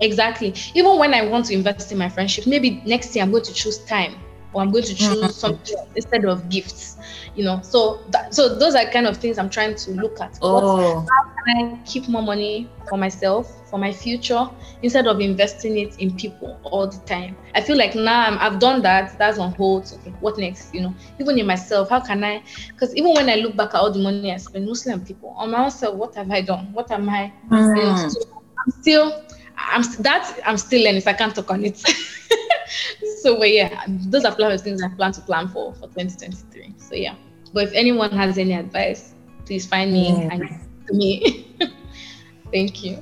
Exactly. 0.00 0.54
Even 0.74 0.98
when 0.98 1.14
I 1.14 1.26
want 1.26 1.46
to 1.46 1.54
invest 1.54 1.92
in 1.92 1.98
my 1.98 2.08
friendship, 2.08 2.46
maybe 2.46 2.82
next 2.86 3.14
year 3.14 3.24
I'm 3.24 3.30
going 3.30 3.44
to 3.44 3.54
choose 3.54 3.78
time 3.78 4.14
or 4.52 4.62
I'm 4.62 4.70
going 4.70 4.84
to 4.84 4.94
choose 4.94 5.16
mm-hmm. 5.16 5.30
something 5.30 5.76
instead 5.94 6.24
of 6.24 6.48
gifts. 6.48 6.96
You 7.36 7.44
know, 7.44 7.60
so 7.62 8.00
that, 8.10 8.34
so 8.34 8.58
those 8.58 8.74
are 8.74 8.84
kind 8.90 9.06
of 9.06 9.16
things 9.16 9.38
I'm 9.38 9.50
trying 9.50 9.76
to 9.76 9.90
look 9.92 10.20
at. 10.20 10.38
Oh. 10.42 11.00
how 11.00 11.44
can 11.44 11.74
I 11.74 11.78
keep 11.84 12.08
more 12.08 12.22
money 12.22 12.68
for 12.88 12.98
myself, 12.98 13.70
for 13.70 13.78
my 13.78 13.92
future, 13.92 14.48
instead 14.82 15.06
of 15.06 15.20
investing 15.20 15.78
it 15.78 15.98
in 16.00 16.16
people 16.16 16.58
all 16.64 16.88
the 16.88 16.98
time? 17.06 17.36
I 17.54 17.60
feel 17.60 17.76
like 17.76 17.94
now 17.94 18.36
i 18.36 18.36
have 18.36 18.58
done 18.58 18.82
that. 18.82 19.16
That's 19.16 19.38
on 19.38 19.52
hold. 19.54 19.92
Okay, 20.00 20.10
what 20.20 20.38
next? 20.38 20.74
You 20.74 20.82
know, 20.82 20.94
even 21.20 21.38
in 21.38 21.46
myself, 21.46 21.88
how 21.88 22.00
can 22.00 22.24
I? 22.24 22.42
Because 22.68 22.94
even 22.96 23.12
when 23.14 23.30
I 23.30 23.36
look 23.36 23.56
back 23.56 23.70
at 23.70 23.76
all 23.76 23.92
the 23.92 24.00
money 24.00 24.32
I 24.32 24.36
spend, 24.38 24.66
mostly 24.66 24.92
on 24.92 25.04
people, 25.04 25.30
on 25.30 25.52
myself, 25.52 25.94
what 25.94 26.14
have 26.16 26.30
I 26.30 26.40
done? 26.40 26.72
What 26.72 26.90
am 26.90 27.08
I? 27.08 27.32
Mm. 27.48 27.76
Know, 27.76 28.08
so 28.08 28.42
I'm 28.58 28.72
still. 28.80 29.24
I'm 29.56 29.82
that 30.00 30.40
I'm 30.46 30.56
still 30.56 30.82
learning, 30.82 31.02
so 31.02 31.10
I 31.10 31.14
can't 31.14 31.34
talk 31.34 31.50
on 31.50 31.64
it. 31.64 31.80
so 33.22 33.38
but 33.38 33.52
yeah, 33.52 33.84
those 33.88 34.24
are 34.24 34.34
of 34.38 34.60
things 34.60 34.82
I 34.82 34.88
plan 34.88 35.12
to 35.12 35.20
plan 35.20 35.48
for 35.48 35.74
for 35.74 35.86
2023. 35.88 36.74
So 36.78 36.94
yeah. 36.94 37.14
But 37.52 37.64
if 37.64 37.72
anyone 37.74 38.10
has 38.12 38.38
any 38.38 38.52
advice, 38.52 39.14
please 39.44 39.66
find 39.66 39.92
me 39.92 40.10
yeah. 40.10 40.28
and 40.32 40.96
me. 40.96 41.56
Thank 42.52 42.84
you. 42.84 43.00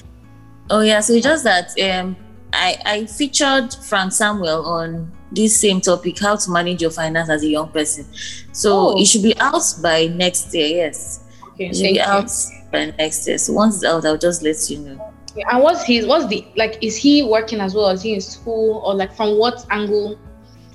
Oh 0.71 0.81
yeah, 0.81 1.01
so 1.01 1.19
just 1.21 1.45
that 1.45 1.79
um 1.81 2.17
I, 2.53 2.77
I 2.85 3.07
featured 3.07 3.75
Frank 3.75 4.13
Samuel 4.13 4.65
on 4.65 5.13
this 5.31 5.61
same 5.61 5.81
topic, 5.81 6.19
how 6.19 6.37
to 6.37 6.51
manage 6.51 6.81
your 6.81 6.91
finance 6.91 7.29
as 7.29 7.43
a 7.43 7.47
young 7.47 7.69
person. 7.69 8.07
So 8.53 8.91
oh. 8.91 9.01
it 9.01 9.07
should 9.07 9.23
be 9.23 9.39
out 9.39 9.63
by 9.83 10.07
next 10.07 10.55
year, 10.55 10.69
yes. 10.69 11.25
Okay, 11.49 11.67
it 11.67 11.77
should 11.77 11.83
be 11.83 11.95
you. 11.95 12.01
out 12.01 12.31
by 12.73 12.87
next 12.99 13.27
year. 13.27 13.39
So 13.39 13.53
once 13.53 13.77
it's 13.77 13.85
out, 13.85 14.07
I'll 14.07 14.17
just 14.17 14.43
let 14.43 14.71
you 14.71 14.79
know. 14.79 15.15
And 15.37 15.63
what's 15.63 15.85
his 15.85 16.07
what's 16.07 16.27
the 16.27 16.47
like 16.57 16.79
is 16.83 16.97
he 16.97 17.23
working 17.23 17.61
as 17.61 17.75
well? 17.75 17.89
Is 17.89 18.03
he 18.03 18.15
in 18.15 18.21
school 18.21 18.83
or 18.85 18.95
like 18.95 19.15
from 19.15 19.39
what 19.39 19.67
angle 19.71 20.19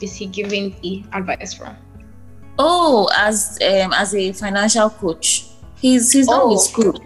is 0.01 0.16
he 0.16 0.26
giving 0.26 0.76
the 0.82 1.04
advice 1.14 1.54
from? 1.54 1.76
Oh, 2.60 3.10
as 3.18 3.58
um 3.62 3.93
as 3.93 4.14
a 4.14 4.32
financial 4.34 4.89
coach. 4.89 5.47
He's 5.78 6.12
he's 6.12 6.28
not 6.28 6.43
in 6.45 6.51
oh, 6.51 6.58
school. 6.58 7.04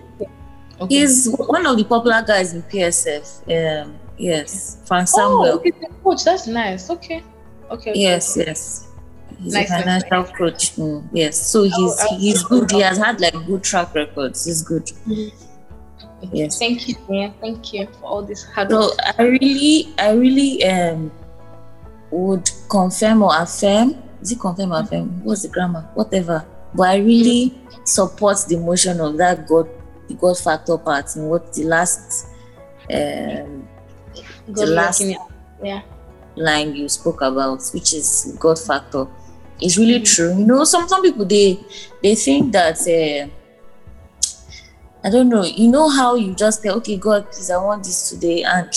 Okay. 0.80 0.95
He's 0.95 1.28
one 1.30 1.66
of 1.66 1.78
the 1.78 1.84
popular 1.84 2.24
guys 2.26 2.54
in 2.54 2.62
PSF. 2.64 3.84
Um 3.84 3.98
yes, 4.18 4.78
Frank 4.86 5.08
Samuel. 5.08 5.45
Oh, 5.45 5.62
he's 5.64 5.74
a 5.84 5.93
coach. 6.04 6.24
That's 6.24 6.48
nice. 6.48 6.89
Okay. 6.89 7.24
Okay. 7.72 7.91
okay 7.91 8.00
yes, 8.00 8.38
okay. 8.38 8.48
yes. 8.48 8.88
He's 9.39 9.54
nice, 9.54 9.70
a 9.70 9.80
financial 9.80 10.10
nice. 10.10 10.32
coach. 10.32 10.76
Mm, 10.76 11.10
yes. 11.14 11.38
So 11.38 11.64
he's 11.64 11.76
oh, 11.76 12.18
he's 12.18 12.43
good. 12.43 12.72
He 12.72 12.82
has 12.82 12.98
had 12.98 13.22
like 13.22 13.34
good 13.45 13.64
track 13.64 13.93
records. 13.93 14.45
He's 14.45 14.62
good. 14.62 14.86
Mm-hmm. 14.86 15.47
Yes. 16.32 16.57
Thank 16.57 16.88
you, 16.88 16.95
Mia. 17.07 17.34
Thank 17.39 17.74
you 17.74 17.88
for 17.99 18.05
all 18.05 18.24
this 18.24 18.43
hard 18.43 18.70
So 18.70 18.91
I 19.18 19.24
really, 19.24 19.93
I 19.97 20.11
really 20.11 20.63
um 20.65 21.11
would 22.11 22.49
confirm 22.70 23.24
or 23.24 23.32
affirm. 23.34 23.95
Is 24.22 24.32
it 24.32 24.39
confirm 24.39 24.74
or 24.74 24.80
affirm? 24.80 25.24
What's 25.24 25.43
the 25.43 25.49
grammar? 25.49 25.89
Whatever. 25.93 26.45
But 26.74 26.89
I 26.89 26.97
really 26.97 27.57
support 27.84 28.38
the 28.47 28.57
motion 28.57 28.99
of 28.99 29.18
that 29.18 29.47
God, 29.47 29.70
the 30.07 30.15
God 30.15 30.38
factor 30.38 30.78
part 30.78 31.15
in 31.15 31.24
what 31.30 31.53
the 31.53 31.63
last, 31.63 32.28
um, 32.91 33.68
God 34.47 34.55
the 34.55 34.65
last 34.65 35.01
yeah. 35.63 35.82
line 36.36 36.76
you 36.76 36.89
spoke 36.89 37.22
about, 37.22 37.63
which 37.74 37.93
is 37.93 38.36
God 38.39 38.57
factor. 38.57 39.07
It's 39.61 39.78
really 39.78 39.95
mm-hmm. 39.95 40.03
true. 40.03 40.38
You 40.38 40.45
know, 40.45 40.63
some 40.63 40.88
some 40.88 41.01
people 41.03 41.26
they 41.26 41.59
they 42.01 42.15
think 42.15 42.53
that. 42.53 42.80
Uh, 42.82 43.30
I 45.08 45.10
don't 45.10 45.30
know. 45.30 45.45
You 45.45 45.72
know 45.72 45.88
how 45.88 46.16
you 46.16 46.36
just 46.36 46.62
say, 46.62 46.70
okay, 46.70 46.97
God, 46.97 47.32
please, 47.32 47.49
I 47.49 47.55
want 47.64 47.86
this 47.86 48.10
today, 48.10 48.43
and 48.43 48.70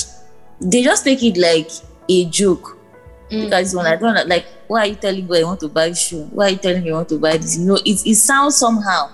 they 0.61 0.81
just 0.81 1.03
take 1.03 1.25
it 1.25 1.37
like 1.37 1.69
a 2.09 2.27
joke. 2.27 2.79
Mm. 3.33 3.47
Because 3.47 3.75
when 3.75 3.85
I 3.85 3.97
don't 3.97 4.29
like, 4.29 4.47
why 4.69 4.83
are 4.83 4.87
you 4.87 4.95
telling 4.95 5.27
God 5.27 5.39
you 5.39 5.47
want 5.47 5.59
to 5.59 5.69
buy 5.69 5.91
shoe? 5.91 6.27
Why 6.27 6.45
are 6.45 6.51
you 6.51 6.59
telling 6.59 6.83
me 6.83 6.91
you 6.91 6.95
want 6.95 7.09
to 7.09 7.19
buy 7.19 7.37
this? 7.37 7.59
You 7.59 7.65
know, 7.65 7.79
it, 7.85 8.07
it 8.07 8.15
sounds 8.15 8.57
somehow. 8.57 9.11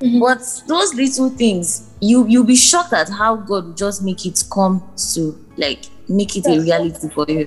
Mm-hmm. 0.00 0.20
But 0.20 0.38
those 0.66 0.94
little 0.94 1.28
things, 1.28 1.90
you 2.00 2.26
you'll 2.26 2.44
be 2.44 2.56
shocked 2.56 2.94
at 2.94 3.10
how 3.10 3.36
God 3.36 3.66
will 3.66 3.74
just 3.74 4.02
make 4.02 4.24
it 4.24 4.42
come 4.50 4.82
to 5.12 5.38
like 5.58 5.84
make 6.08 6.34
it 6.34 6.46
a 6.46 6.58
reality 6.58 7.10
for 7.10 7.26
you. 7.28 7.44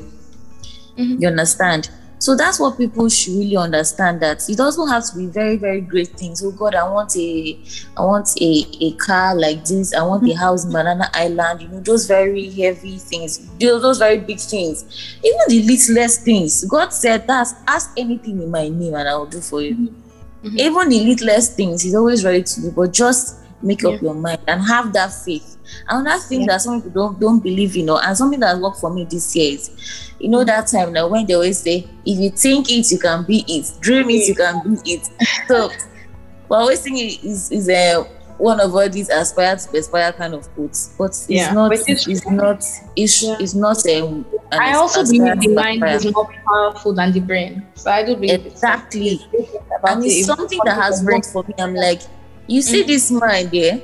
Mm-hmm. 0.95 1.23
You 1.23 1.27
understand? 1.27 1.89
So 2.19 2.35
that's 2.35 2.59
what 2.59 2.77
people 2.77 3.09
should 3.09 3.33
really 3.33 3.57
understand 3.57 4.21
that 4.21 4.49
it 4.49 4.57
doesn't 4.57 4.89
have 4.89 5.05
to 5.11 5.17
be 5.17 5.27
very, 5.27 5.55
very 5.55 5.81
great 5.81 6.09
things. 6.09 6.43
Oh 6.43 6.51
God, 6.51 6.73
I 6.73 6.89
want 6.89 7.15
a 7.15 7.59
I 7.95 8.01
want 8.01 8.29
a, 8.41 8.65
a 8.81 8.91
car 8.93 9.35
like 9.35 9.63
this, 9.65 9.93
I 9.93 10.01
want 10.01 10.23
a 10.23 10.27
mm-hmm. 10.27 10.37
house 10.39 10.65
in 10.65 10.71
Banana 10.71 11.09
Island, 11.13 11.61
you 11.61 11.67
know, 11.67 11.79
those 11.79 12.07
very 12.07 12.49
heavy 12.49 12.97
things, 12.97 13.47
those 13.59 13.99
very 13.99 14.17
big 14.17 14.39
things. 14.39 15.17
Even 15.23 15.39
the 15.47 15.63
littlest 15.63 16.23
things. 16.23 16.65
God 16.65 16.91
said 16.91 17.27
that's 17.27 17.53
ask 17.67 17.91
anything 17.97 18.41
in 18.41 18.49
my 18.49 18.67
name 18.67 18.95
and 18.95 19.07
I 19.07 19.15
will 19.15 19.27
do 19.27 19.39
for 19.39 19.61
you. 19.61 19.75
Mm-hmm. 19.75 20.47
mm-hmm. 20.47 20.59
Even 20.59 20.89
the 20.89 20.99
littlest 20.99 21.55
things, 21.55 21.83
he's 21.83 21.95
always 21.95 22.25
ready 22.25 22.43
to 22.43 22.61
do, 22.61 22.71
but 22.71 22.93
just 22.93 23.46
make 23.61 23.81
yeah. 23.81 23.89
up 23.89 24.01
your 24.01 24.13
mind 24.13 24.39
and 24.47 24.61
have 24.61 24.93
that 24.93 25.11
faith 25.11 25.57
Another 25.87 26.21
thing 26.21 26.41
yeah. 26.41 26.47
that 26.47 26.61
some 26.61 26.81
people 26.81 26.91
don't 26.91 27.19
don't 27.19 27.39
believe, 27.39 27.75
you 27.75 27.83
know, 27.83 27.99
and 27.99 28.17
something 28.17 28.39
that 28.39 28.57
worked 28.59 28.77
for 28.77 28.93
me 28.93 29.05
this 29.05 29.35
year 29.35 29.53
is, 29.53 30.11
you 30.19 30.29
know, 30.29 30.43
that 30.43 30.67
time 30.67 30.93
now 30.93 31.07
when 31.07 31.25
they 31.25 31.33
always 31.33 31.59
say, 31.59 31.87
if 32.05 32.19
you 32.19 32.29
think 32.29 32.69
it, 32.69 32.91
you 32.91 32.99
can 32.99 33.23
be 33.23 33.43
it. 33.47 33.71
Dream 33.79 34.09
it, 34.09 34.27
you 34.27 34.35
can 34.35 34.61
be 34.63 34.91
it. 34.91 35.09
So, 35.47 35.69
but 36.49 36.55
always 36.55 36.81
think 36.81 36.97
it 36.97 37.23
is 37.23 37.51
is 37.51 37.69
a 37.69 38.05
one 38.37 38.59
of 38.59 38.73
all 38.75 38.87
these 38.87 39.09
aspire 39.09 39.55
to 39.55 39.77
aspire 39.77 40.11
kind 40.11 40.35
of 40.35 40.47
quotes, 40.53 40.93
but 40.97 41.05
it's 41.05 41.29
yeah, 41.29 41.53
not. 41.53 41.71
But 41.71 41.79
it's, 41.87 42.07
it's 42.07 42.27
not. 42.27 42.63
It's, 42.95 43.23
yeah. 43.23 43.37
it's 43.39 43.55
not 43.55 43.77
um, 43.89 44.25
a. 44.51 44.55
I 44.55 44.73
also 44.75 45.03
believe 45.03 45.39
the 45.41 45.53
mind 45.53 45.83
is 45.83 46.13
more 46.13 46.29
powerful 46.45 46.93
than 46.93 47.13
the 47.13 47.19
brain. 47.19 47.65
So 47.75 47.89
I 47.89 48.05
do 48.05 48.15
believe 48.15 48.45
exactly, 48.45 49.19
it's 49.33 49.51
and 49.83 50.05
it's 50.05 50.27
something 50.27 50.59
that 50.65 50.75
has 50.75 51.03
worked 51.03 51.27
for 51.27 51.43
me. 51.43 51.55
I'm 51.57 51.73
like, 51.73 52.01
you 52.47 52.61
see 52.61 52.83
mm. 52.83 52.87
this 52.87 53.11
mind 53.11 53.51
there. 53.51 53.81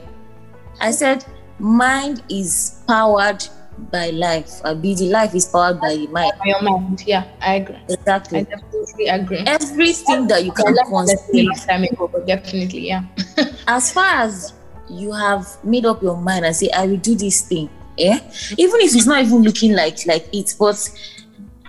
I 0.80 0.92
said 0.92 1.26
mind 1.60 2.24
is 2.30 2.82
powered 2.88 3.46
by 3.92 4.10
life. 4.12 4.62
Uh, 4.64 4.74
the 4.74 4.96
life 5.10 5.36
is 5.36 5.46
powered 5.46 5.80
by 5.80 5.96
the 5.96 6.08
mind. 6.08 6.32
By 6.40 6.46
your 6.46 6.62
mind, 6.62 7.04
yeah, 7.06 7.26
I 7.42 7.56
agree. 7.56 7.80
Exactly. 7.90 8.40
I 8.40 8.44
definitely 8.44 9.08
agree. 9.08 9.44
Everything 9.46 10.28
that 10.28 10.46
you 10.46 10.52
can 10.52 10.76
conceive. 10.76 11.50
Definitely, 12.28 12.88
yeah. 12.88 13.04
as 13.68 13.92
far 13.92 14.22
as 14.22 14.54
you 14.90 15.12
have 15.12 15.48
made 15.64 15.86
up 15.86 16.02
your 16.02 16.18
mind 16.18 16.46
and 16.46 16.56
say, 16.56 16.70
I 16.72 16.86
will 16.86 16.98
do 16.98 17.16
this 17.16 17.42
thing, 17.42 17.70
yeah, 17.98 18.20
even 18.58 18.82
if 18.82 18.96
it's 18.96 19.06
not 19.06 19.24
even 19.24 19.44
looking 19.44 19.74
like 19.74 20.06
like 20.06 20.28
it, 20.34 20.56
but 20.60 20.90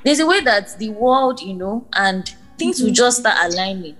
there's 0.04 0.20
a 0.20 0.26
way 0.26 0.40
that 0.42 0.78
the 0.78 0.90
world, 0.90 1.40
you 1.40 1.54
know, 1.54 1.86
and 1.94 2.34
things 2.58 2.78
mm-hmm. 2.78 2.86
will 2.86 2.94
just 2.94 3.20
start 3.20 3.52
aligning 3.52 3.96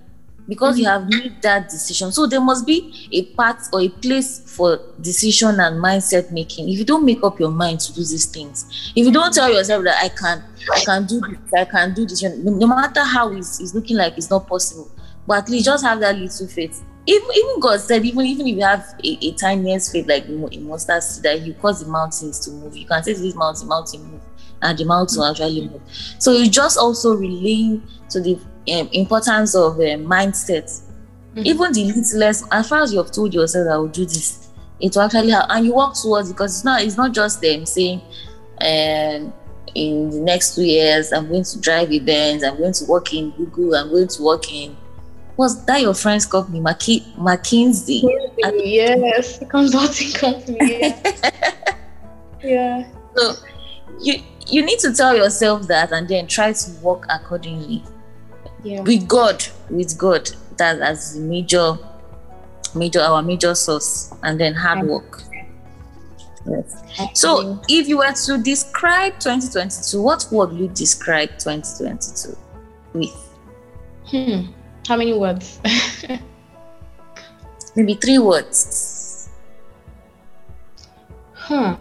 because 0.49 0.79
you 0.79 0.87
mm-hmm. 0.87 1.11
have 1.11 1.23
made 1.23 1.43
that 1.43 1.69
decision. 1.69 2.13
So 2.13 2.27
there 2.27 2.41
must 2.41 2.67
be 2.67 3.09
a 3.13 3.25
part 3.35 3.59
or 3.73 3.81
a 3.81 3.89
place 3.89 4.41
for 4.55 4.81
decision 5.01 5.61
and 5.61 5.83
mindset 5.83 6.31
making. 6.31 6.69
If 6.69 6.79
you 6.79 6.85
don't 6.85 7.05
make 7.05 7.23
up 7.23 7.41
your 7.41 7.51
mind 7.51 7.81
to 7.81 7.95
do 7.95 8.01
these 8.01 8.27
things, 8.27 8.93
if 8.95 9.07
you 9.07 9.13
don't 9.13 9.33
tell 9.33 9.53
yourself 9.53 9.85
that 9.85 10.03
I 10.03 10.09
can, 10.09 10.45
I 10.73 10.81
can 10.85 11.07
do 11.07 11.21
this, 11.21 11.53
I 11.57 11.65
can 11.65 11.95
do 11.95 12.07
this, 12.07 12.23
no, 12.23 12.67
matter 12.67 13.03
how 13.03 13.33
it's, 13.33 13.61
it's 13.61 13.75
looking 13.75 13.97
like 13.97 14.17
it's 14.17 14.31
not 14.31 14.47
possible, 14.47 14.91
but 15.27 15.39
at 15.39 15.49
least 15.49 15.65
just 15.65 15.85
have 15.85 16.01
that 16.01 16.17
little 16.17 16.47
faith. 16.47 16.85
Even, 17.07 17.29
even 17.37 17.61
God 17.61 17.81
said, 17.81 18.05
even 18.05 18.25
even 18.25 18.47
if 18.47 18.57
you 18.57 18.65
have 18.65 18.95
a, 19.05 19.27
a 19.27 19.33
tiniest 19.33 19.93
faith 19.93 20.09
like 20.09 20.25
in 20.27 20.67
mustard 20.67 21.03
seed, 21.03 21.23
that 21.25 21.43
you 21.43 21.53
cause 21.55 21.85
the 21.85 21.91
mountains 21.91 22.39
to 22.41 22.51
move. 22.51 22.75
You 22.75 22.87
can 22.87 23.03
say 23.03 23.13
to 23.13 23.21
this 23.21 23.35
mountain, 23.35 23.69
mountain 23.69 24.05
move, 24.05 24.23
and 24.63 24.79
the 24.79 24.87
mountain 24.87 25.19
will 25.19 25.27
actually 25.27 25.69
move. 25.69 25.83
So 26.19 26.33
you 26.33 26.49
just 26.49 26.79
also 26.79 27.15
relaying 27.15 27.83
to 28.09 28.23
the 28.23 28.39
um, 28.73 28.89
importance 28.93 29.55
of 29.55 29.75
uh, 29.75 29.97
mindset. 29.99 30.65
Mm-hmm. 31.35 31.47
Even 31.47 31.73
the 31.73 31.85
littlest, 31.85 32.47
as 32.53 32.69
far 32.69 32.83
as 32.83 32.93
you 32.93 32.99
have 32.99 33.11
told 33.11 33.35
yourself, 33.35 33.69
I 33.69 33.77
will 33.77 33.89
do 33.89 34.05
this, 34.05 34.51
it 34.81 34.95
will 34.95 35.03
actually 35.03 35.31
have, 35.31 35.47
and 35.49 35.67
you 35.67 35.75
work 35.75 35.95
towards 36.01 36.31
because 36.31 36.55
it's 36.57 36.65
not 36.65 36.83
it's 36.83 36.97
not 36.97 37.13
just 37.13 37.41
them 37.41 37.67
saying 37.67 38.01
and 38.59 39.27
um, 39.27 39.33
in 39.75 40.11
the 40.11 40.21
next 40.21 40.55
two 40.55 40.63
years 40.63 41.13
i'm 41.13 41.29
going 41.29 41.43
to 41.43 41.61
drive 41.61 41.91
events 41.93 42.45
i'm 42.45 42.57
going 42.57 42.73
to 42.73 42.85
work 42.85 43.13
in 43.13 43.31
google 43.33 43.75
i'm 43.75 43.91
going 43.91 44.07
to 44.07 44.23
work 44.23 44.53
in 44.53 44.77
was 45.37 45.65
that 45.65 45.81
your 45.81 45.95
friend's 45.95 46.27
company 46.27 46.61
McKinsey? 46.61 47.17
McKinsey 47.17 48.03
yes 48.65 49.43
consulting 49.49 50.13
company 50.15 50.59
yeah. 50.61 51.13
yeah 52.43 52.89
so 53.17 53.33
you 54.01 54.23
you 54.47 54.65
need 54.65 54.79
to 54.79 54.93
tell 54.93 55.17
yourself 55.17 55.67
that 55.67 55.91
and 55.91 56.07
then 56.07 56.27
try 56.27 56.53
to 56.53 56.71
work 56.83 57.07
accordingly 57.11 57.83
yeah. 58.65 58.81
with 58.81 59.07
god 59.07 59.45
with 59.71 59.97
god. 59.97 60.31
That 60.57 60.81
as 60.81 61.17
major 61.17 61.79
major 62.75 63.01
our 63.01 63.23
major 63.23 63.55
source. 63.55 64.13
And 64.23 64.41
then 64.41 64.55
hard 64.55 64.87
work. 64.87 65.23
Yes. 66.47 66.83
So 67.15 67.61
if 67.69 67.89
you 67.89 67.99
were 67.99 68.13
to 68.13 68.43
describe 68.43 69.15
2022 69.15 70.01
what 70.01 70.27
word 70.31 70.51
would 70.51 70.61
you 70.61 70.69
describe 70.69 71.31
2022 71.39 72.37
with? 72.93 73.15
Hmm. 74.07 74.53
How 74.87 74.97
many 74.97 75.15
words? 75.15 75.61
Maybe 77.77 77.95
three 77.95 78.19
words. 78.19 79.31
Huh. 81.33 81.77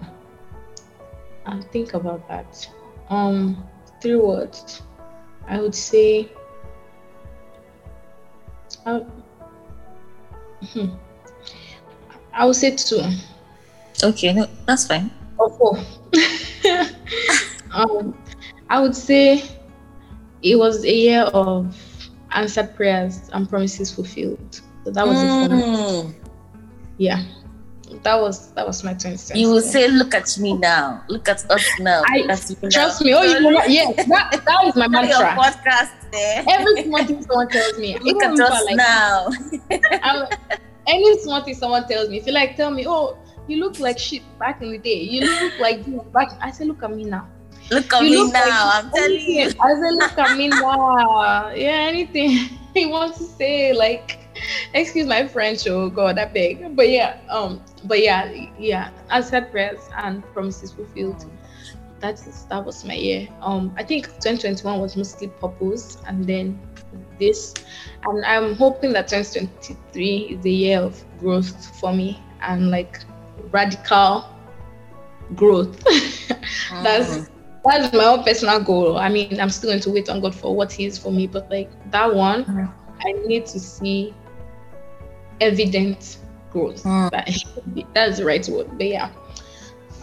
I'll 1.45 1.61
think 1.61 1.93
about 1.93 2.27
that. 2.29 2.69
Um 3.09 3.67
three 4.01 4.15
words. 4.15 4.81
I 5.47 5.59
would 5.59 5.75
say 5.75 6.31
I, 8.85 9.05
hmm. 10.61 10.89
I 12.33 12.45
would 12.45 12.55
say 12.55 12.75
two. 12.75 13.01
Okay, 14.03 14.33
no, 14.33 14.47
that's 14.65 14.87
fine. 14.87 15.11
Or 15.37 15.49
four. 15.49 15.77
um, 17.73 18.17
I 18.69 18.81
would 18.81 18.95
say 18.95 19.43
it 20.41 20.55
was 20.55 20.83
a 20.83 20.93
year 20.93 21.21
of 21.21 21.75
answered 22.31 22.75
prayers 22.75 23.29
and 23.33 23.49
promises 23.49 23.91
fulfilled. 23.93 24.61
So 24.83 24.91
that 24.91 25.07
was 25.07 25.17
mm. 25.17 26.09
it. 26.09 26.15
Yeah 26.97 27.23
that 28.01 28.19
was 28.19 28.51
that 28.53 28.65
was 28.65 28.83
my 28.83 28.93
20 28.93 29.39
You 29.39 29.49
will 29.49 29.61
say, 29.61 29.87
"Look 29.87 30.13
at 30.13 30.37
me 30.37 30.53
now. 30.53 31.03
Look 31.07 31.29
at 31.29 31.49
us 31.49 31.65
now. 31.79 32.03
I, 32.07 32.25
trust 32.25 33.01
now. 33.01 33.05
me. 33.05 33.13
Oh, 33.13 33.21
you 33.21 33.39
know, 33.39 33.63
yes, 33.65 33.95
that, 34.07 34.41
that 34.45 34.65
is 34.65 34.75
my 34.75 34.87
mantra. 34.87 35.19
Your 35.19 35.43
podcast 35.43 35.91
there. 36.13 36.45
Every 36.47 36.83
small 36.85 37.05
thing 37.05 37.21
someone 37.23 37.49
tells 37.49 37.77
me. 37.77 37.97
Look 37.99 38.23
at 38.23 38.39
us 38.39 38.65
like, 38.65 38.77
now. 38.77 39.29
any 40.87 41.19
small 41.19 41.43
thing 41.43 41.55
someone 41.55 41.87
tells 41.87 42.09
me, 42.09 42.17
if 42.17 42.27
you 42.27 42.33
like, 42.33 42.55
tell 42.55 42.71
me, 42.71 42.85
oh, 42.87 43.17
you 43.47 43.57
look 43.57 43.79
like 43.79 43.99
shit 43.99 44.21
back 44.39 44.61
in 44.61 44.71
the 44.71 44.77
day. 44.77 45.01
You 45.01 45.25
look 45.25 45.59
like 45.59 45.83
this 45.83 46.01
back. 46.13 46.29
I 46.41 46.51
say, 46.51 46.65
look 46.65 46.83
at 46.83 46.95
me 46.95 47.03
now. 47.05 47.27
Look 47.71 47.91
at 47.93 48.03
you 48.03 48.27
me 48.27 48.31
now. 48.31 48.65
Like, 48.65 48.85
I'm 48.85 48.91
telling 48.91 49.19
you. 49.19 49.51
I 49.59 49.73
say, 49.75 49.91
look 49.91 50.17
at 50.17 50.37
me 50.37 50.47
now. 50.49 51.49
Yeah, 51.49 51.87
anything 51.89 52.29
he 52.73 52.85
wants 52.85 53.17
to 53.17 53.23
say, 53.25 53.73
like 53.73 54.19
excuse 54.73 55.05
my 55.05 55.27
French, 55.27 55.67
oh 55.67 55.89
God, 55.89 56.17
I 56.17 56.25
beg. 56.25 56.75
But 56.75 56.89
yeah, 56.89 57.19
um, 57.29 57.61
but 57.85 58.01
yeah, 58.01 58.31
yeah, 58.57 58.89
I 59.09 59.21
said 59.21 59.51
prayers 59.51 59.89
and 59.97 60.23
promises 60.33 60.71
fulfilled. 60.71 61.25
That 62.03 62.19
is 62.27 62.43
that 62.49 62.65
was 62.65 62.83
my 62.83 62.95
year. 62.95 63.29
Um, 63.41 63.73
I 63.77 63.83
think 63.83 64.07
2021 64.07 64.81
was 64.81 64.97
mostly 64.97 65.29
purpose, 65.29 65.99
and 66.05 66.27
then 66.27 66.59
this, 67.17 67.53
and 68.05 68.25
I'm 68.25 68.55
hoping 68.55 68.91
that 68.91 69.07
2023 69.07 70.17
is 70.35 70.43
the 70.43 70.51
year 70.51 70.81
of 70.81 71.01
growth 71.17 71.79
for 71.79 71.93
me 71.93 72.21
and 72.41 72.69
like 72.69 72.99
radical 73.51 74.25
growth. 75.33 75.81
that's 76.83 77.19
mm. 77.19 77.29
that's 77.63 77.95
my 77.95 78.03
own 78.03 78.25
personal 78.25 78.59
goal. 78.59 78.97
I 78.97 79.07
mean, 79.07 79.39
I'm 79.39 79.49
still 79.49 79.69
going 79.69 79.79
to 79.79 79.89
wait 79.89 80.09
on 80.09 80.19
God 80.19 80.35
for 80.35 80.53
what 80.53 80.73
He 80.73 80.83
is 80.83 80.97
for 80.97 81.09
me, 81.09 81.25
but 81.25 81.49
like 81.49 81.71
that 81.91 82.13
one, 82.13 82.43
mm. 82.43 82.73
I 82.99 83.13
need 83.25 83.45
to 83.45 83.61
see 83.61 84.13
evident 85.39 86.17
growth. 86.51 86.83
Mm. 86.83 87.87
that's 87.93 88.17
the 88.17 88.25
right 88.25 88.45
word. 88.49 88.77
But 88.77 88.87
yeah. 88.87 89.09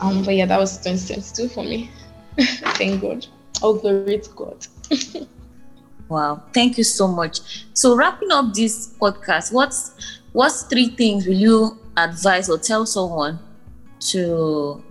Um, 0.00 0.24
but 0.24 0.34
yeah, 0.34 0.46
that 0.46 0.58
was 0.58 0.78
2022 0.78 1.48
for 1.48 1.64
me. 1.64 1.90
Thank 2.76 3.02
God. 3.02 3.26
All 3.62 3.74
glory 3.74 4.18
to 4.18 4.30
God. 4.30 4.66
wow. 6.08 6.42
Thank 6.54 6.78
you 6.78 6.84
so 6.84 7.06
much. 7.06 7.66
So 7.74 7.96
wrapping 7.96 8.30
up 8.30 8.54
this 8.54 8.94
podcast, 9.00 9.52
what's 9.52 9.92
what's 10.32 10.62
three 10.62 10.88
things 10.88 11.26
will 11.26 11.34
you 11.34 11.78
advise 11.96 12.48
or 12.48 12.58
tell 12.58 12.86
someone 12.86 13.38
to 14.00 14.82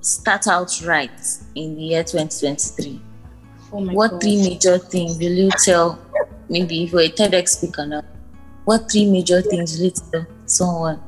start 0.00 0.46
out 0.46 0.80
right 0.84 1.10
in 1.54 1.76
the 1.76 1.82
year 1.82 2.04
2023? 2.04 3.00
Oh 3.72 3.92
what 3.92 4.12
God. 4.12 4.22
three 4.22 4.36
major 4.36 4.78
things 4.78 5.18
will 5.18 5.32
you 5.32 5.50
tell 5.64 5.98
maybe 6.48 6.84
if 6.84 6.92
you're 6.92 7.02
a 7.02 7.08
TEDx 7.08 7.48
speaker 7.48 7.86
now? 7.86 8.02
what 8.68 8.90
three 8.92 9.06
major 9.06 9.40
things 9.40 9.78
will 9.78 9.86
you 9.86 9.90
tell 9.90 10.26
someone 10.44 11.00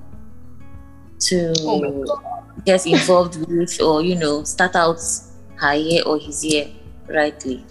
to 1.19 1.53
oh 1.61 2.40
get 2.65 2.87
involved 2.87 3.37
with 3.49 3.81
or 3.81 4.03
you 4.03 4.17
know 4.17 4.45
start 4.45 4.77
out 4.77 5.01
her 5.57 5.75
year 5.75 6.03
or 6.07 6.19
his 6.19 6.45
year 6.45 6.69
rightly. 7.09 7.65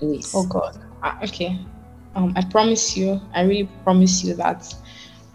With 0.00 0.30
oh 0.34 0.46
god. 0.46 0.78
Uh, 1.02 1.14
okay. 1.24 1.58
Um 2.14 2.32
i 2.36 2.42
promise 2.42 2.96
you 2.96 3.20
i 3.34 3.42
really 3.42 3.68
promise 3.82 4.22
you 4.22 4.34
that 4.34 4.72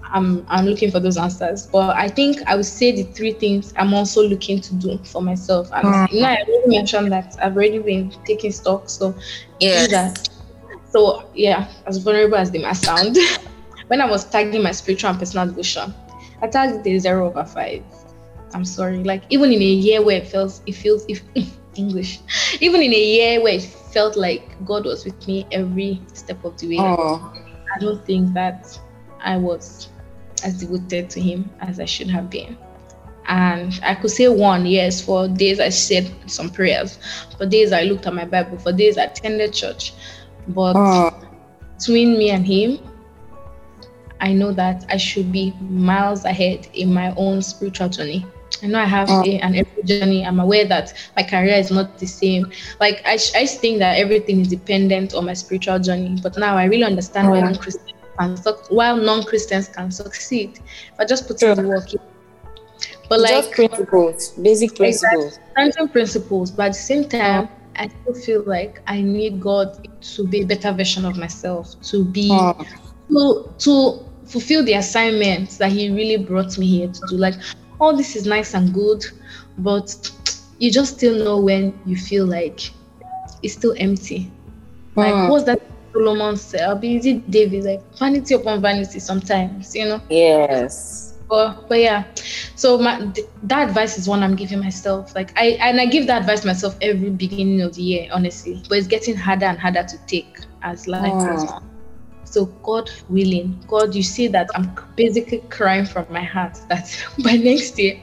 i'm 0.04 0.46
i'm 0.48 0.66
looking 0.66 0.92
for 0.92 1.00
those 1.00 1.18
answers. 1.18 1.68
But 1.68 1.96
i 1.96 2.08
think 2.08 2.42
i 2.48 2.56
would 2.56 2.66
say 2.66 2.92
the 2.92 3.04
three 3.04 3.34
things 3.34 3.74
i'm 3.78 3.94
also 3.94 4.22
looking 4.22 4.62
to 4.62 4.76
do 4.76 4.98
for 5.04 5.22
myself. 5.22 5.70
And 5.74 5.86
mm. 5.86 6.12
you 6.12 6.22
know 6.22 6.28
i 6.28 6.38
already 6.38 6.78
mentioned 6.78 7.12
that 7.12 7.36
i've 7.42 7.56
already 7.56 7.80
been 7.80 8.12
taking 8.26 8.52
stock 8.52 8.90
so 8.90 9.16
yeah 9.60 10.14
so 10.92 11.30
yeah 11.34 11.72
as 11.86 11.98
vulnerable 11.98 12.36
as 12.36 12.52
they 12.52 12.60
might 12.60 12.74
sound. 12.74 13.18
When 13.90 14.02
I 14.02 14.06
was 14.06 14.24
tagging 14.24 14.62
my 14.62 14.72
spiritual 14.72 15.10
and 15.10 15.18
personal 15.18 15.48
devotion, 15.48 15.96
I 16.44 16.48
tagged 16.48 16.84
the 16.84 17.00
zero 17.00 17.28
over 17.28 17.44
five. 17.44 17.84
I'm 18.54 18.66
sorry. 18.66 19.04
Like 19.04 19.24
even 19.30 19.52
in 19.52 19.62
a 19.62 19.66
year 19.66 20.04
where 20.04 20.18
it 20.18 20.28
feels 20.28 20.62
it 20.66 20.74
feels 20.74 21.06
if 21.08 21.22
English, 21.76 22.20
even 22.60 22.82
in 22.82 22.94
a 22.94 23.04
year 23.04 23.42
where 23.42 23.54
it 23.54 23.64
felt 23.64 24.16
like 24.16 24.44
God 24.66 24.86
was 24.86 25.06
with 25.06 25.28
me 25.28 25.48
every 25.52 26.02
step 26.14 26.44
of 26.44 26.58
the 26.58 26.70
way. 26.70 26.78
Oh. 26.80 27.34
I 27.76 27.80
don't 27.80 28.04
think 28.06 28.34
that 28.34 28.80
I 29.20 29.38
was 29.38 29.90
as 30.44 30.60
devoted 30.60 31.10
to 31.12 31.22
Him 31.22 31.50
as 31.60 31.80
I 31.80 31.86
should 31.86 32.10
have 32.10 32.30
been. 32.30 32.58
And 33.28 33.80
I 33.84 33.94
could 33.94 34.10
say 34.10 34.28
one, 34.28 34.66
yes, 34.66 35.02
for 35.02 35.28
days 35.28 35.60
I 35.60 35.70
said 35.70 36.12
some 36.26 36.50
prayers, 36.50 36.98
for 37.38 37.46
days 37.46 37.72
I 37.72 37.84
looked 37.84 38.08
at 38.08 38.14
my 38.14 38.26
Bible, 38.26 38.58
for 38.58 38.72
days 38.72 38.98
I 38.98 39.04
attended 39.04 39.54
church. 39.54 39.94
But 40.48 40.76
oh. 40.76 41.28
between 41.78 42.18
me 42.18 42.32
and 42.32 42.46
Him, 42.46 42.80
I 44.20 44.34
know 44.34 44.52
that 44.54 44.86
I 44.90 44.98
should 44.98 45.32
be 45.32 45.54
miles 45.62 46.26
ahead 46.26 46.68
in 46.74 46.94
my 46.94 47.14
own 47.16 47.42
spiritual 47.42 47.90
journey. 47.90 48.26
I 48.62 48.68
know 48.68 48.80
I 48.80 48.86
have 48.86 49.10
uh, 49.10 49.24
an 49.24 49.56
every 49.56 49.84
journey. 49.84 50.26
I'm 50.26 50.40
aware 50.40 50.66
that 50.66 50.94
my 51.16 51.24
career 51.24 51.56
is 51.56 51.72
not 51.72 51.98
the 51.98 52.08
same. 52.08 52.52
Like 52.80 53.02
I, 53.06 53.18
I 53.36 53.46
think 53.46 53.80
that 53.80 53.98
everything 53.98 54.42
is 54.42 54.48
dependent 54.48 55.14
on 55.14 55.26
my 55.26 55.34
spiritual 55.34 55.80
journey. 55.80 56.20
But 56.22 56.38
now 56.38 56.58
I 56.58 56.66
really 56.66 56.84
understand 56.84 57.30
why 57.30 57.40
non-Christians 57.40 57.94
can 58.20 58.38
while 58.70 58.98
non-Christians 58.98 59.70
can 59.70 59.92
succeed. 59.92 60.60
I 60.98 61.06
just 61.06 61.28
put 61.28 61.42
in 61.42 61.56
the 61.56 61.68
work. 61.68 61.88
But 63.08 63.22
like 63.22 63.32
just 63.32 63.52
principles, 63.52 64.30
basic 64.32 64.76
principles. 64.76 65.40
Exactly, 65.58 65.88
principles. 65.88 66.52
But 66.52 66.68
at 66.68 66.74
the 66.74 66.80
same 66.80 67.10
time, 67.10 67.50
I 67.76 67.88
still 67.88 68.14
feel 68.14 68.44
like 68.46 68.82
I 68.88 69.02
need 69.02 69.40
God 69.40 69.88
to 70.02 70.28
be 70.28 70.42
a 70.42 70.46
better 70.46 70.72
version 70.72 71.06
of 71.06 71.18
myself, 71.18 71.80
to 71.84 72.06
be 72.06 72.30
uh, 72.32 72.54
to 73.10 73.50
to 73.60 74.06
fulfill 74.26 74.64
the 74.64 74.74
assignment 74.74 75.58
that 75.58 75.72
he 75.72 75.90
really 75.90 76.18
brought 76.24 76.58
me 76.58 76.68
here 76.68 76.88
to 76.88 77.02
do. 77.10 77.18
Like, 77.18 77.36
all 77.80 77.96
this 77.96 78.16
is 78.16 78.26
nice 78.26 78.54
and 78.54 78.74
good, 78.74 79.06
but 79.58 80.12
you 80.60 80.72
just 80.72 80.98
still 80.98 81.24
know 81.24 81.40
when 81.40 81.80
you 81.86 81.96
feel 81.96 82.26
like 82.26 82.72
it's 83.42 83.54
still 83.54 83.74
empty. 83.78 84.32
Like, 84.96 85.14
mm. 85.14 85.30
what's 85.30 85.46
that 85.46 85.62
Solomon 85.94 86.36
said? 86.36 86.62
I'll 86.62 86.76
be 86.76 86.90
easy, 86.90 87.16
David, 87.30 87.64
like 87.64 87.98
vanity 87.98 88.36
upon 88.36 88.62
vanity 88.62 89.00
sometimes, 89.00 89.76
you 89.76 89.86
know? 89.86 90.02
Yes. 90.10 91.16
But, 91.30 91.70
but 91.70 91.80
yeah, 91.80 92.06
so 92.56 92.80
my 92.80 93.12
that 93.44 93.70
advice 93.70 94.00
is 94.00 94.08
one 94.08 94.24
I'm 94.24 94.36
giving 94.36 94.60
myself. 94.60 95.14
Like 95.14 95.32
I 95.38 95.60
and 95.62 95.80
I 95.80 95.86
give 95.86 96.08
that 96.08 96.22
advice 96.22 96.44
myself 96.44 96.76
every 96.82 97.12
beginning 97.12 97.62
of 97.62 97.76
the 97.76 97.84
year, 97.84 98.10
honestly. 98.12 98.64
But 98.68 98.80
it's 98.80 98.88
getting 98.88 99.16
harder 99.16 99.46
and 99.46 99.60
harder 99.60 99.84
to 99.84 99.98
take 100.08 100.40
as 100.64 100.88
life 100.88 101.14
goes 101.14 101.52
on. 101.52 101.70
So, 102.30 102.46
God 102.46 102.92
willing, 103.10 103.60
God, 103.68 103.96
you 103.96 104.04
see 104.04 104.28
that 104.28 104.50
I'm 104.56 104.72
basically 104.96 105.40
crying 105.50 105.86
from 105.86 106.06
my 106.12 106.24
heart 106.24 106.60
that 106.70 106.96
by 107.24 107.34
next 107.34 107.80
year, 107.80 108.00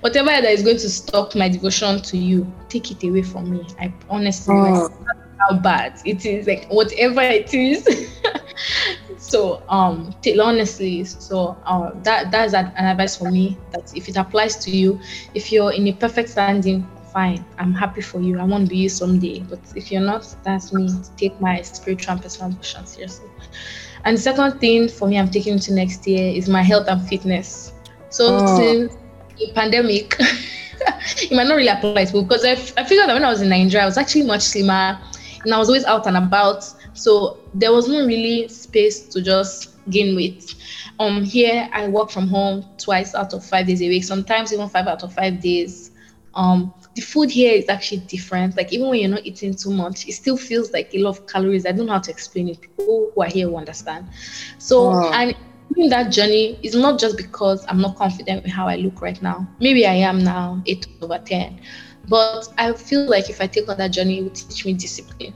whatever 0.00 0.28
that 0.28 0.44
is 0.44 0.62
going 0.62 0.78
to 0.78 0.88
stop 0.88 1.34
my 1.34 1.48
devotion 1.48 2.00
to 2.02 2.16
you, 2.16 2.50
take 2.68 2.90
it 2.90 3.06
away 3.06 3.22
from 3.22 3.50
me. 3.50 3.66
I 3.78 3.92
honestly, 4.08 4.54
oh. 4.54 4.88
like, 5.06 5.16
how 5.38 5.58
bad 5.58 6.00
it 6.04 6.24
is, 6.24 6.46
like 6.46 6.66
whatever 6.68 7.20
it 7.20 7.52
is, 7.52 7.86
So 9.24 9.62
um, 9.68 10.14
t- 10.22 10.38
honestly, 10.38 11.02
so 11.04 11.56
uh, 11.64 11.90
that 12.02 12.30
that's 12.30 12.52
an 12.52 12.66
advice 12.76 13.16
for 13.16 13.30
me. 13.30 13.56
That 13.72 13.90
if 13.96 14.08
it 14.08 14.16
applies 14.16 14.56
to 14.58 14.70
you, 14.70 15.00
if 15.34 15.50
you're 15.50 15.72
in 15.72 15.88
a 15.88 15.92
perfect 15.92 16.28
standing, 16.28 16.86
fine. 17.14 17.44
I'm 17.58 17.72
happy 17.72 18.02
for 18.02 18.20
you. 18.20 18.38
I 18.38 18.44
want 18.44 18.66
to 18.66 18.70
be 18.70 18.76
you 18.76 18.88
someday. 18.90 19.38
But 19.48 19.60
if 19.74 19.90
you're 19.90 20.02
not, 20.02 20.36
that's 20.42 20.72
me. 20.72 20.90
Take 21.16 21.40
my 21.40 21.62
spiritual 21.62 22.14
and 22.14 22.22
personal 22.22 22.50
ambition 22.50 22.84
seriously. 22.84 23.30
And 24.04 24.18
the 24.18 24.20
second 24.20 24.58
thing 24.58 24.88
for 24.88 25.08
me, 25.08 25.18
I'm 25.18 25.30
taking 25.30 25.58
to 25.60 25.72
next 25.72 26.06
year 26.06 26.34
is 26.34 26.48
my 26.48 26.62
health 26.62 26.88
and 26.88 27.08
fitness. 27.08 27.72
So 28.10 28.38
oh. 28.40 28.58
since 28.58 28.94
the 29.38 29.52
pandemic, 29.54 30.16
it 30.18 31.32
might 31.32 31.46
not 31.46 31.54
really 31.54 31.68
apply 31.68 32.04
to 32.04 32.22
because 32.22 32.44
I, 32.44 32.52
I 32.52 32.84
figured 32.84 33.08
that 33.08 33.14
when 33.14 33.24
I 33.24 33.30
was 33.30 33.40
in 33.40 33.48
Nigeria, 33.48 33.84
I 33.84 33.86
was 33.86 33.96
actually 33.96 34.24
much 34.24 34.42
slimmer 34.42 34.98
and 35.44 35.54
I 35.54 35.58
was 35.58 35.68
always 35.68 35.84
out 35.84 36.06
and 36.06 36.16
about. 36.16 36.64
So 36.94 37.38
there 37.54 37.72
was 37.72 37.88
no 37.88 38.04
really 38.04 38.48
space 38.48 39.08
to 39.08 39.22
just 39.22 39.70
gain 39.88 40.16
weight. 40.16 40.54
Um, 40.98 41.24
here 41.24 41.68
I 41.72 41.88
work 41.88 42.10
from 42.10 42.28
home 42.28 42.64
twice 42.76 43.14
out 43.14 43.32
of 43.32 43.44
five 43.44 43.66
days 43.66 43.82
a 43.82 43.88
week, 43.88 44.04
sometimes 44.04 44.52
even 44.52 44.68
five 44.68 44.86
out 44.86 45.02
of 45.02 45.12
five 45.14 45.40
days. 45.40 45.92
Um, 46.34 46.74
the 46.94 47.00
food 47.00 47.30
here 47.30 47.52
is 47.52 47.68
actually 47.68 48.00
different. 48.00 48.56
Like 48.56 48.72
even 48.72 48.88
when 48.88 49.00
you're 49.00 49.10
not 49.10 49.24
eating 49.26 49.54
too 49.54 49.70
much, 49.70 50.06
it 50.06 50.12
still 50.12 50.36
feels 50.36 50.72
like 50.72 50.94
a 50.94 50.98
lot 50.98 51.10
of 51.10 51.26
calories. 51.26 51.66
I 51.66 51.72
don't 51.72 51.86
know 51.86 51.92
how 51.92 52.00
to 52.00 52.10
explain 52.10 52.48
it. 52.48 52.60
People 52.60 53.10
who 53.14 53.22
are 53.22 53.28
here 53.28 53.48
will 53.48 53.58
understand. 53.58 54.08
So 54.58 54.92
oh. 54.92 55.12
and 55.12 55.34
in 55.76 55.88
that 55.88 56.12
journey 56.12 56.58
is 56.62 56.74
not 56.74 57.00
just 57.00 57.16
because 57.16 57.64
I'm 57.68 57.80
not 57.80 57.96
confident 57.96 58.44
with 58.44 58.52
how 58.52 58.68
I 58.68 58.76
look 58.76 59.02
right 59.02 59.20
now. 59.20 59.48
Maybe 59.60 59.86
I 59.86 59.94
am 59.94 60.22
now, 60.22 60.62
eight 60.66 60.86
over 61.02 61.18
10. 61.18 61.60
But 62.08 62.48
I 62.58 62.72
feel 62.74 63.08
like 63.08 63.30
if 63.30 63.40
I 63.40 63.46
take 63.46 63.68
on 63.68 63.78
that 63.78 63.88
journey, 63.88 64.18
it 64.18 64.22
will 64.22 64.30
teach 64.30 64.64
me 64.64 64.74
discipline. 64.74 65.34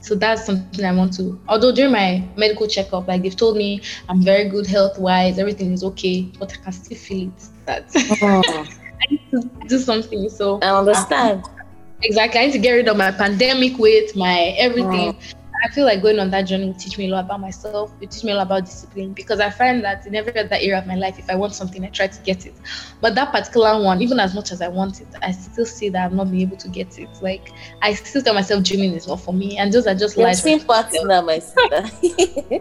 So 0.00 0.14
that's 0.14 0.46
something 0.46 0.84
I 0.84 0.92
want 0.92 1.12
to. 1.14 1.38
Although 1.48 1.72
during 1.72 1.92
my 1.92 2.26
medical 2.36 2.66
checkup, 2.66 3.08
like 3.08 3.22
they've 3.22 3.36
told 3.36 3.56
me 3.56 3.82
I'm 4.08 4.22
very 4.22 4.48
good 4.48 4.66
health 4.66 4.98
wise, 4.98 5.38
everything 5.38 5.72
is 5.72 5.84
okay, 5.84 6.30
but 6.38 6.52
I 6.52 6.56
can 6.56 6.72
still 6.72 6.96
feel 6.96 7.28
it 7.28 7.48
that 7.66 7.90
oh. 8.22 8.64
I 9.02 9.10
need 9.10 9.30
to 9.30 9.50
do 9.66 9.78
something. 9.78 10.28
So 10.28 10.58
I 10.62 10.76
understand. 10.78 11.44
Uh, 11.44 11.62
exactly. 12.02 12.40
I 12.40 12.46
need 12.46 12.52
to 12.52 12.58
get 12.58 12.72
rid 12.72 12.88
of 12.88 12.96
my 12.96 13.10
pandemic 13.10 13.78
weight, 13.78 14.14
my 14.16 14.54
everything. 14.58 15.18
I 15.64 15.68
feel 15.70 15.84
like 15.84 16.02
going 16.02 16.18
on 16.20 16.30
that 16.30 16.42
journey 16.42 16.66
will 16.66 16.74
teach 16.74 16.98
me 16.98 17.08
a 17.08 17.10
lot 17.10 17.24
about 17.24 17.40
myself. 17.40 17.92
It 18.00 18.10
teach 18.12 18.22
me 18.22 18.32
a 18.32 18.36
lot 18.36 18.46
about 18.46 18.64
discipline 18.64 19.12
because 19.12 19.40
I 19.40 19.50
find 19.50 19.82
that 19.82 20.06
in 20.06 20.14
every 20.14 20.36
other 20.36 20.54
area 20.54 20.78
of 20.78 20.86
my 20.86 20.94
life, 20.94 21.18
if 21.18 21.28
I 21.28 21.34
want 21.34 21.54
something, 21.54 21.84
I 21.84 21.88
try 21.88 22.06
to 22.06 22.22
get 22.22 22.46
it. 22.46 22.54
But 23.00 23.14
that 23.16 23.32
particular 23.32 23.82
one, 23.82 24.00
even 24.00 24.20
as 24.20 24.34
much 24.34 24.52
as 24.52 24.62
I 24.62 24.68
want 24.68 25.00
it, 25.00 25.08
I 25.20 25.32
still 25.32 25.66
see 25.66 25.88
that 25.88 26.10
I'm 26.10 26.16
not 26.16 26.30
being 26.30 26.42
able 26.42 26.56
to 26.58 26.68
get 26.68 26.98
it. 26.98 27.08
Like 27.20 27.50
I 27.82 27.94
still 27.94 28.22
tell 28.22 28.34
myself 28.34 28.62
dreaming 28.62 28.92
is 28.92 29.08
not 29.08 29.20
for 29.20 29.34
me, 29.34 29.58
and 29.58 29.72
those 29.72 29.86
are 29.86 29.94
just 29.94 30.16
lies. 30.16 30.42
Same 30.42 30.60
partner, 30.60 31.22
my 31.22 31.40
sister. 31.40 31.58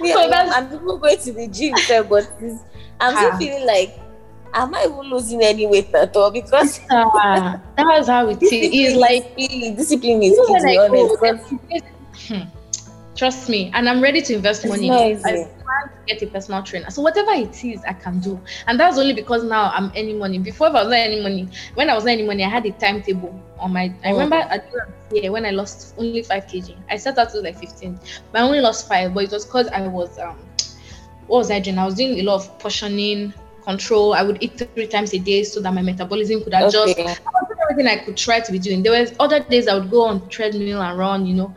yeah, 0.00 0.14
so 0.14 0.30
I'm 0.32 0.70
people 0.70 0.98
going 0.98 1.18
to 1.18 1.32
the 1.32 1.48
gym, 1.48 1.74
but 2.08 2.30
I'm 3.00 3.14
still 3.14 3.30
ah. 3.32 3.36
feeling 3.38 3.66
like 3.66 3.98
am 4.54 4.74
I 4.74 4.84
even 4.84 5.10
losing 5.10 5.42
any 5.42 5.66
weight 5.66 5.94
at 5.94 6.16
all? 6.16 6.30
Because 6.30 6.80
uh, 6.90 7.58
that's 7.76 8.08
how 8.08 8.28
it 8.28 8.42
is. 8.42 8.50
It's 8.52 8.96
like 8.96 9.36
discipline 9.36 10.22
is 10.22 10.38
key, 10.46 10.58
to 10.58 10.62
be 10.62 10.78
honest. 10.78 11.54
Hmm. 12.28 12.42
Trust 13.16 13.48
me, 13.48 13.70
and 13.74 13.88
I'm 13.88 14.00
ready 14.00 14.22
to 14.22 14.34
invest 14.34 14.66
money. 14.66 14.90
I 14.90 15.14
plan 15.14 15.48
to 15.88 16.04
get 16.06 16.22
a 16.22 16.26
personal 16.26 16.62
trainer. 16.62 16.90
So 16.90 17.00
whatever 17.00 17.30
it 17.32 17.64
is, 17.64 17.82
I 17.84 17.92
can 17.92 18.18
do, 18.18 18.40
and 18.66 18.78
that's 18.78 18.98
only 18.98 19.12
because 19.12 19.44
now 19.44 19.70
I'm 19.72 19.92
earning 19.96 20.18
money. 20.18 20.38
Before, 20.38 20.68
I 20.68 20.70
was 20.70 20.88
not 20.88 20.96
earning 20.96 21.22
money, 21.22 21.48
when 21.74 21.90
I 21.90 21.94
was 21.94 22.04
not 22.04 22.12
earning 22.12 22.26
money, 22.26 22.42
I 22.44 22.48
had 22.48 22.66
a 22.66 22.72
timetable 22.72 23.40
on 23.58 23.72
my. 23.72 23.94
I 24.04 24.10
oh. 24.10 24.12
remember 24.12 24.36
at 24.36 24.68
year 25.12 25.30
when 25.30 25.46
I 25.46 25.50
lost 25.50 25.94
only 25.96 26.22
five 26.22 26.46
kg. 26.46 26.76
I 26.90 26.96
set 26.96 27.18
out 27.18 27.30
to 27.30 27.40
like 27.40 27.56
15, 27.58 27.98
but 28.32 28.40
I 28.40 28.44
only 28.44 28.60
lost 28.60 28.88
five. 28.88 29.14
But 29.14 29.24
it 29.24 29.30
was 29.30 29.44
because 29.44 29.68
I 29.68 29.86
was 29.86 30.18
um, 30.18 30.36
what 31.26 31.38
was 31.38 31.50
I 31.50 31.60
doing? 31.60 31.78
I 31.78 31.84
was 31.84 31.94
doing 31.94 32.18
a 32.18 32.22
lot 32.22 32.36
of 32.36 32.58
portioning, 32.58 33.32
control. 33.64 34.14
I 34.14 34.22
would 34.22 34.42
eat 34.42 34.58
three 34.74 34.86
times 34.86 35.12
a 35.14 35.18
day 35.18 35.42
so 35.42 35.60
that 35.60 35.72
my 35.72 35.82
metabolism 35.82 36.42
could 36.44 36.54
adjust. 36.54 36.98
Okay. 36.98 37.02
I 37.02 37.06
was 37.06 37.48
doing 37.48 37.58
everything 37.70 37.86
I 37.86 38.04
could 38.04 38.16
try 38.16 38.40
to 38.40 38.52
be 38.52 38.58
doing. 38.58 38.82
There 38.82 38.98
was 38.98 39.12
other 39.18 39.40
days 39.40 39.68
I 39.68 39.74
would 39.74 39.90
go 39.90 40.04
on 40.04 40.28
treadmill 40.28 40.82
and 40.82 40.98
run, 40.98 41.26
you 41.26 41.34
know. 41.34 41.54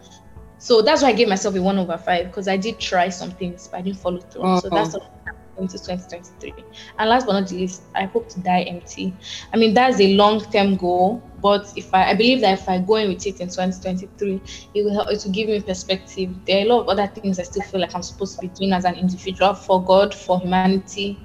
So 0.59 0.81
that's 0.81 1.03
why 1.03 1.09
I 1.09 1.13
gave 1.13 1.27
myself 1.27 1.55
a 1.55 1.61
one 1.61 1.77
over 1.77 1.97
five 1.97 2.27
because 2.27 2.47
I 2.47 2.57
did 2.57 2.79
try 2.79 3.09
some 3.09 3.31
things, 3.31 3.67
but 3.67 3.77
I 3.77 3.81
didn't 3.81 3.99
follow 3.99 4.19
through. 4.19 4.43
Uh-huh. 4.43 4.61
So 4.61 4.69
that's 4.69 4.93
what 4.93 5.17
into 5.59 5.77
2023. 5.77 6.53
And 6.99 7.09
last 7.09 7.25
but 7.25 7.33
not 7.33 7.51
least, 7.51 7.83
I 7.95 8.05
hope 8.05 8.29
to 8.29 8.39
die 8.39 8.63
empty. 8.63 9.13
I 9.53 9.57
mean, 9.57 9.73
that's 9.73 9.99
a 9.99 10.13
long-term 10.15 10.77
goal, 10.77 11.21
but 11.41 11.71
if 11.75 11.93
I, 11.93 12.11
I 12.11 12.13
believe 12.13 12.41
that 12.41 12.59
if 12.59 12.69
I 12.69 12.79
go 12.79 12.95
in 12.95 13.09
with 13.09 13.25
it 13.25 13.39
in 13.39 13.47
2023, 13.47 14.41
it 14.73 14.83
will 14.83 14.93
help 14.93 15.09
it 15.09 15.19
to 15.21 15.29
give 15.29 15.49
me 15.49 15.61
perspective. 15.61 16.33
There 16.45 16.59
are 16.59 16.65
a 16.65 16.69
lot 16.69 16.81
of 16.81 16.87
other 16.89 17.07
things 17.07 17.39
I 17.39 17.43
still 17.43 17.63
feel 17.63 17.81
like 17.81 17.95
I'm 17.95 18.03
supposed 18.03 18.35
to 18.35 18.41
be 18.41 18.47
doing 18.49 18.73
as 18.73 18.85
an 18.85 18.95
individual 18.95 19.53
for 19.53 19.83
God, 19.83 20.13
for 20.13 20.39
humanity, 20.39 21.19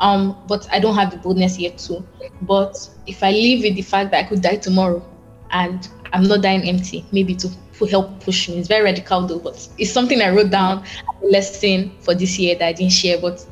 um, 0.00 0.36
but 0.48 0.66
I 0.72 0.80
don't 0.80 0.94
have 0.94 1.10
the 1.10 1.18
boldness 1.18 1.58
yet 1.58 1.78
to. 1.78 2.04
But 2.42 2.88
if 3.06 3.22
I 3.22 3.30
live 3.30 3.62
with 3.62 3.74
the 3.76 3.82
fact 3.82 4.10
that 4.10 4.24
I 4.24 4.28
could 4.28 4.42
die 4.42 4.56
tomorrow 4.56 5.06
and 5.50 5.88
I'm 6.12 6.24
not 6.24 6.42
dying 6.42 6.62
empty, 6.62 7.04
maybe 7.12 7.34
to 7.36 7.50
help 7.86 8.20
push 8.20 8.48
me. 8.48 8.58
It's 8.58 8.68
very 8.68 8.84
radical 8.84 9.26
though, 9.26 9.38
but 9.38 9.66
it's 9.78 9.90
something 9.90 10.20
I 10.20 10.30
wrote 10.30 10.50
down 10.50 10.84
a 11.22 11.26
lesson 11.26 11.92
for 12.00 12.14
this 12.14 12.38
year 12.38 12.54
that 12.56 12.66
I 12.66 12.72
didn't 12.72 12.92
share. 12.92 13.18
But 13.20 13.46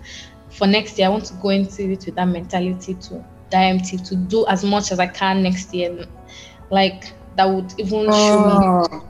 for 0.51 0.67
next 0.67 0.99
year, 0.99 1.09
I 1.09 1.11
want 1.11 1.25
to 1.27 1.35
go 1.35 1.51
into 1.51 1.83
it 1.85 2.05
with 2.05 2.15
that 2.15 2.27
mentality 2.27 2.95
to 2.95 3.25
die 3.51 3.65
empty, 3.67 3.97
to 3.97 4.17
do 4.17 4.47
as 4.47 4.65
much 4.65 4.93
as 4.93 4.99
I 4.99 5.07
can 5.07 5.43
next 5.43 5.73
year. 5.73 6.07
Like 6.71 7.13
that 7.37 7.47
would 7.47 7.73
even 7.79 8.07
oh. 8.09 8.87
show 8.89 8.99
me 8.99 9.01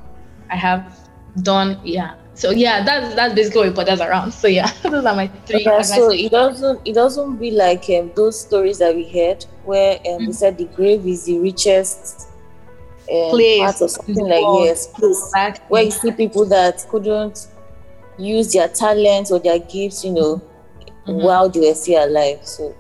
I 0.51 0.57
have 0.57 0.99
done, 1.43 1.80
yeah, 1.84 2.14
so 2.39 2.51
yeah, 2.51 2.84
that's 2.84 3.16
that's 3.16 3.34
basically 3.34 3.70
what 3.70 3.86
that's 3.86 4.01
around. 4.01 4.30
So 4.30 4.47
yeah, 4.47 4.70
those 4.84 5.05
are 5.05 5.14
my 5.16 5.26
three. 5.45 5.66
Okay, 5.66 5.82
so 5.82 6.12
it 6.12 6.30
doesn't 6.30 6.80
it 6.86 6.95
doesn't 6.95 7.36
be 7.36 7.51
like 7.51 7.91
um, 7.91 8.12
those 8.14 8.41
stories 8.41 8.78
that 8.78 8.95
we 8.95 9.09
heard 9.09 9.45
where 9.64 9.97
um, 9.97 10.05
mm-hmm. 10.05 10.26
they 10.26 10.32
said 10.32 10.57
the 10.57 10.66
grave 10.66 11.05
is 11.05 11.24
the 11.24 11.36
richest 11.41 12.28
um, 13.11 13.30
place 13.30 13.59
part 13.59 13.82
or 13.82 13.89
something 13.89 14.28
like 14.28 14.45
yes, 14.64 14.86
place 14.86 15.18
exactly. 15.18 15.64
where 15.66 15.82
you 15.82 15.91
see 15.91 16.12
people 16.12 16.45
that 16.45 16.86
couldn't 16.89 17.49
use 18.18 18.53
their 18.53 18.68
talents 18.68 19.32
or 19.32 19.41
their 19.41 19.59
gifts, 19.59 20.05
you 20.05 20.12
know, 20.12 20.41
mm-hmm. 21.09 21.14
while 21.14 21.49
they 21.49 21.59
were 21.59 21.74
still 21.74 22.05
alive. 22.05 22.39
So 22.47 22.72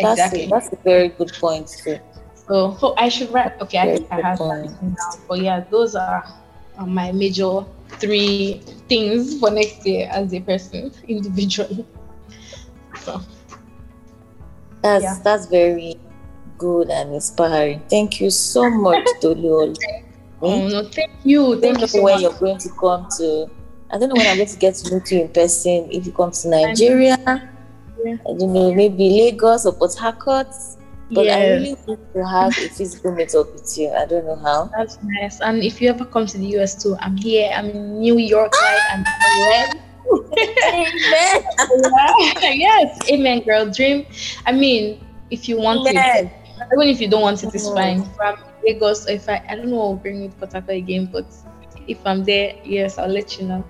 that's 0.00 0.18
exactly. 0.18 0.44
a, 0.44 0.48
that's 0.48 0.72
a 0.72 0.76
very 0.76 1.08
good 1.08 1.32
point 1.34 1.68
too. 1.68 1.98
So, 2.34 2.74
so 2.80 2.94
I 2.96 3.10
should 3.10 3.30
write. 3.34 3.60
Okay, 3.60 3.80
I, 3.80 3.96
think 3.96 4.10
I 4.10 4.14
have 4.22 4.38
that 4.38 4.78
down. 4.80 4.96
But 5.28 5.40
yeah, 5.42 5.60
those 5.70 5.94
are 5.94 6.24
Um, 6.78 6.94
my 6.94 7.10
major 7.10 7.64
three 7.98 8.62
things 8.88 9.38
for 9.38 9.50
next 9.50 9.84
year 9.84 10.08
as 10.12 10.32
a 10.32 10.40
person 10.40 10.92
individually. 11.08 11.84
So 13.00 13.20
that's 14.82 15.02
yeah. 15.02 15.18
that's 15.22 15.46
very 15.46 15.98
good 16.56 16.90
and 16.90 17.14
inspiring. 17.14 17.82
Thank 17.88 18.20
you 18.20 18.30
so 18.30 18.70
much, 18.70 19.06
Tolu. 19.20 19.74
Oh 20.40 20.68
no, 20.68 20.84
thank 20.84 21.10
you. 21.24 21.60
Thank 21.60 21.78
I 21.78 21.80
don't 21.80 21.80
know 21.80 21.86
so 21.86 22.02
when 22.02 22.14
much. 22.14 22.22
you're 22.22 22.38
going 22.38 22.58
to 22.58 22.68
come 22.70 23.08
to. 23.18 23.50
I 23.90 23.98
don't 23.98 24.10
know 24.10 24.14
when 24.16 24.26
I'm 24.26 24.36
going 24.36 24.48
to 24.48 24.58
get 24.58 24.74
to 24.74 24.94
meet 24.94 25.10
you 25.10 25.22
in 25.22 25.28
person. 25.28 25.88
If 25.90 26.06
you 26.06 26.12
come 26.12 26.30
to 26.30 26.48
Nigeria, 26.48 27.16
yeah. 28.04 28.16
I 28.20 28.38
don't 28.38 28.52
know, 28.52 28.72
maybe 28.74 29.08
Lagos 29.08 29.66
or 29.66 29.72
Port 29.72 29.94
Harcourt. 29.94 30.54
But 31.10 31.24
yeah. 31.24 31.36
I 31.36 31.48
really 31.48 31.70
need 31.70 31.98
to 32.14 32.26
have 32.26 32.58
a 32.58 32.68
physical 32.68 33.12
meetup 33.12 33.52
with 33.52 33.78
you. 33.78 33.90
I 33.90 34.04
don't 34.04 34.26
know 34.26 34.36
how. 34.36 34.70
That's 34.76 34.98
nice. 35.02 35.40
And 35.40 35.62
if 35.62 35.80
you 35.80 35.88
ever 35.88 36.04
come 36.04 36.26
to 36.26 36.38
the 36.38 36.46
US 36.58 36.82
too, 36.82 36.96
I'm 37.00 37.16
here. 37.16 37.50
I'm 37.54 37.70
in 37.70 38.00
New 38.00 38.18
York, 38.18 38.52
right? 38.52 38.80
I'm 38.92 39.04
Amen. 39.40 39.82
yes, 42.42 42.98
amen, 43.10 43.42
girl. 43.42 43.70
Dream. 43.70 44.06
I 44.46 44.52
mean, 44.52 45.04
if 45.30 45.48
you 45.48 45.58
want 45.58 45.88
amen. 45.88 46.26
it, 46.26 46.32
even 46.72 46.88
if 46.88 47.00
you 47.00 47.08
don't 47.08 47.22
want 47.22 47.42
it, 47.42 47.54
it's 47.54 47.66
mm-hmm. 47.66 47.76
fine. 47.76 48.04
From 48.14 48.38
Lagos, 48.64 49.08
if 49.08 49.28
I, 49.28 49.44
I 49.48 49.56
don't 49.56 49.68
know, 49.68 49.80
I'll 49.80 49.96
bring 49.96 50.24
it 50.24 50.32
Harcourt 50.40 50.70
again, 50.70 51.06
but 51.06 51.26
if 51.86 51.98
I'm 52.06 52.24
there, 52.24 52.54
yes, 52.64 52.98
I'll 52.98 53.08
let 53.08 53.38
you 53.38 53.46
know. 53.46 53.64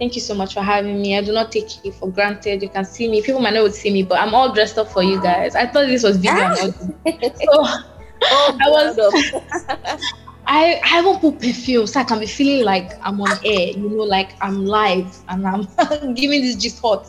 Thank 0.00 0.14
you 0.14 0.22
so 0.22 0.34
much 0.34 0.54
for 0.54 0.62
having 0.62 1.02
me. 1.02 1.14
I 1.18 1.20
do 1.20 1.30
not 1.30 1.52
take 1.52 1.84
it 1.84 1.92
for 1.92 2.10
granted. 2.10 2.62
You 2.62 2.70
can 2.70 2.86
see 2.86 3.06
me. 3.06 3.20
People 3.20 3.42
might 3.42 3.52
not 3.52 3.74
see 3.74 3.92
me, 3.92 4.02
but 4.02 4.18
I'm 4.18 4.34
all 4.34 4.50
dressed 4.50 4.78
up 4.78 4.88
for 4.88 5.02
you 5.02 5.20
guys. 5.20 5.54
I 5.54 5.66
thought 5.66 5.88
this 5.88 6.02
was 6.02 6.16
video. 6.16 6.40
Ah! 6.40 6.54
So 6.54 6.72
oh, 8.24 8.58
I 8.62 8.70
was 8.70 10.02
I 10.46 10.80
I 10.84 11.02
won't 11.02 11.20
put 11.20 11.38
perfume 11.38 11.86
so 11.86 12.00
I 12.00 12.04
can 12.04 12.18
be 12.18 12.26
feeling 12.26 12.64
like 12.64 12.92
I'm 13.02 13.20
on 13.20 13.30
air, 13.44 13.72
you 13.76 13.90
know, 13.90 14.02
like 14.02 14.32
I'm 14.40 14.64
live 14.64 15.16
and 15.28 15.46
I'm 15.46 15.68
giving 16.14 16.40
this 16.40 16.56
just 16.56 16.80
hot. 16.80 17.06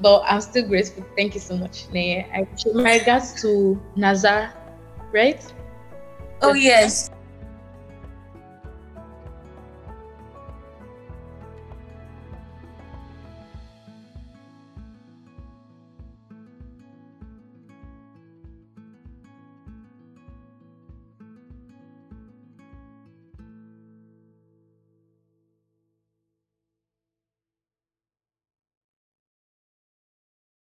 But 0.00 0.22
I'm 0.24 0.40
still 0.40 0.68
grateful. 0.68 1.04
Thank 1.16 1.34
you 1.34 1.40
so 1.40 1.56
much. 1.56 1.86
I 1.92 2.46
my 2.72 2.98
regards 2.98 3.42
to 3.42 3.78
Nazar, 3.96 4.54
right? 5.12 5.44
Oh 6.42 6.54
yes. 6.54 7.10